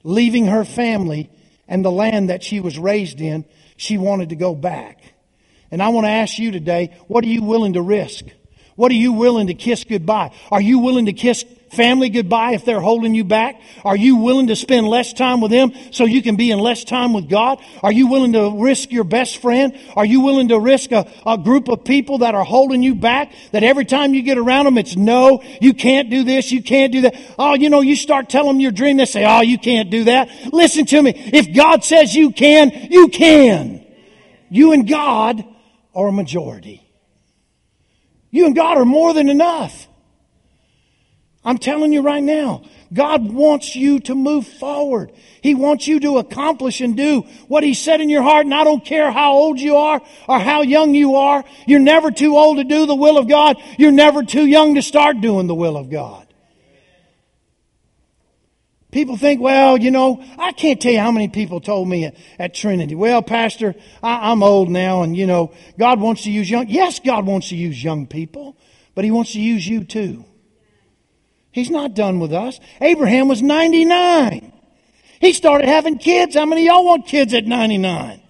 leaving 0.02 0.46
her 0.46 0.64
family 0.64 1.30
and 1.66 1.84
the 1.84 1.90
land 1.90 2.30
that 2.30 2.42
she 2.42 2.60
was 2.60 2.78
raised 2.78 3.20
in, 3.20 3.44
she 3.76 3.98
wanted 3.98 4.30
to 4.30 4.36
go 4.36 4.54
back. 4.54 4.97
And 5.70 5.82
I 5.82 5.88
want 5.88 6.06
to 6.06 6.10
ask 6.10 6.38
you 6.38 6.50
today, 6.50 6.96
what 7.08 7.24
are 7.24 7.28
you 7.28 7.42
willing 7.42 7.74
to 7.74 7.82
risk? 7.82 8.24
What 8.76 8.92
are 8.92 8.96
you 8.96 9.12
willing 9.12 9.48
to 9.48 9.54
kiss 9.54 9.84
goodbye? 9.84 10.32
Are 10.52 10.60
you 10.60 10.78
willing 10.78 11.06
to 11.06 11.12
kiss 11.12 11.44
family 11.72 12.08
goodbye 12.08 12.52
if 12.52 12.64
they're 12.64 12.80
holding 12.80 13.14
you 13.14 13.24
back? 13.24 13.60
Are 13.84 13.96
you 13.96 14.16
willing 14.16 14.46
to 14.46 14.56
spend 14.56 14.86
less 14.86 15.12
time 15.12 15.40
with 15.40 15.50
them 15.50 15.72
so 15.90 16.04
you 16.04 16.22
can 16.22 16.36
be 16.36 16.50
in 16.50 16.58
less 16.58 16.84
time 16.84 17.12
with 17.12 17.28
God? 17.28 17.60
Are 17.82 17.92
you 17.92 18.06
willing 18.06 18.34
to 18.34 18.62
risk 18.62 18.92
your 18.92 19.04
best 19.04 19.38
friend? 19.38 19.76
Are 19.96 20.04
you 20.04 20.20
willing 20.20 20.48
to 20.48 20.60
risk 20.60 20.92
a, 20.92 21.10
a 21.26 21.36
group 21.36 21.68
of 21.68 21.84
people 21.84 22.18
that 22.18 22.34
are 22.34 22.44
holding 22.44 22.82
you 22.82 22.94
back? 22.94 23.32
That 23.50 23.64
every 23.64 23.84
time 23.84 24.14
you 24.14 24.22
get 24.22 24.38
around 24.38 24.66
them, 24.66 24.78
it's 24.78 24.96
no, 24.96 25.42
you 25.60 25.74
can't 25.74 26.08
do 26.08 26.22
this, 26.24 26.52
you 26.52 26.62
can't 26.62 26.92
do 26.92 27.00
that. 27.02 27.16
Oh, 27.38 27.54
you 27.54 27.70
know, 27.70 27.80
you 27.80 27.96
start 27.96 28.30
telling 28.30 28.52
them 28.52 28.60
your 28.60 28.72
dream, 28.72 28.96
they 28.96 29.06
say, 29.06 29.24
oh, 29.26 29.40
you 29.40 29.58
can't 29.58 29.90
do 29.90 30.04
that. 30.04 30.30
Listen 30.52 30.86
to 30.86 31.02
me. 31.02 31.12
If 31.16 31.54
God 31.54 31.84
says 31.84 32.14
you 32.14 32.30
can, 32.30 32.70
you 32.90 33.08
can. 33.08 33.84
You 34.50 34.72
and 34.72 34.88
God 34.88 35.44
are 35.98 36.08
a 36.08 36.12
majority. 36.12 36.88
You 38.30 38.46
and 38.46 38.54
God 38.54 38.78
are 38.78 38.84
more 38.84 39.12
than 39.12 39.28
enough. 39.28 39.88
I'm 41.44 41.58
telling 41.58 41.92
you 41.92 42.02
right 42.02 42.22
now, 42.22 42.62
God 42.92 43.32
wants 43.32 43.74
you 43.74 43.98
to 44.00 44.14
move 44.14 44.46
forward. 44.46 45.12
He 45.42 45.56
wants 45.56 45.88
you 45.88 45.98
to 46.00 46.18
accomplish 46.18 46.80
and 46.80 46.96
do 46.96 47.22
what 47.48 47.64
He 47.64 47.74
said 47.74 48.00
in 48.00 48.10
your 48.10 48.22
heart. 48.22 48.46
And 48.46 48.54
I 48.54 48.62
don't 48.62 48.84
care 48.84 49.10
how 49.10 49.32
old 49.32 49.58
you 49.58 49.76
are 49.76 50.00
or 50.28 50.38
how 50.38 50.62
young 50.62 50.94
you 50.94 51.16
are. 51.16 51.44
You're 51.66 51.80
never 51.80 52.12
too 52.12 52.36
old 52.36 52.58
to 52.58 52.64
do 52.64 52.86
the 52.86 52.94
will 52.94 53.18
of 53.18 53.28
God. 53.28 53.56
You're 53.76 53.90
never 53.90 54.22
too 54.22 54.46
young 54.46 54.76
to 54.76 54.82
start 54.82 55.20
doing 55.20 55.48
the 55.48 55.54
will 55.54 55.76
of 55.76 55.90
God. 55.90 56.27
People 58.90 59.18
think, 59.18 59.40
well, 59.40 59.76
you 59.76 59.90
know, 59.90 60.24
I 60.38 60.52
can't 60.52 60.80
tell 60.80 60.92
you 60.92 60.98
how 60.98 61.12
many 61.12 61.28
people 61.28 61.60
told 61.60 61.88
me 61.88 62.10
at, 62.38 62.54
Trinity, 62.54 62.94
well, 62.94 63.20
Pastor, 63.20 63.74
I, 64.02 64.30
I'm 64.30 64.42
old 64.42 64.70
now 64.70 65.02
and, 65.02 65.14
you 65.14 65.26
know, 65.26 65.52
God 65.78 66.00
wants 66.00 66.22
to 66.22 66.30
use 66.30 66.48
young. 66.48 66.68
Yes, 66.68 66.98
God 66.98 67.26
wants 67.26 67.50
to 67.50 67.56
use 67.56 67.82
young 67.84 68.06
people, 68.06 68.56
but 68.94 69.04
He 69.04 69.10
wants 69.10 69.32
to 69.32 69.40
use 69.40 69.68
you 69.68 69.84
too. 69.84 70.24
He's 71.52 71.70
not 71.70 71.94
done 71.94 72.18
with 72.18 72.32
us. 72.32 72.60
Abraham 72.80 73.28
was 73.28 73.42
99. 73.42 74.52
He 75.20 75.32
started 75.32 75.68
having 75.68 75.98
kids. 75.98 76.34
How 76.34 76.46
many 76.46 76.66
of 76.66 76.72
y'all 76.72 76.84
want 76.84 77.06
kids 77.06 77.34
at 77.34 77.44
99? 77.44 78.22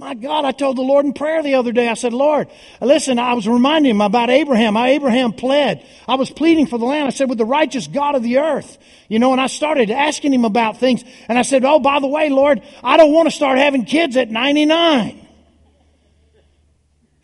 My 0.00 0.14
God, 0.14 0.46
I 0.46 0.52
told 0.52 0.78
the 0.78 0.82
Lord 0.82 1.04
in 1.04 1.12
prayer 1.12 1.42
the 1.42 1.56
other 1.56 1.72
day, 1.72 1.86
I 1.86 1.92
said, 1.92 2.14
Lord, 2.14 2.48
listen, 2.80 3.18
I 3.18 3.34
was 3.34 3.46
reminding 3.46 3.90
him 3.90 4.00
about 4.00 4.30
Abraham, 4.30 4.74
how 4.74 4.86
Abraham 4.86 5.34
pled. 5.34 5.86
I 6.08 6.14
was 6.14 6.30
pleading 6.30 6.68
for 6.68 6.78
the 6.78 6.86
land. 6.86 7.06
I 7.06 7.10
said, 7.10 7.28
with 7.28 7.36
the 7.36 7.44
righteous 7.44 7.86
God 7.86 8.14
of 8.14 8.22
the 8.22 8.38
earth. 8.38 8.78
You 9.08 9.18
know, 9.18 9.32
and 9.32 9.40
I 9.40 9.46
started 9.46 9.90
asking 9.90 10.32
him 10.32 10.46
about 10.46 10.78
things. 10.78 11.04
And 11.28 11.38
I 11.38 11.42
said, 11.42 11.66
oh, 11.66 11.80
by 11.80 12.00
the 12.00 12.06
way, 12.06 12.30
Lord, 12.30 12.62
I 12.82 12.96
don't 12.96 13.12
want 13.12 13.28
to 13.28 13.30
start 13.30 13.58
having 13.58 13.84
kids 13.84 14.16
at 14.16 14.30
99. 14.30 15.20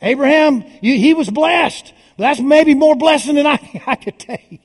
Abraham, 0.02 0.62
you, 0.82 0.98
he 0.98 1.14
was 1.14 1.30
blessed. 1.30 1.94
That's 2.18 2.40
maybe 2.40 2.74
more 2.74 2.94
blessing 2.94 3.36
than 3.36 3.46
I, 3.46 3.82
I 3.86 3.94
could 3.94 4.18
take. 4.18 4.60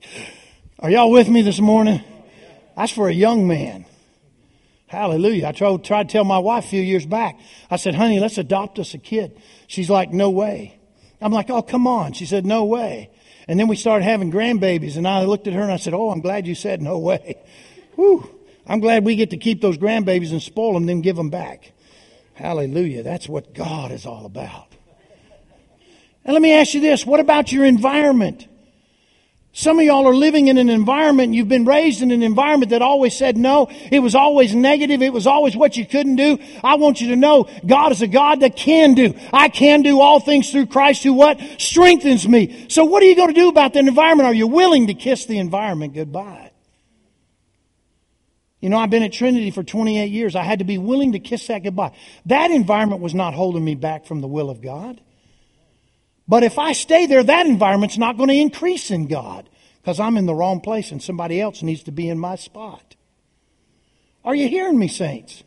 Are 0.79 0.89
y'all 0.89 1.11
with 1.11 1.29
me 1.29 1.43
this 1.43 1.61
morning? 1.61 2.03
That's 2.75 2.91
for 2.91 3.07
a 3.07 3.13
young 3.13 3.47
man. 3.47 3.85
Hallelujah. 4.91 5.47
I 5.47 5.51
tried, 5.53 5.85
tried 5.85 6.09
to 6.09 6.11
tell 6.11 6.25
my 6.25 6.37
wife 6.37 6.65
a 6.65 6.67
few 6.67 6.81
years 6.81 7.05
back. 7.05 7.39
I 7.69 7.77
said, 7.77 7.95
honey, 7.95 8.19
let's 8.19 8.37
adopt 8.37 8.77
us 8.77 8.93
a 8.93 8.97
kid. 8.97 9.41
She's 9.67 9.89
like, 9.89 10.11
no 10.11 10.29
way. 10.29 10.81
I'm 11.21 11.31
like, 11.31 11.49
oh, 11.49 11.61
come 11.61 11.87
on. 11.87 12.11
She 12.11 12.25
said, 12.25 12.45
no 12.45 12.65
way. 12.65 13.09
And 13.47 13.57
then 13.57 13.69
we 13.69 13.77
started 13.77 14.03
having 14.03 14.33
grandbabies 14.33 14.97
and 14.97 15.07
I 15.07 15.23
looked 15.23 15.47
at 15.47 15.53
her 15.53 15.61
and 15.61 15.71
I 15.71 15.77
said, 15.77 15.93
oh, 15.93 16.09
I'm 16.09 16.19
glad 16.19 16.45
you 16.45 16.55
said 16.55 16.81
no 16.81 16.99
way. 16.99 17.41
Whew. 17.95 18.37
I'm 18.67 18.81
glad 18.81 19.05
we 19.05 19.15
get 19.15 19.29
to 19.29 19.37
keep 19.37 19.61
those 19.61 19.77
grandbabies 19.77 20.31
and 20.31 20.41
spoil 20.41 20.73
them, 20.73 20.87
then 20.87 20.99
give 20.99 21.15
them 21.15 21.29
back. 21.29 21.71
Hallelujah. 22.33 23.01
That's 23.01 23.29
what 23.29 23.53
God 23.53 23.93
is 23.93 24.05
all 24.05 24.25
about. 24.25 24.75
And 26.25 26.33
let 26.33 26.41
me 26.41 26.51
ask 26.51 26.73
you 26.73 26.81
this. 26.81 27.05
What 27.05 27.21
about 27.21 27.49
your 27.53 27.63
environment? 27.63 28.45
Some 29.53 29.79
of 29.79 29.85
y'all 29.85 30.07
are 30.07 30.15
living 30.15 30.47
in 30.47 30.57
an 30.57 30.69
environment, 30.69 31.33
you've 31.33 31.49
been 31.49 31.65
raised 31.65 32.01
in 32.01 32.11
an 32.11 32.23
environment 32.23 32.69
that 32.69 32.81
always 32.81 33.17
said 33.17 33.37
no. 33.37 33.67
It 33.91 33.99
was 33.99 34.15
always 34.15 34.55
negative. 34.55 35.01
It 35.01 35.11
was 35.11 35.27
always 35.27 35.57
what 35.57 35.75
you 35.75 35.85
couldn't 35.85 36.15
do. 36.15 36.39
I 36.63 36.75
want 36.75 37.01
you 37.01 37.09
to 37.09 37.17
know 37.17 37.49
God 37.65 37.91
is 37.91 38.01
a 38.01 38.07
God 38.07 38.39
that 38.41 38.55
can 38.55 38.93
do. 38.93 39.13
I 39.33 39.49
can 39.49 39.81
do 39.81 39.99
all 39.99 40.21
things 40.21 40.51
through 40.51 40.67
Christ 40.67 41.03
who 41.03 41.13
what? 41.13 41.41
Strengthens 41.57 42.25
me. 42.25 42.67
So 42.69 42.85
what 42.85 43.03
are 43.03 43.07
you 43.07 43.15
going 43.15 43.33
to 43.33 43.39
do 43.39 43.49
about 43.49 43.73
the 43.73 43.79
environment? 43.79 44.27
Are 44.27 44.33
you 44.33 44.47
willing 44.47 44.87
to 44.87 44.93
kiss 44.93 45.25
the 45.25 45.37
environment 45.37 45.95
goodbye? 45.95 46.51
You 48.61 48.69
know, 48.69 48.77
I've 48.77 48.91
been 48.91 49.03
at 49.03 49.11
Trinity 49.11 49.51
for 49.51 49.63
28 49.63 50.05
years. 50.11 50.35
I 50.35 50.43
had 50.43 50.59
to 50.59 50.65
be 50.65 50.77
willing 50.77 51.11
to 51.11 51.19
kiss 51.19 51.47
that 51.47 51.63
goodbye. 51.63 51.91
That 52.27 52.51
environment 52.51 53.01
was 53.01 53.13
not 53.13 53.33
holding 53.33 53.65
me 53.65 53.75
back 53.75 54.05
from 54.05 54.21
the 54.21 54.27
will 54.27 54.49
of 54.49 54.61
God. 54.61 55.01
But 56.27 56.43
if 56.43 56.57
I 56.57 56.73
stay 56.73 57.05
there, 57.07 57.23
that 57.23 57.45
environment's 57.45 57.97
not 57.97 58.17
going 58.17 58.29
to 58.29 58.35
increase 58.35 58.91
in 58.91 59.07
God 59.07 59.49
because 59.81 59.99
I'm 59.99 60.17
in 60.17 60.25
the 60.25 60.35
wrong 60.35 60.61
place 60.61 60.91
and 60.91 61.01
somebody 61.01 61.41
else 61.41 61.61
needs 61.63 61.83
to 61.83 61.91
be 61.91 62.07
in 62.07 62.19
my 62.19 62.35
spot. 62.35 62.95
Are 64.23 64.35
you 64.35 64.47
hearing 64.47 64.77
me, 64.77 64.87
saints? 64.87 65.43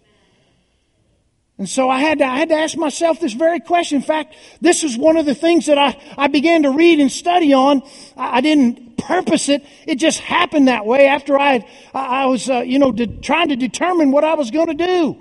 And 1.56 1.68
so 1.68 1.88
I 1.88 2.00
had 2.00 2.18
to, 2.18 2.24
I 2.24 2.38
had 2.38 2.48
to 2.48 2.56
ask 2.56 2.76
myself 2.76 3.20
this 3.20 3.32
very 3.32 3.60
question. 3.60 3.96
In 3.96 4.02
fact, 4.02 4.34
this 4.60 4.82
was 4.82 4.98
one 4.98 5.16
of 5.16 5.24
the 5.24 5.37
things 5.37 5.66
that 5.66 5.78
I, 5.78 5.96
I 6.18 6.26
began 6.26 6.64
to 6.64 6.70
read 6.70 6.98
and 6.98 7.10
study 7.12 7.52
on. 7.52 7.82
I, 8.16 8.38
I 8.38 8.40
didn't 8.40 8.98
purpose 8.98 9.48
it. 9.48 9.64
It 9.87 9.96
just 9.96 10.18
happened 10.18 10.66
that 10.66 10.84
way 10.84 11.06
after 11.06 11.38
I, 11.38 11.52
had, 11.52 11.66
I, 11.94 12.26
was, 12.26 12.50
uh, 12.50 12.60
you 12.60 12.80
know, 12.80 12.90
de- 12.90 13.06
trying 13.06 13.50
to 13.50 13.56
determine 13.56 14.10
what 14.10 14.24
I 14.24 14.34
was 14.34 14.50
going 14.50 14.66
to 14.66 14.74
do. 14.74 15.16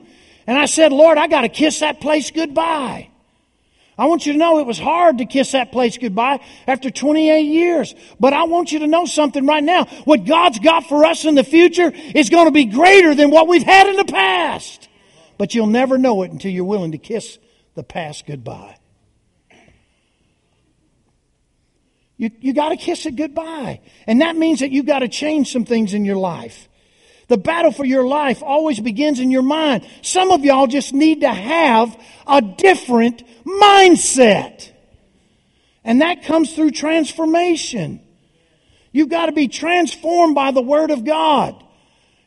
And 0.48 0.58
I 0.58 0.66
said, 0.66 0.92
Lord, 0.92 1.20
I 1.20 1.28
got 1.28 1.42
to 1.42 1.50
kiss 1.50 1.80
that 1.82 2.02
place 2.02 2.32
goodbye. 2.32 3.10
I 3.98 4.08
want 4.08 4.26
you 4.26 4.34
to 4.34 4.40
know 4.40 4.60
it 4.60 4.66
was 4.66 4.80
hard 4.80 5.20
to 5.20 5.26
kiss 5.26 5.52
that 5.52 5.72
place 5.72 5.98
goodbye 5.98 6.40
after 6.66 6.90
28 6.90 7.42
years. 7.42 7.94
But 8.20 8.34
I 8.34 8.46
want 8.46 8.72
you 8.72 8.80
to 8.80 8.88
know 8.88 9.06
something 9.06 9.46
right 9.46 9.64
now. 9.64 9.86
What 10.06 10.26
God's 10.26 10.60
got 10.60 10.86
for 10.86 11.06
us 11.06 11.26
in 11.26 11.36
the 11.36 11.44
future 11.44 11.92
is 11.94 12.30
going 12.30 12.46
to 12.46 12.52
be 12.52 12.66
greater 12.66 13.14
than 13.14 13.30
what 13.30 13.48
we've 13.48 13.64
had 13.64 13.88
in 13.88 13.96
the 13.96 14.06
past. 14.06 14.90
But 15.38 15.54
you'll 15.54 15.68
never 15.68 15.98
know 15.98 16.24
it 16.24 16.32
until 16.32 16.52
you're 16.52 16.66
willing 16.66 16.94
to 16.94 16.98
kiss 16.98 17.38
the 17.76 17.84
past 17.84 18.26
goodbye. 18.26 18.78
You, 22.18 22.32
you 22.40 22.54
got 22.54 22.70
to 22.70 22.78
kiss 22.78 23.06
it 23.06 23.16
goodbye. 23.16 23.82
And 24.08 24.22
that 24.22 24.36
means 24.36 24.62
that 24.62 24.72
you've 24.72 24.86
got 24.86 25.00
to 25.00 25.08
change 25.08 25.52
some 25.52 25.66
things 25.66 25.94
in 25.94 26.06
your 26.06 26.16
life. 26.16 26.68
The 27.34 27.38
battle 27.40 27.72
for 27.72 27.84
your 27.84 28.06
life 28.06 28.44
always 28.44 28.80
begins 28.80 29.20
in 29.20 29.32
your 29.32 29.42
mind. 29.42 29.88
Some 30.04 30.30
of 30.30 30.46
y'all 30.46 30.68
just 30.68 30.94
need 30.94 31.22
to 31.22 31.34
have 31.34 32.00
a 32.28 32.44
different 32.44 33.24
mindset. 33.44 34.70
And 35.84 36.04
that 36.04 36.26
comes 36.26 36.54
through 36.54 36.70
transformation. 36.70 38.02
You've 38.92 39.10
got 39.10 39.26
to 39.26 39.32
be 39.32 39.48
transformed 39.48 40.36
by 40.36 40.52
the 40.52 40.62
Word 40.62 40.92
of 40.92 41.06
God. 41.06 41.56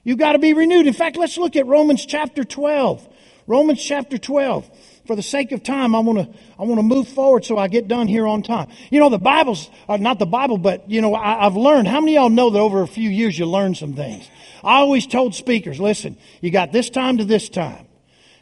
You've 0.03 0.19
got 0.19 0.33
to 0.33 0.41
be 0.41 0.55
renewed. 0.55 0.89
In 0.89 0.93
fact, 0.93 1.17
let's 1.17 1.39
look 1.39 1.55
at 1.55 1.69
Romans 1.69 2.05
chapter 2.05 2.43
12. 2.43 3.09
Romans 3.47 3.81
chapter 3.81 4.19
12. 4.19 4.69
For 5.07 5.15
the 5.15 5.23
sake 5.23 5.53
of 5.53 5.63
time, 5.63 5.95
I 5.95 6.01
want 6.01 6.19
to, 6.19 6.39
I 6.59 6.65
want 6.65 6.81
to 6.81 6.83
move 6.83 7.07
forward 7.07 7.45
so 7.45 7.57
I 7.57 7.69
get 7.69 7.87
done 7.87 8.09
here 8.09 8.27
on 8.27 8.43
time. 8.43 8.71
You 8.91 8.99
know, 8.99 9.09
the 9.09 9.21
Bible's, 9.21 9.71
uh, 9.89 9.99
not 9.99 10.19
the 10.19 10.27
Bible, 10.27 10.59
but, 10.59 10.91
you 10.91 11.01
know, 11.01 11.15
I, 11.15 11.47
I've 11.47 11.55
learned, 11.55 11.87
how 11.87 12.01
many 12.01 12.17
of 12.17 12.23
y'all 12.23 12.31
know 12.31 12.51
that 12.51 12.59
over 12.59 12.83
a 12.83 12.89
few 12.89 13.09
years 13.09 13.39
you 13.39 13.47
learn 13.47 13.77
some 13.77 13.95
things? 13.95 14.29
I 14.67 14.79
always 14.79 15.07
told 15.07 15.37
speakers, 15.37 15.79
listen, 15.79 16.19
you 16.41 16.51
got 16.51 16.73
this 16.73 16.91
time 16.91 17.19
to 17.19 17.25
this 17.25 17.49
time. 17.49 17.87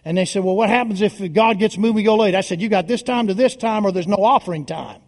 And 0.06 0.16
they 0.16 0.24
said, 0.24 0.42
well, 0.42 0.56
what 0.56 0.70
happens 0.70 1.02
if 1.02 1.20
God 1.32 1.58
gets 1.58 1.76
moved, 1.76 1.94
we 1.94 2.02
go 2.02 2.16
late? 2.16 2.34
I 2.34 2.40
said, 2.40 2.62
you 2.62 2.70
got 2.70 2.86
this 2.88 3.02
time 3.02 3.26
to 3.26 3.34
this 3.34 3.56
time 3.56 3.84
or 3.84 3.92
there's 3.92 4.06
no 4.06 4.16
offering 4.16 4.64
time. 4.64 5.00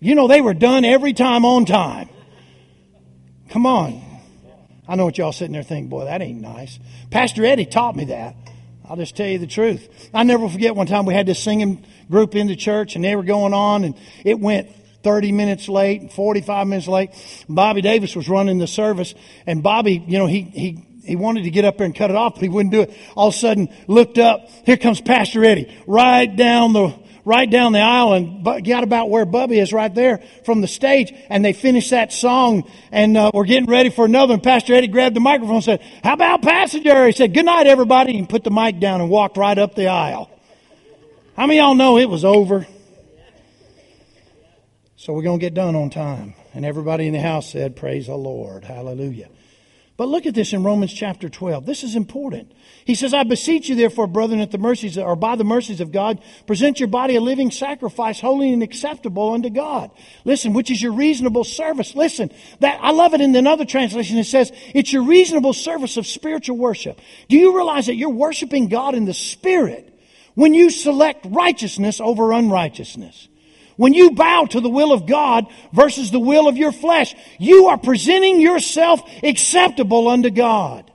You 0.00 0.14
know, 0.14 0.28
they 0.28 0.42
were 0.42 0.54
done 0.54 0.84
every 0.84 1.14
time 1.14 1.46
on 1.46 1.64
time. 1.64 2.10
Come 3.48 3.64
on. 3.64 4.02
I 4.86 4.96
know 4.96 5.06
what 5.06 5.16
y'all 5.16 5.32
sitting 5.32 5.54
there 5.54 5.62
thinking, 5.62 5.88
boy, 5.88 6.04
that 6.04 6.20
ain't 6.20 6.40
nice. 6.40 6.78
Pastor 7.10 7.44
Eddie 7.44 7.66
taught 7.66 7.96
me 7.96 8.06
that. 8.06 8.36
I'll 8.86 8.96
just 8.96 9.16
tell 9.16 9.26
you 9.26 9.38
the 9.38 9.46
truth. 9.46 10.10
I 10.14 10.22
never 10.24 10.48
forget 10.48 10.76
one 10.76 10.86
time 10.86 11.06
we 11.06 11.14
had 11.14 11.26
this 11.26 11.42
singing 11.42 11.84
group 12.10 12.34
in 12.34 12.46
the 12.46 12.56
church 12.56 12.96
and 12.96 13.04
they 13.04 13.16
were 13.16 13.22
going 13.22 13.54
on 13.54 13.84
and 13.84 13.94
it 14.24 14.38
went 14.38 14.70
30 15.08 15.32
minutes 15.32 15.70
late, 15.70 16.12
45 16.12 16.66
minutes 16.66 16.86
late. 16.86 17.10
Bobby 17.48 17.80
Davis 17.80 18.14
was 18.14 18.28
running 18.28 18.58
the 18.58 18.66
service 18.66 19.14
and 19.46 19.62
Bobby, 19.62 20.04
you 20.06 20.18
know, 20.18 20.26
he, 20.26 20.42
he, 20.42 20.84
he 21.02 21.16
wanted 21.16 21.44
to 21.44 21.50
get 21.50 21.64
up 21.64 21.78
there 21.78 21.86
and 21.86 21.94
cut 21.94 22.10
it 22.10 22.16
off, 22.16 22.34
but 22.34 22.42
he 22.42 22.50
wouldn't 22.50 22.72
do 22.74 22.82
it. 22.82 22.94
All 23.16 23.28
of 23.28 23.34
a 23.34 23.38
sudden, 23.38 23.70
looked 23.86 24.18
up. 24.18 24.50
Here 24.66 24.76
comes 24.76 25.00
Pastor 25.00 25.42
Eddie, 25.46 25.74
right 25.86 26.26
down 26.36 26.74
the 26.74 26.94
right 27.24 27.50
down 27.50 27.72
the 27.72 27.80
aisle, 27.80 28.12
and 28.12 28.44
got 28.66 28.84
about 28.84 29.08
where 29.08 29.24
Bubby 29.24 29.58
is, 29.58 29.72
right 29.72 29.94
there 29.94 30.22
from 30.44 30.60
the 30.60 30.66
stage. 30.66 31.14
And 31.30 31.42
they 31.42 31.54
finished 31.54 31.90
that 31.90 32.12
song, 32.12 32.70
and 32.92 33.16
uh, 33.16 33.30
we're 33.32 33.44
getting 33.44 33.68
ready 33.68 33.88
for 33.88 34.04
another. 34.04 34.34
And 34.34 34.42
Pastor 34.42 34.74
Eddie 34.74 34.88
grabbed 34.88 35.16
the 35.16 35.20
microphone 35.20 35.56
and 35.56 35.64
said, 35.64 35.82
"How 36.04 36.12
about 36.12 36.42
Passenger?" 36.42 37.06
He 37.06 37.12
said, 37.12 37.32
"Good 37.32 37.46
night, 37.46 37.66
everybody," 37.66 38.18
and 38.18 38.28
put 38.28 38.44
the 38.44 38.50
mic 38.50 38.78
down 38.78 39.00
and 39.00 39.08
walked 39.08 39.38
right 39.38 39.56
up 39.56 39.74
the 39.74 39.88
aisle. 39.88 40.30
How 41.34 41.46
many 41.46 41.60
y'all 41.60 41.74
know 41.74 41.96
it 41.96 42.10
was 42.10 42.26
over? 42.26 42.66
So 44.98 45.12
we're 45.12 45.22
going 45.22 45.38
to 45.38 45.46
get 45.46 45.54
done 45.54 45.76
on 45.76 45.90
time. 45.90 46.34
And 46.54 46.64
everybody 46.64 47.06
in 47.06 47.12
the 47.12 47.20
house 47.20 47.48
said, 47.48 47.76
Praise 47.76 48.08
the 48.08 48.16
Lord. 48.16 48.64
Hallelujah. 48.64 49.28
But 49.96 50.08
look 50.08 50.26
at 50.26 50.34
this 50.34 50.52
in 50.52 50.64
Romans 50.64 50.92
chapter 50.92 51.28
12. 51.28 51.66
This 51.66 51.84
is 51.84 51.94
important. 51.94 52.50
He 52.84 52.96
says, 52.96 53.14
I 53.14 53.22
beseech 53.22 53.68
you 53.68 53.76
therefore, 53.76 54.08
brethren, 54.08 54.40
at 54.40 54.50
the 54.50 54.58
mercies, 54.58 54.98
or 54.98 55.14
by 55.14 55.36
the 55.36 55.44
mercies 55.44 55.80
of 55.80 55.92
God, 55.92 56.20
present 56.48 56.80
your 56.80 56.88
body 56.88 57.14
a 57.14 57.20
living 57.20 57.52
sacrifice, 57.52 58.20
holy 58.20 58.52
and 58.52 58.60
acceptable 58.60 59.34
unto 59.34 59.50
God. 59.50 59.92
Listen, 60.24 60.52
which 60.52 60.68
is 60.68 60.82
your 60.82 60.92
reasonable 60.92 61.44
service. 61.44 61.94
Listen, 61.94 62.32
that, 62.58 62.80
I 62.82 62.90
love 62.90 63.14
it 63.14 63.20
in 63.20 63.36
another 63.36 63.64
translation. 63.64 64.18
It 64.18 64.24
says, 64.24 64.50
it's 64.74 64.92
your 64.92 65.04
reasonable 65.04 65.52
service 65.52 65.96
of 65.96 66.08
spiritual 66.08 66.56
worship. 66.56 67.00
Do 67.28 67.36
you 67.36 67.54
realize 67.54 67.86
that 67.86 67.94
you're 67.94 68.10
worshiping 68.10 68.66
God 68.66 68.96
in 68.96 69.04
the 69.04 69.14
Spirit 69.14 69.96
when 70.34 70.54
you 70.54 70.70
select 70.70 71.24
righteousness 71.28 72.00
over 72.00 72.32
unrighteousness? 72.32 73.28
When 73.78 73.94
you 73.94 74.10
bow 74.10 74.44
to 74.50 74.60
the 74.60 74.68
will 74.68 74.92
of 74.92 75.06
God 75.06 75.46
versus 75.72 76.10
the 76.10 76.18
will 76.18 76.48
of 76.48 76.56
your 76.56 76.72
flesh, 76.72 77.14
you 77.38 77.68
are 77.68 77.78
presenting 77.78 78.40
yourself 78.40 79.00
acceptable 79.22 80.08
unto 80.08 80.30
God. 80.30 80.90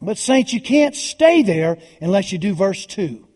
But 0.00 0.18
saints, 0.18 0.52
you 0.52 0.60
can't 0.60 0.94
stay 0.94 1.42
there 1.42 1.78
unless 2.02 2.32
you 2.32 2.38
do 2.38 2.54
verse 2.54 2.84
2. 2.84 3.26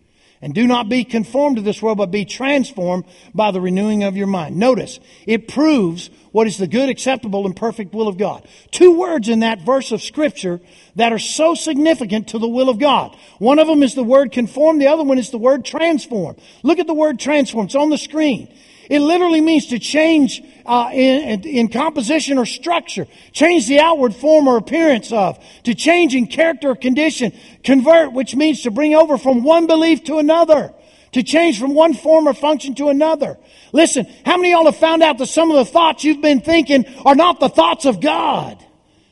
And 0.43 0.53
do 0.53 0.67
not 0.67 0.89
be 0.89 1.05
conformed 1.05 1.57
to 1.57 1.63
this 1.63 1.81
world, 1.81 1.99
but 1.99 2.11
be 2.11 2.25
transformed 2.25 3.05
by 3.33 3.53
the 3.53 3.61
renewing 3.61 4.03
of 4.03 4.17
your 4.17 4.27
mind. 4.27 4.57
Notice, 4.57 4.99
it 5.25 5.47
proves 5.47 6.11
what 6.33 6.49
is 6.49 6.59
the 6.59 6.67
good, 6.67 6.89
acceptable, 6.89 7.47
and 7.47 7.55
perfect 7.55 7.95
will 7.95 8.09
of 8.09 8.19
God. 8.19 8.47
Two 8.73 8.99
words 8.99 9.29
in 9.29 9.41
that 9.41 9.61
verse 9.61 9.93
of 9.93 10.03
scripture 10.03 10.61
that 10.97 11.13
are 11.13 11.19
so 11.21 11.55
significant 11.55 12.29
to 12.29 12.41
the 12.41 12.49
will 12.49 12.69
of 12.69 12.81
God. 12.81 13.17
One 13.39 13.61
of 13.61 13.69
them 13.69 13.85
is 13.85 13.95
the 13.95 14.03
word 14.03 14.33
conform, 14.33 14.79
the 14.79 14.89
other 14.89 15.05
one 15.05 15.19
is 15.19 15.31
the 15.31 15.39
word 15.39 15.65
transform. 15.65 16.37
Look 16.65 16.81
at 16.81 16.89
the 16.89 16.95
word 16.95 17.21
transform. 17.21 17.67
It's 17.67 17.77
on 17.77 17.91
the 17.91 17.99
screen. 17.99 18.53
It 18.91 18.99
literally 18.99 19.41
means 19.41 19.69
to 19.69 19.79
change 19.79 20.43
uh, 20.67 20.91
in, 20.93 21.43
in 21.45 21.69
composition 21.69 22.39
or 22.39 22.47
structure, 22.47 23.07
change 23.33 23.67
the 23.67 23.81
outward 23.81 24.15
form 24.15 24.47
or 24.47 24.57
appearance 24.57 25.13
of, 25.13 25.39
to 25.65 25.75
change 25.75 26.15
in 26.15 26.27
character 26.27 26.71
or 26.71 26.77
condition, 26.77 27.33
convert, 27.65 28.13
which 28.13 28.35
means 28.35 28.63
to 28.63 28.71
bring 28.71 28.95
over 28.95 29.19
from 29.19 29.43
one 29.43 29.67
belief 29.67 30.05
to 30.05 30.19
another, 30.19 30.73
to 31.13 31.23
change 31.23 31.59
from 31.59 31.75
one 31.75 31.95
form 31.95 32.27
or 32.27 32.35
function 32.35 32.75
to 32.75 32.89
another. 32.89 33.39
Listen, 33.73 34.07
how 34.25 34.37
many 34.37 34.53
of 34.53 34.59
y'all 34.59 34.65
have 34.67 34.77
found 34.77 35.03
out 35.03 35.19
that 35.19 35.27
some 35.27 35.51
of 35.51 35.57
the 35.57 35.65
thoughts 35.65 36.05
you've 36.05 36.23
been 36.23 36.41
thinking 36.41 36.85
are 37.05 37.15
not 37.15 37.41
the 37.41 37.49
thoughts 37.49 37.85
of 37.85 38.01
God? 38.01 38.65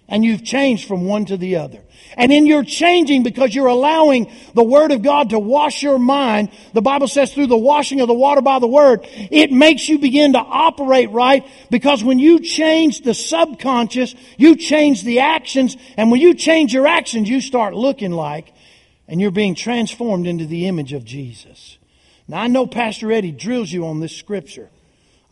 And 0.09 0.25
you've 0.25 0.45
changed 0.45 0.89
from 0.89 1.05
one 1.05 1.25
to 1.27 1.37
the 1.37 1.57
other. 1.57 1.83
And 2.17 2.33
in 2.33 2.47
your 2.47 2.65
changing, 2.65 3.23
because 3.23 3.55
you're 3.55 3.67
allowing 3.67 4.31
the 4.55 4.65
Word 4.65 4.93
of 4.93 5.03
God 5.03 5.31
to 5.31 5.39
wash 5.39 5.83
your 5.83 5.99
mind, 5.99 6.51
the 6.73 6.83
Bible 6.83 7.09
says 7.09 7.33
through 7.33 7.47
the 7.47 7.57
washing 7.57 8.01
of 8.01 8.09
the 8.09 8.15
water 8.15 8.41
by 8.41 8.59
the 8.59 8.67
Word, 8.67 9.01
it 9.05 9.53
makes 9.53 9.89
you 9.89 9.99
begin 9.99 10.33
to 10.33 10.39
operate 10.39 11.11
right 11.11 11.47
because 11.71 12.03
when 12.03 12.19
you 12.19 12.41
change 12.41 13.03
the 13.03 13.15
subconscious, 13.15 14.15
you 14.37 14.57
change 14.57 15.05
the 15.05 15.21
actions, 15.21 15.77
and 15.97 16.11
when 16.11 16.21
you 16.21 16.35
change 16.35 16.75
your 16.75 16.87
actions, 16.87 17.29
you 17.29 17.41
start 17.41 17.75
looking 17.75 18.13
like, 18.13 18.53
and 19.07 19.21
you're 19.21 19.31
being 19.31 19.55
transformed 19.55 20.27
into 20.27 20.47
the 20.47 20.67
image 20.67 20.93
of 20.93 21.05
Jesus. 21.05 21.79
Now 22.29 22.43
I 22.43 22.47
know 22.47 22.67
Pastor 22.67 23.11
Eddie 23.11 23.33
drills 23.33 23.73
you 23.73 23.87
on 23.87 24.01
this 24.01 24.17
scripture. 24.17 24.71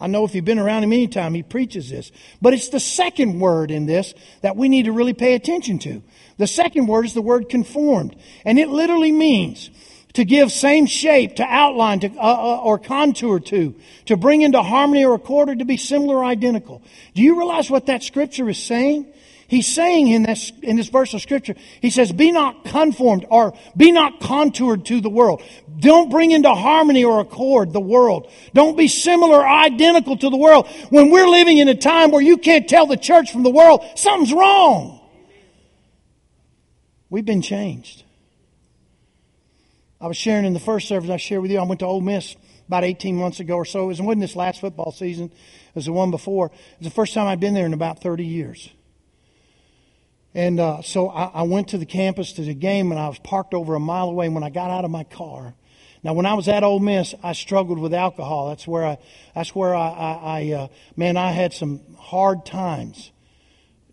I 0.00 0.06
know 0.06 0.24
if 0.24 0.34
you've 0.34 0.44
been 0.44 0.60
around 0.60 0.84
him 0.84 0.92
any 0.92 1.08
time, 1.08 1.34
he 1.34 1.42
preaches 1.42 1.90
this. 1.90 2.12
But 2.40 2.54
it's 2.54 2.68
the 2.68 2.80
second 2.80 3.40
word 3.40 3.70
in 3.70 3.86
this 3.86 4.14
that 4.42 4.56
we 4.56 4.68
need 4.68 4.84
to 4.84 4.92
really 4.92 5.14
pay 5.14 5.34
attention 5.34 5.78
to. 5.80 6.02
The 6.38 6.46
second 6.46 6.87
word 6.87 7.05
is 7.05 7.14
the 7.14 7.22
word 7.22 7.48
conformed. 7.48 8.16
And 8.44 8.59
it 8.59 8.68
literally 8.68 9.12
means 9.12 9.70
to 10.14 10.24
give 10.24 10.51
same 10.51 10.87
shape, 10.87 11.37
to 11.37 11.44
outline, 11.44 12.01
to, 12.01 12.09
uh, 12.09 12.20
uh, 12.20 12.61
or 12.62 12.79
contour 12.79 13.38
to, 13.38 13.74
to 14.07 14.16
bring 14.16 14.42
into 14.42 14.62
harmony 14.62 15.05
or 15.05 15.14
accord, 15.14 15.51
or 15.51 15.55
to 15.55 15.64
be 15.64 15.77
similar 15.77 16.16
or 16.16 16.24
identical. 16.24 16.83
Do 17.14 17.22
you 17.22 17.37
realize 17.37 17.70
what 17.70 17.87
that 17.87 18.03
scripture 18.03 18.48
is 18.48 18.59
saying? 18.59 19.12
He's 19.48 19.66
saying 19.66 20.09
in 20.09 20.24
this, 20.24 20.53
in 20.62 20.77
this 20.77 20.88
verse 20.88 21.14
of 21.14 21.22
scripture, 21.22 21.55
he 21.81 21.88
says, 21.88 22.12
be 22.12 22.33
not 22.33 22.66
conformed 22.66 23.24
or 23.31 23.55
be 23.74 23.92
not 23.92 24.20
contoured 24.20 24.85
to 24.87 25.01
the 25.01 25.09
world. 25.09 25.42
Don't 25.79 26.11
bring 26.11 26.33
into 26.33 26.53
harmony 26.55 27.03
or 27.03 27.20
accord 27.20 27.72
the 27.72 27.81
world. 27.81 28.31
Don't 28.53 28.77
be 28.77 28.88
similar 28.88 29.38
or 29.38 29.48
identical 29.48 30.18
to 30.18 30.29
the 30.29 30.37
world. 30.37 30.68
When 30.90 31.11
we're 31.11 31.29
living 31.29 31.57
in 31.57 31.68
a 31.68 31.74
time 31.74 32.11
where 32.11 32.20
you 32.20 32.37
can't 32.37 32.68
tell 32.68 32.87
the 32.87 32.98
church 32.98 33.33
from 33.33 33.42
the 33.42 33.51
world, 33.51 33.83
something's 33.94 34.35
wrong. 34.35 34.97
We've 37.11 37.25
been 37.25 37.42
changed. 37.42 38.05
I 40.01 40.07
was 40.07 40.16
sharing 40.16 40.44
in 40.44 40.53
the 40.53 40.61
first 40.61 40.87
service 40.88 41.11
I 41.11 41.16
shared 41.16 41.42
with 41.42 41.51
you. 41.51 41.59
I 41.59 41.64
went 41.64 41.81
to 41.81 41.87
Ole 41.87 42.01
Miss 42.01 42.37
about 42.68 42.85
18 42.85 43.16
months 43.16 43.40
ago 43.40 43.57
or 43.57 43.64
so. 43.64 43.85
It 43.85 43.99
wasn't 44.01 44.21
this 44.21 44.37
last 44.37 44.61
football 44.61 44.92
season. 44.92 45.27
It 45.27 45.75
was 45.75 45.87
the 45.87 45.92
one 45.92 46.11
before. 46.11 46.47
It 46.47 46.79
was 46.79 46.88
the 46.88 46.94
first 46.94 47.14
time 47.14 47.27
I'd 47.27 47.40
been 47.40 47.55
there 47.55 47.66
in 47.66 47.73
about 47.73 48.01
30 48.01 48.25
years. 48.25 48.71
And 50.35 50.61
uh, 50.61 50.83
so 50.83 51.09
I, 51.09 51.25
I, 51.35 51.42
went 51.42 51.68
to 51.68 51.79
the 51.79 51.87
campus 51.87 52.35
to 52.35 52.42
the 52.42 52.55
game, 52.55 52.92
and 52.92 53.01
I 53.01 53.09
was 53.09 53.18
parked 53.18 53.55
over 53.55 53.75
a 53.75 53.81
mile 53.81 54.09
away. 54.11 54.27
And 54.27 54.35
when 54.35 54.44
I 54.44 54.51
got 54.51 54.71
out 54.71 54.85
of 54.85 54.90
my 54.90 55.05
car, 55.05 55.55
now 56.05 56.12
when 56.12 56.27
I 56.27 56.35
was 56.35 56.47
at 56.49 56.62
Ole 56.62 56.79
Miss, 56.79 57.14
I 57.23 57.33
struggled 57.33 57.79
with 57.79 57.94
alcohol. 57.94 58.51
That's 58.51 58.66
where 58.66 58.85
I, 58.85 58.99
that's 59.35 59.55
where 59.55 59.75
I, 59.75 59.88
I, 59.88 60.12
I 60.12 60.53
uh, 60.53 60.68
man, 60.97 61.16
I 61.16 61.33
had 61.33 61.55
some 61.55 61.81
hard 61.97 62.44
times 62.44 63.11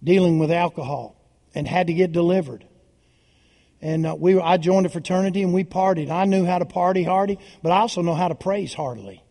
dealing 0.04 0.38
with 0.38 0.52
alcohol, 0.52 1.16
and 1.56 1.68
had 1.68 1.88
to 1.88 1.94
get 1.94 2.12
delivered. 2.12 2.66
And 3.82 4.06
uh, 4.06 4.16
we, 4.18 4.40
I 4.40 4.58
joined 4.58 4.86
a 4.86 4.90
fraternity, 4.90 5.44
and 5.44 5.54
we 5.54 5.64
partied. 5.64 6.10
I 6.10 6.26
knew 6.26 6.46
how 6.46 6.60
to 6.60 6.66
party 6.66 7.04
hardy, 7.04 7.40
but 7.62 7.72
I 7.72 7.78
also 7.80 8.02
know 8.02 8.16
how 8.16 8.28
to 8.28 8.36
praise 8.36 8.74
heartily. 8.74 9.24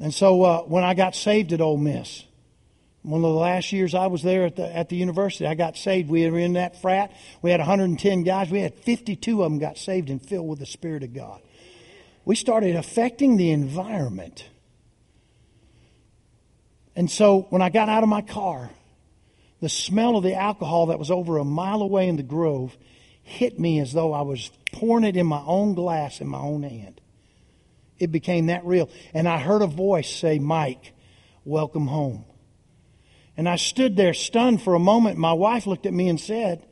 And 0.00 0.12
so 0.12 0.42
uh, 0.42 0.62
when 0.62 0.84
I 0.84 0.94
got 0.94 1.14
saved 1.14 1.52
at 1.52 1.60
Ole 1.60 1.76
Miss, 1.76 2.24
one 3.02 3.24
of 3.24 3.30
the 3.32 3.38
last 3.38 3.72
years 3.72 3.94
I 3.94 4.06
was 4.06 4.22
there 4.22 4.44
at 4.44 4.56
the, 4.56 4.76
at 4.76 4.88
the 4.88 4.96
university, 4.96 5.46
I 5.46 5.54
got 5.54 5.76
saved. 5.76 6.08
We 6.08 6.28
were 6.30 6.38
in 6.38 6.54
that 6.54 6.80
frat. 6.80 7.12
We 7.40 7.50
had 7.50 7.60
110 7.60 8.22
guys. 8.22 8.50
We 8.50 8.60
had 8.60 8.74
52 8.74 9.42
of 9.42 9.50
them 9.50 9.58
got 9.58 9.76
saved 9.76 10.08
and 10.08 10.24
filled 10.24 10.48
with 10.48 10.60
the 10.60 10.66
Spirit 10.66 11.02
of 11.02 11.12
God. 11.12 11.40
We 12.24 12.36
started 12.36 12.76
affecting 12.76 13.36
the 13.36 13.50
environment. 13.50 14.48
And 16.94 17.10
so 17.10 17.46
when 17.50 17.62
I 17.62 17.70
got 17.70 17.88
out 17.88 18.04
of 18.04 18.08
my 18.08 18.22
car, 18.22 18.70
the 19.60 19.68
smell 19.68 20.16
of 20.16 20.22
the 20.22 20.34
alcohol 20.34 20.86
that 20.86 20.98
was 20.98 21.10
over 21.10 21.38
a 21.38 21.44
mile 21.44 21.82
away 21.82 22.08
in 22.08 22.16
the 22.16 22.22
grove 22.22 22.76
hit 23.32 23.58
me 23.58 23.80
as 23.80 23.92
though 23.92 24.12
I 24.12 24.22
was 24.22 24.50
pouring 24.72 25.04
it 25.04 25.16
in 25.16 25.26
my 25.26 25.42
own 25.44 25.74
glass 25.74 26.20
in 26.20 26.28
my 26.28 26.38
own 26.38 26.62
hand. 26.62 27.00
It 27.98 28.12
became 28.12 28.46
that 28.46 28.64
real. 28.64 28.90
And 29.14 29.28
I 29.28 29.38
heard 29.38 29.62
a 29.62 29.66
voice 29.66 30.10
say, 30.10 30.38
Mike, 30.38 30.92
welcome 31.44 31.86
home. 31.86 32.24
And 33.36 33.48
I 33.48 33.56
stood 33.56 33.96
there 33.96 34.14
stunned 34.14 34.62
for 34.62 34.74
a 34.74 34.78
moment. 34.78 35.18
My 35.18 35.32
wife 35.32 35.66
looked 35.66 35.86
at 35.86 35.94
me 35.94 36.08
and 36.08 36.20
said, 36.20 36.66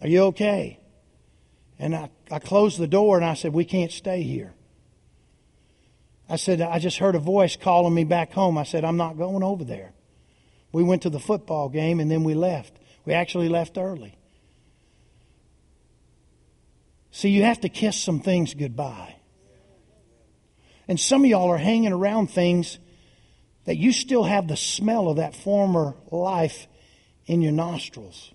Are 0.00 0.08
you 0.08 0.24
okay? 0.24 0.80
And 1.78 1.94
I, 1.94 2.10
I 2.30 2.38
closed 2.38 2.78
the 2.78 2.88
door 2.88 3.16
and 3.16 3.24
I 3.24 3.34
said, 3.34 3.52
We 3.52 3.64
can't 3.64 3.92
stay 3.92 4.22
here. 4.22 4.54
I 6.28 6.36
said, 6.36 6.60
I 6.60 6.80
just 6.80 6.98
heard 6.98 7.14
a 7.14 7.20
voice 7.20 7.56
calling 7.56 7.94
me 7.94 8.02
back 8.02 8.32
home. 8.32 8.58
I 8.58 8.64
said, 8.64 8.84
I'm 8.84 8.96
not 8.96 9.16
going 9.16 9.44
over 9.44 9.62
there. 9.62 9.92
We 10.72 10.82
went 10.82 11.02
to 11.02 11.10
the 11.10 11.20
football 11.20 11.68
game 11.68 12.00
and 12.00 12.10
then 12.10 12.24
we 12.24 12.34
left. 12.34 12.76
We 13.04 13.14
actually 13.14 13.48
left 13.48 13.78
early. 13.78 14.18
See, 17.16 17.30
you 17.30 17.44
have 17.44 17.62
to 17.62 17.70
kiss 17.70 17.96
some 17.96 18.20
things 18.20 18.52
goodbye. 18.52 19.16
And 20.86 21.00
some 21.00 21.24
of 21.24 21.30
y'all 21.30 21.50
are 21.50 21.56
hanging 21.56 21.94
around 21.94 22.26
things 22.26 22.78
that 23.64 23.78
you 23.78 23.92
still 23.92 24.24
have 24.24 24.48
the 24.48 24.56
smell 24.56 25.08
of 25.08 25.16
that 25.16 25.34
former 25.34 25.94
life 26.10 26.66
in 27.24 27.40
your 27.40 27.52
nostrils. 27.52 28.34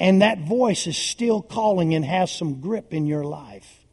And 0.00 0.20
that 0.20 0.40
voice 0.40 0.88
is 0.88 0.96
still 0.96 1.42
calling 1.42 1.94
and 1.94 2.04
has 2.04 2.32
some 2.32 2.60
grip 2.60 2.92
in 2.92 3.06
your 3.06 3.22
life. 3.22 3.86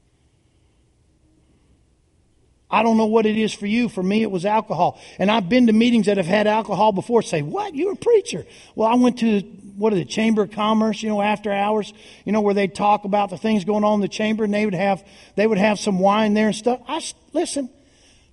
I 2.67 2.81
don't 2.81 2.97
know 2.97 3.05
what 3.05 3.27
it 3.27 3.37
is 3.37 3.53
for 3.53 3.67
you. 3.67 3.89
For 3.89 4.01
me, 4.01 4.23
it 4.23 4.31
was 4.31 4.43
alcohol. 4.43 4.99
And 5.19 5.29
I've 5.29 5.49
been 5.49 5.67
to 5.67 5.73
meetings 5.73 6.07
that 6.07 6.17
have 6.17 6.25
had 6.25 6.47
alcohol 6.47 6.93
before. 6.93 7.21
Say, 7.21 7.43
what? 7.43 7.75
You're 7.75 7.93
a 7.93 7.95
preacher. 7.95 8.47
Well, 8.73 8.89
I 8.89 8.95
went 8.95 9.19
to, 9.19 9.43
what 9.75 9.93
is 9.93 9.99
it, 9.99 10.09
Chamber 10.09 10.43
of 10.43 10.51
Commerce, 10.51 11.01
you 11.01 11.09
know, 11.09 11.21
after 11.21 11.51
hours, 11.51 11.93
you 12.25 12.31
know, 12.31 12.41
where 12.41 12.53
they 12.53 12.67
talk 12.67 13.05
about 13.05 13.29
the 13.29 13.37
things 13.37 13.65
going 13.65 13.83
on 13.83 13.95
in 13.95 14.01
the 14.01 14.07
chamber 14.07 14.43
and 14.43 14.53
they 14.53 14.65
would 14.65 14.73
have, 14.73 15.03
they 15.35 15.47
would 15.47 15.57
have 15.57 15.79
some 15.79 15.99
wine 15.99 16.33
there 16.33 16.47
and 16.47 16.55
stuff. 16.55 16.81
I, 16.87 17.01
listen, 17.33 17.69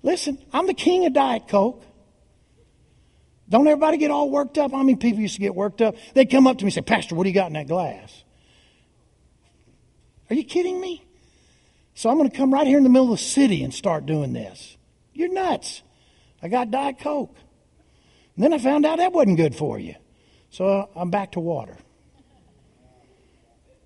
Listen, 0.03 0.39
I'm 0.51 0.67
the 0.67 0.73
king 0.73 1.05
of 1.05 1.13
Diet 1.13 1.47
Coke. 1.47 1.83
Don't 3.49 3.67
everybody 3.67 3.97
get 3.97 4.11
all 4.11 4.29
worked 4.29 4.57
up? 4.57 4.73
I 4.73 4.81
mean, 4.81 4.97
people 4.97 5.19
used 5.19 5.35
to 5.35 5.41
get 5.41 5.53
worked 5.53 5.81
up. 5.81 5.95
They'd 6.13 6.29
come 6.29 6.47
up 6.47 6.57
to 6.59 6.65
me 6.65 6.69
and 6.69 6.73
say, 6.73 6.81
Pastor, 6.81 7.15
what 7.15 7.23
do 7.23 7.29
you 7.29 7.35
got 7.35 7.47
in 7.47 7.53
that 7.53 7.67
glass? 7.67 8.23
Are 10.29 10.35
you 10.35 10.43
kidding 10.43 10.79
me? 10.79 11.05
So 11.93 12.09
I'm 12.09 12.17
going 12.17 12.29
to 12.29 12.35
come 12.35 12.53
right 12.53 12.65
here 12.65 12.77
in 12.77 12.83
the 12.83 12.89
middle 12.89 13.11
of 13.11 13.19
the 13.19 13.23
city 13.23 13.63
and 13.63 13.73
start 13.73 14.05
doing 14.05 14.31
this. 14.31 14.77
You're 15.13 15.31
nuts. 15.31 15.83
I 16.41 16.47
got 16.47 16.71
Diet 16.71 16.99
Coke. 16.99 17.35
And 18.35 18.45
then 18.45 18.53
I 18.53 18.57
found 18.57 18.85
out 18.85 18.97
that 18.97 19.11
wasn't 19.11 19.37
good 19.37 19.53
for 19.53 19.77
you. 19.77 19.95
So 20.51 20.89
I'm 20.95 21.09
back 21.09 21.31
to 21.31 21.39
water. 21.39 21.77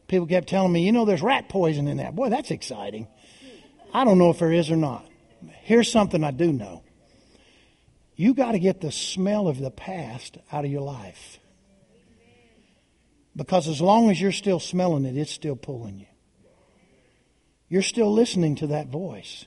People 0.07 0.27
kept 0.27 0.49
telling 0.49 0.71
me, 0.71 0.85
you 0.85 0.91
know, 0.91 1.05
there's 1.05 1.21
rat 1.21 1.47
poison 1.47 1.87
in 1.87 1.97
that. 1.97 2.15
Boy, 2.15 2.29
that's 2.29 2.51
exciting. 2.51 3.07
I 3.93 4.03
don't 4.03 4.17
know 4.17 4.31
if 4.31 4.39
there 4.39 4.51
is 4.51 4.69
or 4.69 4.75
not. 4.75 5.05
Here's 5.61 5.91
something 5.91 6.23
I 6.23 6.31
do 6.31 6.51
know 6.51 6.83
You 8.15 8.33
got 8.33 8.53
to 8.53 8.59
get 8.59 8.81
the 8.81 8.91
smell 8.91 9.47
of 9.47 9.59
the 9.59 9.71
past 9.71 10.37
out 10.51 10.65
of 10.65 10.71
your 10.71 10.81
life. 10.81 11.39
Because 13.35 13.67
as 13.67 13.81
long 13.81 14.09
as 14.09 14.19
you're 14.19 14.31
still 14.31 14.59
smelling 14.59 15.05
it, 15.05 15.17
it's 15.17 15.31
still 15.31 15.55
pulling 15.55 15.99
you. 15.99 16.05
You're 17.67 17.81
still 17.81 18.13
listening 18.13 18.55
to 18.57 18.67
that 18.67 18.87
voice. 18.87 19.45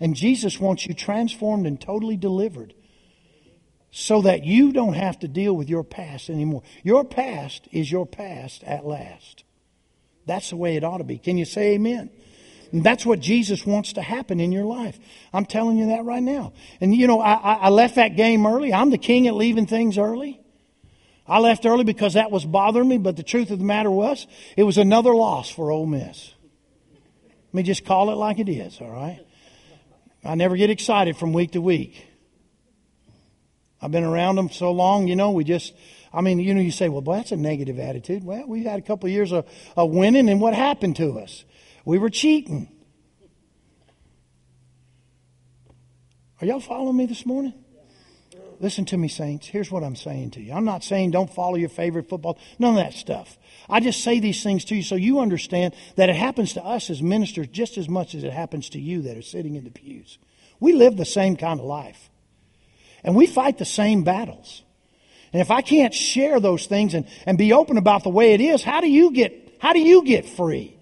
And 0.00 0.14
Jesus 0.14 0.58
wants 0.58 0.86
you 0.86 0.94
transformed 0.94 1.66
and 1.66 1.80
totally 1.80 2.16
delivered 2.16 2.74
so 3.90 4.22
that 4.22 4.44
you 4.44 4.72
don't 4.72 4.94
have 4.94 5.18
to 5.20 5.28
deal 5.28 5.54
with 5.56 5.68
your 5.68 5.84
past 5.84 6.28
anymore. 6.30 6.62
Your 6.82 7.04
past 7.04 7.68
is 7.72 7.90
your 7.90 8.06
past 8.06 8.62
at 8.64 8.84
last. 8.84 9.44
That's 10.26 10.50
the 10.50 10.56
way 10.56 10.76
it 10.76 10.84
ought 10.84 10.98
to 10.98 11.04
be. 11.04 11.18
Can 11.18 11.38
you 11.38 11.44
say 11.44 11.74
amen? 11.74 12.10
And 12.70 12.84
that's 12.84 13.06
what 13.06 13.20
Jesus 13.20 13.64
wants 13.64 13.94
to 13.94 14.02
happen 14.02 14.40
in 14.40 14.52
your 14.52 14.64
life. 14.64 14.98
I'm 15.32 15.46
telling 15.46 15.78
you 15.78 15.86
that 15.86 16.04
right 16.04 16.22
now. 16.22 16.52
And 16.80 16.94
you 16.94 17.06
know, 17.06 17.20
I, 17.20 17.54
I 17.54 17.68
left 17.70 17.94
that 17.94 18.14
game 18.14 18.46
early. 18.46 18.74
I'm 18.74 18.90
the 18.90 18.98
king 18.98 19.26
at 19.26 19.34
leaving 19.34 19.66
things 19.66 19.96
early. 19.96 20.40
I 21.26 21.40
left 21.40 21.66
early 21.66 21.84
because 21.84 22.14
that 22.14 22.30
was 22.30 22.44
bothering 22.44 22.88
me, 22.88 22.98
but 22.98 23.16
the 23.16 23.22
truth 23.22 23.50
of 23.50 23.58
the 23.58 23.64
matter 23.64 23.90
was, 23.90 24.26
it 24.56 24.64
was 24.64 24.78
another 24.78 25.14
loss 25.14 25.50
for 25.50 25.70
Ole 25.70 25.86
Miss. 25.86 26.34
Let 27.48 27.54
me 27.54 27.62
just 27.62 27.84
call 27.84 28.10
it 28.10 28.16
like 28.16 28.38
it 28.38 28.48
is, 28.48 28.80
all 28.80 28.90
right? 28.90 29.20
I 30.24 30.34
never 30.34 30.56
get 30.56 30.70
excited 30.70 31.16
from 31.16 31.32
week 31.32 31.52
to 31.52 31.60
week. 31.60 32.07
I've 33.80 33.92
been 33.92 34.04
around 34.04 34.36
them 34.36 34.50
so 34.50 34.72
long, 34.72 35.06
you 35.06 35.16
know, 35.16 35.30
we 35.30 35.44
just, 35.44 35.72
I 36.12 36.20
mean, 36.20 36.40
you 36.40 36.54
know, 36.54 36.60
you 36.60 36.70
say, 36.70 36.88
well, 36.88 37.00
boy, 37.00 37.16
that's 37.16 37.32
a 37.32 37.36
negative 37.36 37.78
attitude. 37.78 38.24
Well, 38.24 38.44
we 38.46 38.64
had 38.64 38.78
a 38.78 38.82
couple 38.82 39.06
of 39.06 39.12
years 39.12 39.32
of, 39.32 39.46
of 39.76 39.90
winning, 39.90 40.28
and 40.28 40.40
what 40.40 40.54
happened 40.54 40.96
to 40.96 41.18
us? 41.18 41.44
We 41.84 41.98
were 41.98 42.10
cheating. 42.10 42.68
Are 46.40 46.46
y'all 46.46 46.60
following 46.60 46.96
me 46.96 47.06
this 47.06 47.24
morning? 47.24 47.54
Listen 48.60 48.84
to 48.86 48.96
me, 48.96 49.06
saints. 49.06 49.46
Here's 49.46 49.70
what 49.70 49.84
I'm 49.84 49.94
saying 49.94 50.32
to 50.32 50.40
you. 50.40 50.52
I'm 50.52 50.64
not 50.64 50.82
saying 50.82 51.12
don't 51.12 51.32
follow 51.32 51.54
your 51.54 51.68
favorite 51.68 52.08
football, 52.08 52.38
none 52.58 52.76
of 52.76 52.84
that 52.84 52.94
stuff. 52.94 53.38
I 53.68 53.78
just 53.80 54.02
say 54.02 54.18
these 54.18 54.42
things 54.42 54.64
to 54.66 54.74
you 54.74 54.82
so 54.82 54.96
you 54.96 55.20
understand 55.20 55.74
that 55.94 56.08
it 56.08 56.16
happens 56.16 56.54
to 56.54 56.64
us 56.64 56.90
as 56.90 57.00
ministers 57.00 57.46
just 57.48 57.78
as 57.78 57.88
much 57.88 58.14
as 58.14 58.24
it 58.24 58.32
happens 58.32 58.68
to 58.70 58.80
you 58.80 59.02
that 59.02 59.16
are 59.16 59.22
sitting 59.22 59.54
in 59.54 59.64
the 59.64 59.70
pews. 59.70 60.18
We 60.58 60.72
live 60.72 60.96
the 60.96 61.04
same 61.04 61.36
kind 61.36 61.60
of 61.60 61.66
life. 61.66 62.07
And 63.04 63.14
we 63.14 63.26
fight 63.26 63.58
the 63.58 63.64
same 63.64 64.04
battles. 64.04 64.62
And 65.32 65.42
if 65.42 65.50
I 65.50 65.62
can't 65.62 65.94
share 65.94 66.40
those 66.40 66.66
things 66.66 66.94
and, 66.94 67.06
and 67.26 67.36
be 67.36 67.52
open 67.52 67.76
about 67.76 68.02
the 68.02 68.10
way 68.10 68.32
it 68.32 68.40
is, 68.40 68.62
how 68.62 68.80
do 68.80 68.88
you 68.88 69.12
get, 69.12 69.56
how 69.60 69.72
do 69.72 69.80
you 69.80 70.04
get 70.04 70.26
free? 70.26 70.78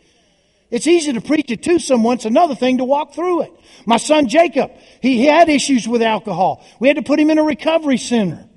It's 0.71 0.87
easy 0.87 1.13
to 1.13 1.21
preach 1.21 1.51
it 1.51 1.63
to 1.65 1.79
someone. 1.79 2.17
It's 2.17 2.25
another 2.25 2.55
thing 2.55 2.79
to 2.79 2.85
walk 2.85 3.15
through 3.15 3.43
it. 3.43 3.53
My 3.87 3.99
son 3.99 4.29
Jacob, 4.29 4.73
he, 5.01 5.19
he 5.19 5.27
had 5.27 5.49
issues 5.49 5.87
with 5.87 6.03
alcohol. 6.03 6.65
We 6.81 6.89
had 6.89 6.97
to 6.97 7.03
put 7.03 7.21
him 7.21 7.31
in 7.31 7.39
a 7.39 7.45
recovery 7.45 7.99
center. 7.99 8.49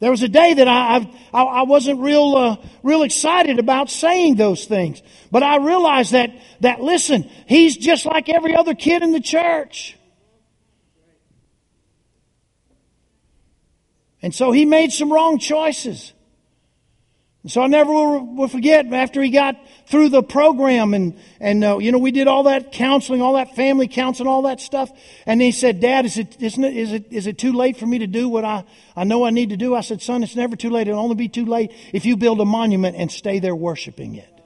There 0.00 0.10
was 0.10 0.22
a 0.22 0.28
day 0.28 0.54
that 0.54 0.68
I, 0.68 1.10
I, 1.32 1.42
I 1.42 1.62
wasn't 1.62 2.00
real, 2.00 2.36
uh, 2.36 2.56
real 2.82 3.02
excited 3.02 3.58
about 3.58 3.90
saying 3.90 4.36
those 4.36 4.64
things. 4.64 5.02
But 5.32 5.42
I 5.42 5.56
realized 5.56 6.12
that, 6.12 6.30
that 6.60 6.80
listen, 6.80 7.28
he's 7.46 7.76
just 7.76 8.06
like 8.06 8.28
every 8.28 8.54
other 8.54 8.74
kid 8.74 9.02
in 9.02 9.10
the 9.10 9.20
church. 9.20 9.97
And 14.22 14.34
so 14.34 14.50
he 14.50 14.64
made 14.64 14.92
some 14.92 15.12
wrong 15.12 15.38
choices. 15.38 16.12
And 17.44 17.52
so 17.52 17.62
I 17.62 17.68
never 17.68 17.92
will, 17.92 18.34
will 18.34 18.48
forget 18.48 18.92
after 18.92 19.22
he 19.22 19.30
got 19.30 19.56
through 19.86 20.08
the 20.08 20.22
program 20.22 20.92
and, 20.92 21.18
and, 21.38 21.62
uh, 21.62 21.78
you 21.78 21.92
know, 21.92 21.98
we 21.98 22.10
did 22.10 22.26
all 22.26 22.42
that 22.42 22.72
counseling, 22.72 23.22
all 23.22 23.34
that 23.34 23.54
family 23.54 23.86
counseling, 23.86 24.28
all 24.28 24.42
that 24.42 24.60
stuff. 24.60 24.90
And 25.24 25.40
he 25.40 25.52
said, 25.52 25.80
Dad, 25.80 26.04
is 26.04 26.18
it, 26.18 26.36
isn't 26.42 26.64
it, 26.64 26.76
is 26.76 26.92
it, 26.92 27.12
is 27.12 27.26
it 27.28 27.38
too 27.38 27.52
late 27.52 27.76
for 27.76 27.86
me 27.86 28.00
to 28.00 28.08
do 28.08 28.28
what 28.28 28.44
I, 28.44 28.64
I 28.96 29.04
know 29.04 29.24
I 29.24 29.30
need 29.30 29.50
to 29.50 29.56
do? 29.56 29.74
I 29.74 29.82
said, 29.82 30.02
son, 30.02 30.24
it's 30.24 30.34
never 30.34 30.56
too 30.56 30.70
late. 30.70 30.88
It'll 30.88 31.00
only 31.00 31.14
be 31.14 31.28
too 31.28 31.46
late 31.46 31.72
if 31.92 32.04
you 32.04 32.16
build 32.16 32.40
a 32.40 32.44
monument 32.44 32.96
and 32.96 33.10
stay 33.10 33.38
there 33.38 33.54
worshiping 33.54 34.16
it. 34.16 34.37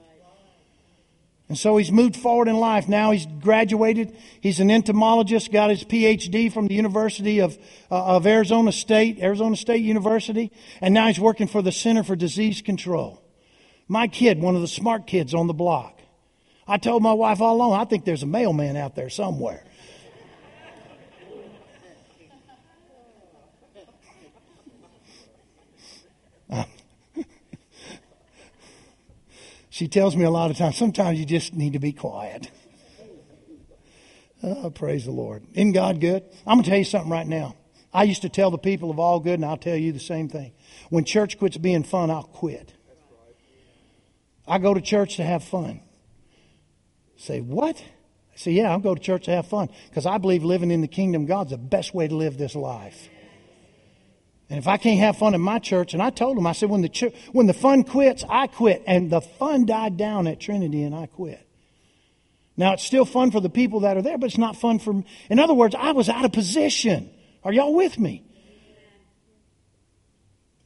And 1.52 1.58
so 1.58 1.76
he's 1.76 1.92
moved 1.92 2.16
forward 2.16 2.48
in 2.48 2.56
life. 2.56 2.88
Now 2.88 3.10
he's 3.10 3.26
graduated. 3.26 4.16
He's 4.40 4.58
an 4.58 4.70
entomologist, 4.70 5.52
got 5.52 5.68
his 5.68 5.84
PhD 5.84 6.50
from 6.50 6.66
the 6.66 6.72
University 6.74 7.40
of, 7.40 7.58
uh, 7.90 8.16
of 8.16 8.26
Arizona 8.26 8.72
State, 8.72 9.18
Arizona 9.18 9.54
State 9.54 9.82
University. 9.82 10.50
And 10.80 10.94
now 10.94 11.08
he's 11.08 11.20
working 11.20 11.46
for 11.46 11.60
the 11.60 11.70
Center 11.70 12.04
for 12.04 12.16
Disease 12.16 12.62
Control. 12.62 13.22
My 13.86 14.08
kid, 14.08 14.40
one 14.40 14.54
of 14.54 14.62
the 14.62 14.66
smart 14.66 15.06
kids 15.06 15.34
on 15.34 15.46
the 15.46 15.52
block. 15.52 16.00
I 16.66 16.78
told 16.78 17.02
my 17.02 17.12
wife 17.12 17.42
all 17.42 17.56
along, 17.56 17.78
I 17.78 17.84
think 17.84 18.06
there's 18.06 18.22
a 18.22 18.26
mailman 18.26 18.78
out 18.78 18.94
there 18.94 19.10
somewhere. 19.10 19.62
She 29.72 29.88
tells 29.88 30.14
me 30.14 30.24
a 30.24 30.30
lot 30.30 30.50
of 30.50 30.58
times, 30.58 30.76
sometimes 30.76 31.18
you 31.18 31.24
just 31.24 31.54
need 31.54 31.72
to 31.72 31.78
be 31.78 31.94
quiet. 31.94 32.50
Oh, 34.42 34.68
praise 34.68 35.06
the 35.06 35.12
Lord. 35.12 35.46
Isn't 35.54 35.72
God 35.72 35.98
good? 35.98 36.24
I'm 36.46 36.56
going 36.58 36.64
to 36.64 36.68
tell 36.68 36.78
you 36.78 36.84
something 36.84 37.10
right 37.10 37.26
now. 37.26 37.56
I 37.90 38.02
used 38.02 38.20
to 38.20 38.28
tell 38.28 38.50
the 38.50 38.58
people 38.58 38.90
of 38.90 38.98
Algood, 38.98 39.32
and 39.32 39.46
I'll 39.46 39.56
tell 39.56 39.74
you 39.74 39.90
the 39.90 39.98
same 39.98 40.28
thing. 40.28 40.52
When 40.90 41.06
church 41.06 41.38
quits 41.38 41.56
being 41.56 41.84
fun, 41.84 42.10
I'll 42.10 42.22
quit. 42.22 42.74
I 44.46 44.58
go 44.58 44.74
to 44.74 44.80
church 44.82 45.16
to 45.16 45.24
have 45.24 45.42
fun. 45.42 45.80
Say, 47.16 47.40
what? 47.40 47.82
I 47.82 48.36
say, 48.36 48.50
yeah, 48.50 48.72
I'll 48.72 48.78
go 48.78 48.94
to 48.94 49.00
church 49.00 49.24
to 49.24 49.30
have 49.30 49.46
fun 49.46 49.70
because 49.88 50.04
I 50.04 50.18
believe 50.18 50.44
living 50.44 50.70
in 50.70 50.82
the 50.82 50.86
kingdom 50.86 51.22
of 51.22 51.28
God's 51.28 51.52
the 51.52 51.56
best 51.56 51.94
way 51.94 52.08
to 52.08 52.14
live 52.14 52.36
this 52.36 52.54
life. 52.54 53.08
And 54.52 54.58
if 54.58 54.68
I 54.68 54.76
can't 54.76 55.00
have 55.00 55.16
fun 55.16 55.34
in 55.34 55.40
my 55.40 55.58
church, 55.58 55.94
and 55.94 56.02
I 56.02 56.10
told 56.10 56.36
them, 56.36 56.46
I 56.46 56.52
said, 56.52 56.68
when 56.68 56.82
the, 56.82 56.90
ch- 56.90 57.14
when 57.32 57.46
the 57.46 57.54
fun 57.54 57.84
quits, 57.84 58.22
I 58.28 58.48
quit. 58.48 58.82
And 58.86 59.10
the 59.10 59.22
fun 59.22 59.64
died 59.64 59.96
down 59.96 60.26
at 60.26 60.40
Trinity, 60.40 60.82
and 60.82 60.94
I 60.94 61.06
quit. 61.06 61.40
Now, 62.54 62.74
it's 62.74 62.84
still 62.84 63.06
fun 63.06 63.30
for 63.30 63.40
the 63.40 63.48
people 63.48 63.80
that 63.80 63.96
are 63.96 64.02
there, 64.02 64.18
but 64.18 64.26
it's 64.26 64.36
not 64.36 64.56
fun 64.56 64.78
for 64.78 64.92
me. 64.92 65.06
In 65.30 65.38
other 65.38 65.54
words, 65.54 65.74
I 65.74 65.92
was 65.92 66.10
out 66.10 66.26
of 66.26 66.32
position. 66.32 67.08
Are 67.42 67.50
y'all 67.50 67.72
with 67.74 67.98
me? 67.98 68.26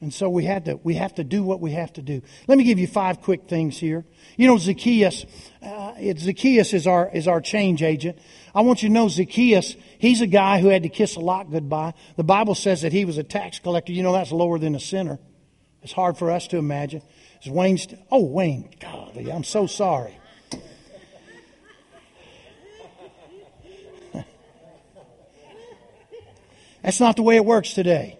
And 0.01 0.13
so 0.13 0.27
we 0.29 0.43
had 0.43 0.65
to, 0.65 0.75
we 0.83 0.95
have 0.95 1.15
to 1.15 1.23
do 1.23 1.41
what 1.41 1.61
we 1.61 1.71
have 1.71 1.93
to 1.93 2.01
do. 2.01 2.21
Let 2.45 2.57
me 2.57 2.65
give 2.65 2.79
you 2.79 2.87
five 2.87 3.21
quick 3.21 3.47
things 3.47 3.77
here. 3.77 4.03
You 4.35 4.47
know, 4.47 4.57
Zacchaeus, 4.57 5.25
uh, 5.63 5.93
Zacchaeus 6.17 6.73
is 6.73 6.87
our, 6.87 7.09
is 7.13 7.25
our 7.25 7.39
change 7.39 7.81
agent. 7.81 8.19
I 8.57 8.61
want 8.61 8.81
you 8.81 8.89
to 8.89 8.93
know 8.93 9.07
Zacchaeus, 9.07 9.75
he's 9.99 10.21
a 10.21 10.25
guy 10.25 10.59
who 10.59 10.69
had 10.69 10.81
to 10.81 10.89
kiss 10.89 11.15
a 11.15 11.19
lot 11.19 11.51
goodbye. 11.51 11.93
The 12.15 12.23
Bible 12.23 12.55
says 12.55 12.81
that 12.81 12.91
he 12.91 13.05
was 13.05 13.19
a 13.19 13.23
tax 13.23 13.59
collector. 13.59 13.91
You 13.91 14.01
know, 14.01 14.13
that's 14.13 14.31
lower 14.31 14.57
than 14.57 14.73
a 14.73 14.79
sinner. 14.79 15.19
It's 15.83 15.93
hard 15.93 16.17
for 16.17 16.31
us 16.31 16.47
to 16.47 16.57
imagine. 16.57 17.03
Is 17.43 17.51
Wayne, 17.51 17.77
st- 17.77 18.01
oh, 18.09 18.25
Wayne, 18.25 18.71
golly, 18.79 19.31
I'm 19.31 19.43
so 19.43 19.67
sorry. 19.67 20.17
That's 26.81 26.99
not 26.99 27.15
the 27.15 27.21
way 27.21 27.35
it 27.35 27.45
works 27.45 27.73
today. 27.73 28.17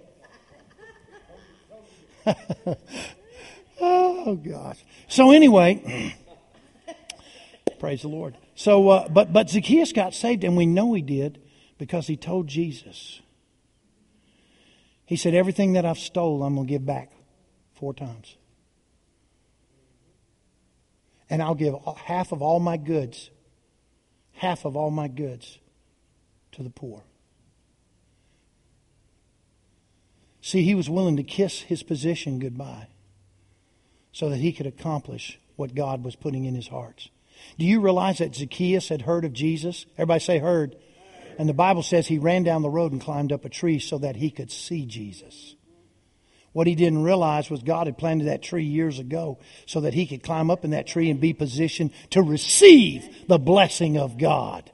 oh 3.82 4.36
gosh. 4.36 4.86
So 5.08 5.32
anyway, 5.32 6.16
praise 7.80 8.04
the 8.04 8.10
Lord. 8.10 8.36
So, 8.58 8.90
uh, 8.90 9.08
but 9.08 9.32
but 9.32 9.52
Zacchaeus 9.52 9.94
got 9.94 10.16
saved, 10.16 10.44
and 10.44 10.58
we 10.58 10.66
know 10.66 10.94
he 10.94 11.04
did 11.04 11.40
because 11.78 12.08
he 12.08 12.18
told 12.18 12.48
Jesus. 12.48 13.22
He 15.06 15.16
said, 15.16 15.36
"Everything 15.36 15.74
that 15.74 15.86
I've 15.86 16.00
stole, 16.00 16.42
I'm 16.42 16.56
going 16.56 16.66
to 16.66 16.74
give 16.74 16.84
back 16.84 17.12
four 17.76 17.94
times, 17.94 18.36
and 21.30 21.44
I'll 21.44 21.54
give 21.54 21.76
half 22.06 22.32
of 22.32 22.42
all 22.42 22.60
my 22.60 22.78
goods, 22.78 23.30
half 24.32 24.66
of 24.66 24.76
all 24.76 24.90
my 24.90 25.08
goods, 25.08 25.60
to 26.54 26.64
the 26.64 26.72
poor." 26.72 27.04
See, 30.42 30.64
he 30.64 30.74
was 30.74 30.90
willing 30.90 31.18
to 31.18 31.24
kiss 31.24 31.62
his 31.62 31.84
position 31.84 32.40
goodbye 32.40 32.88
so 34.12 34.30
that 34.30 34.38
he 34.38 34.52
could 34.52 34.66
accomplish 34.66 35.40
what 35.58 35.76
God 35.76 36.04
was 36.04 36.16
putting 36.16 36.46
in 36.46 36.56
his 36.56 36.70
hearts. 36.70 37.10
Do 37.58 37.66
you 37.66 37.82
realize 37.82 38.20
that 38.20 38.36
Zacchaeus 38.36 38.90
had 38.90 39.02
heard 39.02 39.26
of 39.26 39.34
Jesus? 39.34 39.86
Everybody 39.94 40.20
say 40.20 40.40
heard. 40.40 40.76
And 41.38 41.48
the 41.48 41.54
Bible 41.54 41.84
says 41.84 42.08
he 42.08 42.20
ran 42.20 42.44
down 42.44 42.62
the 42.64 42.70
road 42.70 42.92
and 42.92 43.02
climbed 43.02 43.32
up 43.32 43.46
a 43.46 43.50
tree 43.50 43.80
so 43.80 43.98
that 44.00 44.16
he 44.16 44.32
could 44.32 44.52
see 44.52 44.86
Jesus. 44.86 45.56
What 46.54 46.66
he 46.66 46.74
didn't 46.74 47.04
realize 47.04 47.52
was 47.52 47.62
God 47.62 47.86
had 47.86 48.00
planted 48.00 48.26
that 48.26 48.42
tree 48.42 48.64
years 48.64 48.98
ago 48.98 49.38
so 49.68 49.82
that 49.82 49.94
he 49.94 50.08
could 50.08 50.24
climb 50.24 50.50
up 50.50 50.66
in 50.66 50.72
that 50.72 50.88
tree 50.88 51.12
and 51.12 51.22
be 51.22 51.34
positioned 51.34 51.92
to 52.12 52.24
receive 52.24 53.28
the 53.28 53.38
blessing 53.38 53.98
of 53.98 54.18
God. 54.18 54.72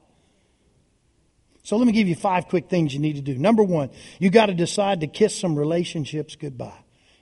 So 1.62 1.76
let 1.76 1.86
me 1.86 1.92
give 1.92 2.08
you 2.08 2.14
five 2.14 2.48
quick 2.48 2.70
things 2.70 2.94
you 2.94 3.00
need 3.00 3.16
to 3.16 3.22
do. 3.22 3.36
Number 3.36 3.62
one, 3.62 3.90
you 4.18 4.30
got 4.30 4.46
to 4.46 4.54
decide 4.54 5.00
to 5.00 5.06
kiss 5.06 5.38
some 5.38 5.56
relationships 5.56 6.36
goodbye. 6.36 6.72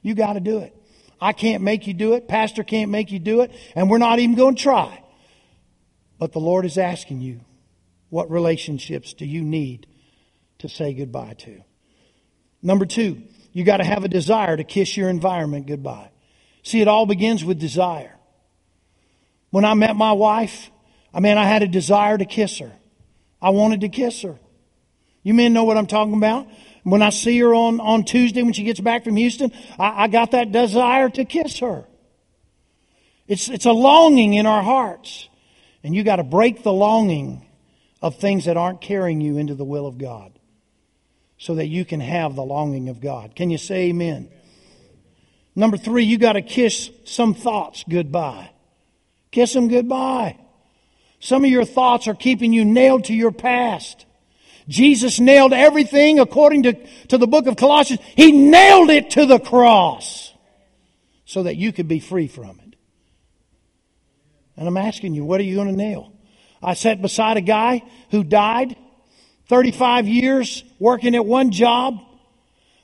You 0.02 0.14
got 0.14 0.34
to 0.34 0.40
do 0.40 0.58
it. 0.58 0.76
I 1.20 1.32
can't 1.32 1.62
make 1.62 1.86
you 1.86 1.94
do 1.94 2.14
it. 2.14 2.26
Pastor 2.26 2.64
can't 2.64 2.90
make 2.90 3.12
you 3.12 3.20
do 3.20 3.42
it. 3.42 3.52
And 3.76 3.88
we're 3.88 3.98
not 3.98 4.18
even 4.18 4.36
going 4.36 4.56
to 4.56 4.62
try. 4.62 5.02
But 6.22 6.30
the 6.30 6.38
Lord 6.38 6.64
is 6.64 6.78
asking 6.78 7.20
you, 7.20 7.40
what 8.08 8.30
relationships 8.30 9.12
do 9.12 9.26
you 9.26 9.42
need 9.42 9.88
to 10.58 10.68
say 10.68 10.94
goodbye 10.94 11.34
to. 11.38 11.64
Number 12.62 12.86
two, 12.86 13.24
you 13.52 13.64
got 13.64 13.78
to 13.78 13.84
have 13.84 14.04
a 14.04 14.08
desire 14.08 14.56
to 14.56 14.62
kiss 14.62 14.96
your 14.96 15.08
environment 15.08 15.66
goodbye. 15.66 16.10
See, 16.62 16.80
it 16.80 16.86
all 16.86 17.06
begins 17.06 17.44
with 17.44 17.58
desire. 17.58 18.14
When 19.50 19.64
I 19.64 19.74
met 19.74 19.96
my 19.96 20.12
wife, 20.12 20.70
I 21.12 21.18
mean, 21.18 21.38
I 21.38 21.44
had 21.44 21.64
a 21.64 21.66
desire 21.66 22.16
to 22.16 22.24
kiss 22.24 22.58
her. 22.58 22.70
I 23.40 23.50
wanted 23.50 23.80
to 23.80 23.88
kiss 23.88 24.22
her. 24.22 24.38
You 25.24 25.34
men 25.34 25.52
know 25.52 25.64
what 25.64 25.76
I'm 25.76 25.88
talking 25.88 26.14
about? 26.14 26.46
When 26.84 27.02
I 27.02 27.10
see 27.10 27.36
her 27.40 27.52
on, 27.52 27.80
on 27.80 28.04
Tuesday 28.04 28.44
when 28.44 28.52
she 28.52 28.62
gets 28.62 28.78
back 28.78 29.02
from 29.02 29.16
Houston, 29.16 29.50
I, 29.76 30.04
I 30.04 30.06
got 30.06 30.30
that 30.30 30.52
desire 30.52 31.10
to 31.10 31.24
kiss 31.24 31.58
her. 31.58 31.84
It's, 33.26 33.48
it's 33.48 33.66
a 33.66 33.72
longing 33.72 34.34
in 34.34 34.46
our 34.46 34.62
hearts. 34.62 35.28
And 35.84 35.94
you 35.94 36.04
got 36.04 36.16
to 36.16 36.24
break 36.24 36.62
the 36.62 36.72
longing 36.72 37.46
of 38.00 38.16
things 38.16 38.44
that 38.44 38.56
aren't 38.56 38.80
carrying 38.80 39.20
you 39.20 39.38
into 39.38 39.54
the 39.54 39.64
will 39.64 39.86
of 39.86 39.98
God 39.98 40.32
so 41.38 41.56
that 41.56 41.66
you 41.66 41.84
can 41.84 42.00
have 42.00 42.36
the 42.36 42.44
longing 42.44 42.88
of 42.88 43.00
God. 43.00 43.34
Can 43.34 43.50
you 43.50 43.58
say 43.58 43.88
amen? 43.88 44.28
Number 45.54 45.76
three, 45.76 46.04
you 46.04 46.18
got 46.18 46.34
to 46.34 46.42
kiss 46.42 46.90
some 47.04 47.34
thoughts 47.34 47.84
goodbye. 47.88 48.50
Kiss 49.30 49.52
them 49.52 49.68
goodbye. 49.68 50.38
Some 51.20 51.44
of 51.44 51.50
your 51.50 51.64
thoughts 51.64 52.08
are 52.08 52.14
keeping 52.14 52.52
you 52.52 52.64
nailed 52.64 53.04
to 53.04 53.14
your 53.14 53.32
past. 53.32 54.06
Jesus 54.68 55.20
nailed 55.20 55.52
everything 55.52 56.18
according 56.18 56.64
to, 56.64 56.74
to 57.08 57.18
the 57.18 57.26
book 57.26 57.46
of 57.46 57.56
Colossians. 57.56 58.00
He 58.16 58.32
nailed 58.32 58.90
it 58.90 59.10
to 59.10 59.26
the 59.26 59.38
cross 59.38 60.32
so 61.24 61.44
that 61.44 61.56
you 61.56 61.72
could 61.72 61.88
be 61.88 62.00
free 62.00 62.28
from 62.28 62.60
it. 62.60 62.71
And 64.56 64.68
I'm 64.68 64.76
asking 64.76 65.14
you, 65.14 65.24
what 65.24 65.40
are 65.40 65.44
you 65.44 65.56
going 65.56 65.68
to 65.68 65.76
nail? 65.76 66.12
I 66.62 66.74
sat 66.74 67.02
beside 67.02 67.36
a 67.36 67.40
guy 67.40 67.82
who 68.10 68.22
died 68.22 68.76
35 69.48 70.06
years 70.06 70.62
working 70.78 71.14
at 71.14 71.24
one 71.24 71.50
job. 71.50 71.98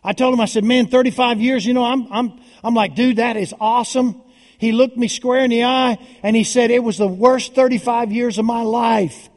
I 0.02 0.12
told 0.12 0.34
him, 0.34 0.40
I 0.40 0.46
said, 0.46 0.64
man, 0.64 0.86
35 0.86 1.40
years, 1.40 1.64
you 1.64 1.74
know, 1.74 1.84
I'm, 1.84 2.12
I'm, 2.12 2.40
I'm 2.64 2.74
like, 2.74 2.94
dude, 2.94 3.16
that 3.16 3.36
is 3.36 3.54
awesome. 3.60 4.20
He 4.58 4.72
looked 4.72 4.96
me 4.96 5.06
square 5.08 5.44
in 5.44 5.50
the 5.50 5.64
eye 5.64 5.98
and 6.22 6.34
he 6.34 6.44
said, 6.44 6.70
it 6.70 6.82
was 6.82 6.98
the 6.98 7.06
worst 7.06 7.54
35 7.54 8.10
years 8.10 8.38
of 8.38 8.44
my 8.44 8.62
life. 8.62 9.28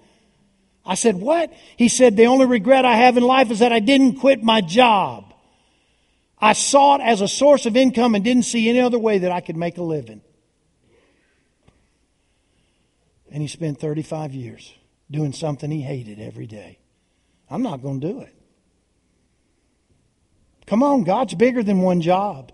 I 0.84 0.96
said, 0.96 1.16
what? 1.16 1.54
He 1.78 1.90
said, 1.90 2.18
the 2.18 2.26
only 2.26 2.48
regret 2.48 2.86
I 2.86 2.96
have 2.96 3.18
in 3.18 3.24
life 3.24 3.52
is 3.52 3.60
that 3.60 3.72
I 3.72 3.80
didn't 3.80 4.16
quit 4.16 4.42
my 4.42 4.62
job. 4.62 5.34
I 6.40 6.54
saw 6.54 6.96
it 6.96 7.02
as 7.02 7.22
a 7.22 7.28
source 7.28 7.68
of 7.68 7.78
income 7.78 8.16
and 8.16 8.24
didn't 8.24 8.46
see 8.46 8.68
any 8.68 8.80
other 8.80 8.98
way 8.98 9.20
that 9.20 9.32
I 9.32 9.42
could 9.42 9.58
make 9.58 9.78
a 9.78 9.84
living. 9.84 10.22
And 13.32 13.42
he 13.42 13.48
spent 13.48 13.80
35 13.80 14.34
years 14.34 14.74
doing 15.10 15.34
something 15.34 15.72
he 15.72 15.82
hated 15.82 16.20
every 16.20 16.48
day. 16.48 16.78
I'm 17.50 17.64
not 17.64 17.82
going 17.82 18.02
to 18.02 18.08
do 18.14 18.22
it. 18.22 18.36
Come 20.68 20.84
on, 20.84 21.04
God's 21.04 21.34
bigger 21.34 21.64
than 21.64 21.82
one 21.82 22.02
job. 22.02 22.52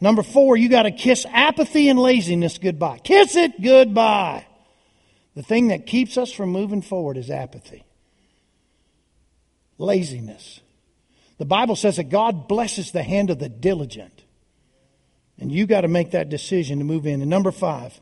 Number 0.00 0.22
four, 0.22 0.56
you 0.56 0.68
got 0.68 0.82
to 0.82 0.90
kiss 0.90 1.26
apathy 1.30 1.88
and 1.88 1.98
laziness 1.98 2.58
goodbye. 2.58 2.98
Kiss 2.98 3.36
it 3.36 3.60
goodbye. 3.62 4.46
The 5.34 5.42
thing 5.42 5.68
that 5.68 5.86
keeps 5.86 6.18
us 6.18 6.32
from 6.32 6.50
moving 6.50 6.82
forward 6.82 7.16
is 7.16 7.30
apathy, 7.30 7.84
laziness. 9.78 10.60
The 11.38 11.44
Bible 11.44 11.76
says 11.76 11.96
that 11.96 12.10
God 12.10 12.48
blesses 12.48 12.92
the 12.92 13.02
hand 13.02 13.30
of 13.30 13.38
the 13.38 13.48
diligent. 13.48 14.24
And 15.38 15.50
you 15.50 15.66
got 15.66 15.82
to 15.82 15.88
make 15.88 16.10
that 16.10 16.28
decision 16.28 16.78
to 16.78 16.84
move 16.84 17.06
in. 17.06 17.22
And 17.22 17.30
number 17.30 17.50
five, 17.50 17.98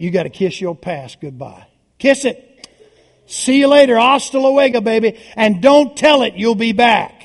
you 0.00 0.10
got 0.10 0.22
to 0.22 0.30
kiss 0.30 0.62
your 0.62 0.74
past 0.74 1.20
goodbye. 1.20 1.66
Kiss 1.98 2.24
it. 2.24 2.68
See 3.26 3.58
you 3.58 3.68
later. 3.68 3.98
Hasta 3.98 4.38
luego, 4.38 4.80
baby. 4.80 5.20
And 5.36 5.60
don't 5.60 5.94
tell 5.94 6.22
it 6.22 6.36
you'll 6.36 6.54
be 6.54 6.72
back. 6.72 7.22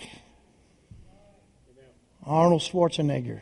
Arnold 2.26 2.62
Schwarzenegger. 2.62 3.40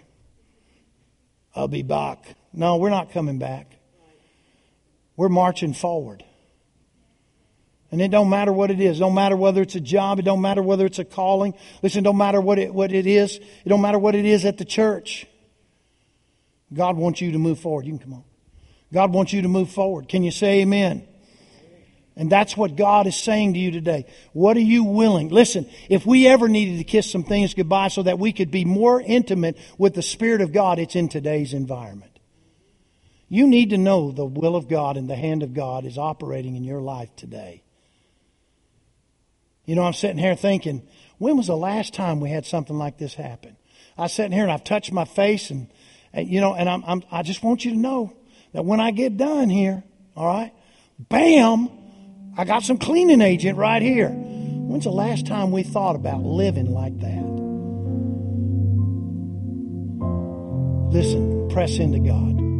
I'll 1.55 1.67
be 1.67 1.81
back. 1.81 2.36
No, 2.53 2.77
we're 2.77 2.91
not 2.91 3.11
coming 3.11 3.39
back. 3.39 3.75
We're 5.17 5.29
marching 5.29 5.73
forward. 5.73 6.23
And 7.89 8.03
it 8.03 8.11
don't 8.11 8.29
matter 8.29 8.53
what 8.53 8.69
it 8.69 8.79
is. 8.79 8.97
It 8.97 8.99
don't 8.99 9.15
matter 9.15 9.36
whether 9.36 9.63
it's 9.63 9.73
a 9.73 9.81
job. 9.81 10.19
It 10.19 10.25
don't 10.25 10.41
matter 10.41 10.61
whether 10.61 10.86
it's 10.86 10.99
a 10.99 11.05
calling. 11.05 11.55
Listen, 11.81 12.01
it 12.01 12.03
don't 12.03 12.17
matter 12.17 12.39
what 12.39 12.59
it, 12.59 12.71
what 12.71 12.91
it 12.91 13.07
is. 13.07 13.38
It 13.38 13.69
don't 13.69 13.81
matter 13.81 13.97
what 13.97 14.13
it 14.13 14.25
is 14.25 14.45
at 14.45 14.59
the 14.59 14.65
church. 14.65 15.25
God 16.71 16.97
wants 16.97 17.19
you 17.19 17.31
to 17.31 17.39
move 17.39 17.59
forward. 17.59 17.88
You 17.88 17.93
can 17.93 17.99
come 17.99 18.13
on. 18.13 18.23
God 18.93 19.11
wants 19.11 19.33
you 19.33 19.41
to 19.41 19.47
move 19.47 19.71
forward. 19.71 20.07
Can 20.07 20.23
you 20.23 20.31
say 20.31 20.61
amen? 20.61 21.07
And 22.15 22.31
that's 22.31 22.55
what 22.55 22.75
God 22.75 23.07
is 23.07 23.15
saying 23.15 23.55
to 23.55 23.59
you 23.59 23.71
today. 23.71 24.05
What 24.33 24.55
are 24.55 24.61
you 24.61 24.83
willing? 24.83 25.29
Listen, 25.29 25.67
if 25.89 26.05
we 26.05 26.27
ever 26.27 26.47
needed 26.47 26.77
to 26.77 26.83
kiss 26.83 27.11
some 27.11 27.23
things 27.23 27.55
goodbye 27.55 27.87
so 27.87 28.03
that 28.03 28.19
we 28.19 28.31
could 28.31 28.51
be 28.51 28.65
more 28.65 29.01
intimate 29.01 29.57
with 29.79 29.95
the 29.95 30.03
Spirit 30.03 30.41
of 30.41 30.53
God, 30.53 30.77
it's 30.77 30.95
in 30.95 31.09
today's 31.09 31.53
environment. 31.53 32.19
You 33.29 33.47
need 33.47 33.71
to 33.71 33.79
know 33.79 34.11
the 34.11 34.25
will 34.25 34.55
of 34.55 34.69
God 34.69 34.95
and 34.95 35.09
the 35.09 35.15
hand 35.15 35.41
of 35.41 35.55
God 35.55 35.85
is 35.85 35.97
operating 35.97 36.55
in 36.55 36.63
your 36.63 36.81
life 36.81 37.09
today. 37.15 37.63
You 39.65 39.73
know, 39.75 39.81
I'm 39.81 39.93
sitting 39.93 40.19
here 40.19 40.35
thinking, 40.35 40.87
when 41.17 41.35
was 41.35 41.47
the 41.47 41.57
last 41.57 41.95
time 41.95 42.19
we 42.19 42.29
had 42.29 42.45
something 42.45 42.77
like 42.77 42.99
this 42.99 43.15
happen? 43.15 43.57
I 43.97 44.05
sitting 44.05 44.33
here 44.33 44.43
and 44.43 44.51
I've 44.51 44.63
touched 44.63 44.91
my 44.91 45.05
face 45.05 45.49
and, 45.49 45.67
and 46.13 46.27
you 46.27 46.41
know, 46.41 46.53
and 46.53 46.69
I'm, 46.69 46.83
I'm, 46.85 47.03
I 47.11 47.23
just 47.23 47.41
want 47.41 47.65
you 47.65 47.71
to 47.71 47.77
know 47.77 48.13
that 48.54 48.64
when 48.64 48.80
I 48.80 48.91
get 48.91 49.18
done 49.18 49.49
here, 49.49 49.84
all 50.16 50.28
right, 50.28 50.54
bam, 50.97 51.70
I 52.38 52.45
got 52.45 52.64
some 52.64 52.78
cleaning 52.78 53.22
agent 53.22 53.58
right 53.58 53.82
here. 53.82 54.10
When's 54.10 54.86
the 54.86 54.91
last 54.91 55.28
time 55.28 55.51
we 55.51 55.64
thought 55.64 55.95
about 55.95 56.24
living 56.24 56.72
like 56.72 56.97
that? 56.99 57.24
Listen, 60.93 61.49
press 61.49 61.78
into 61.78 61.99
God. 61.99 62.53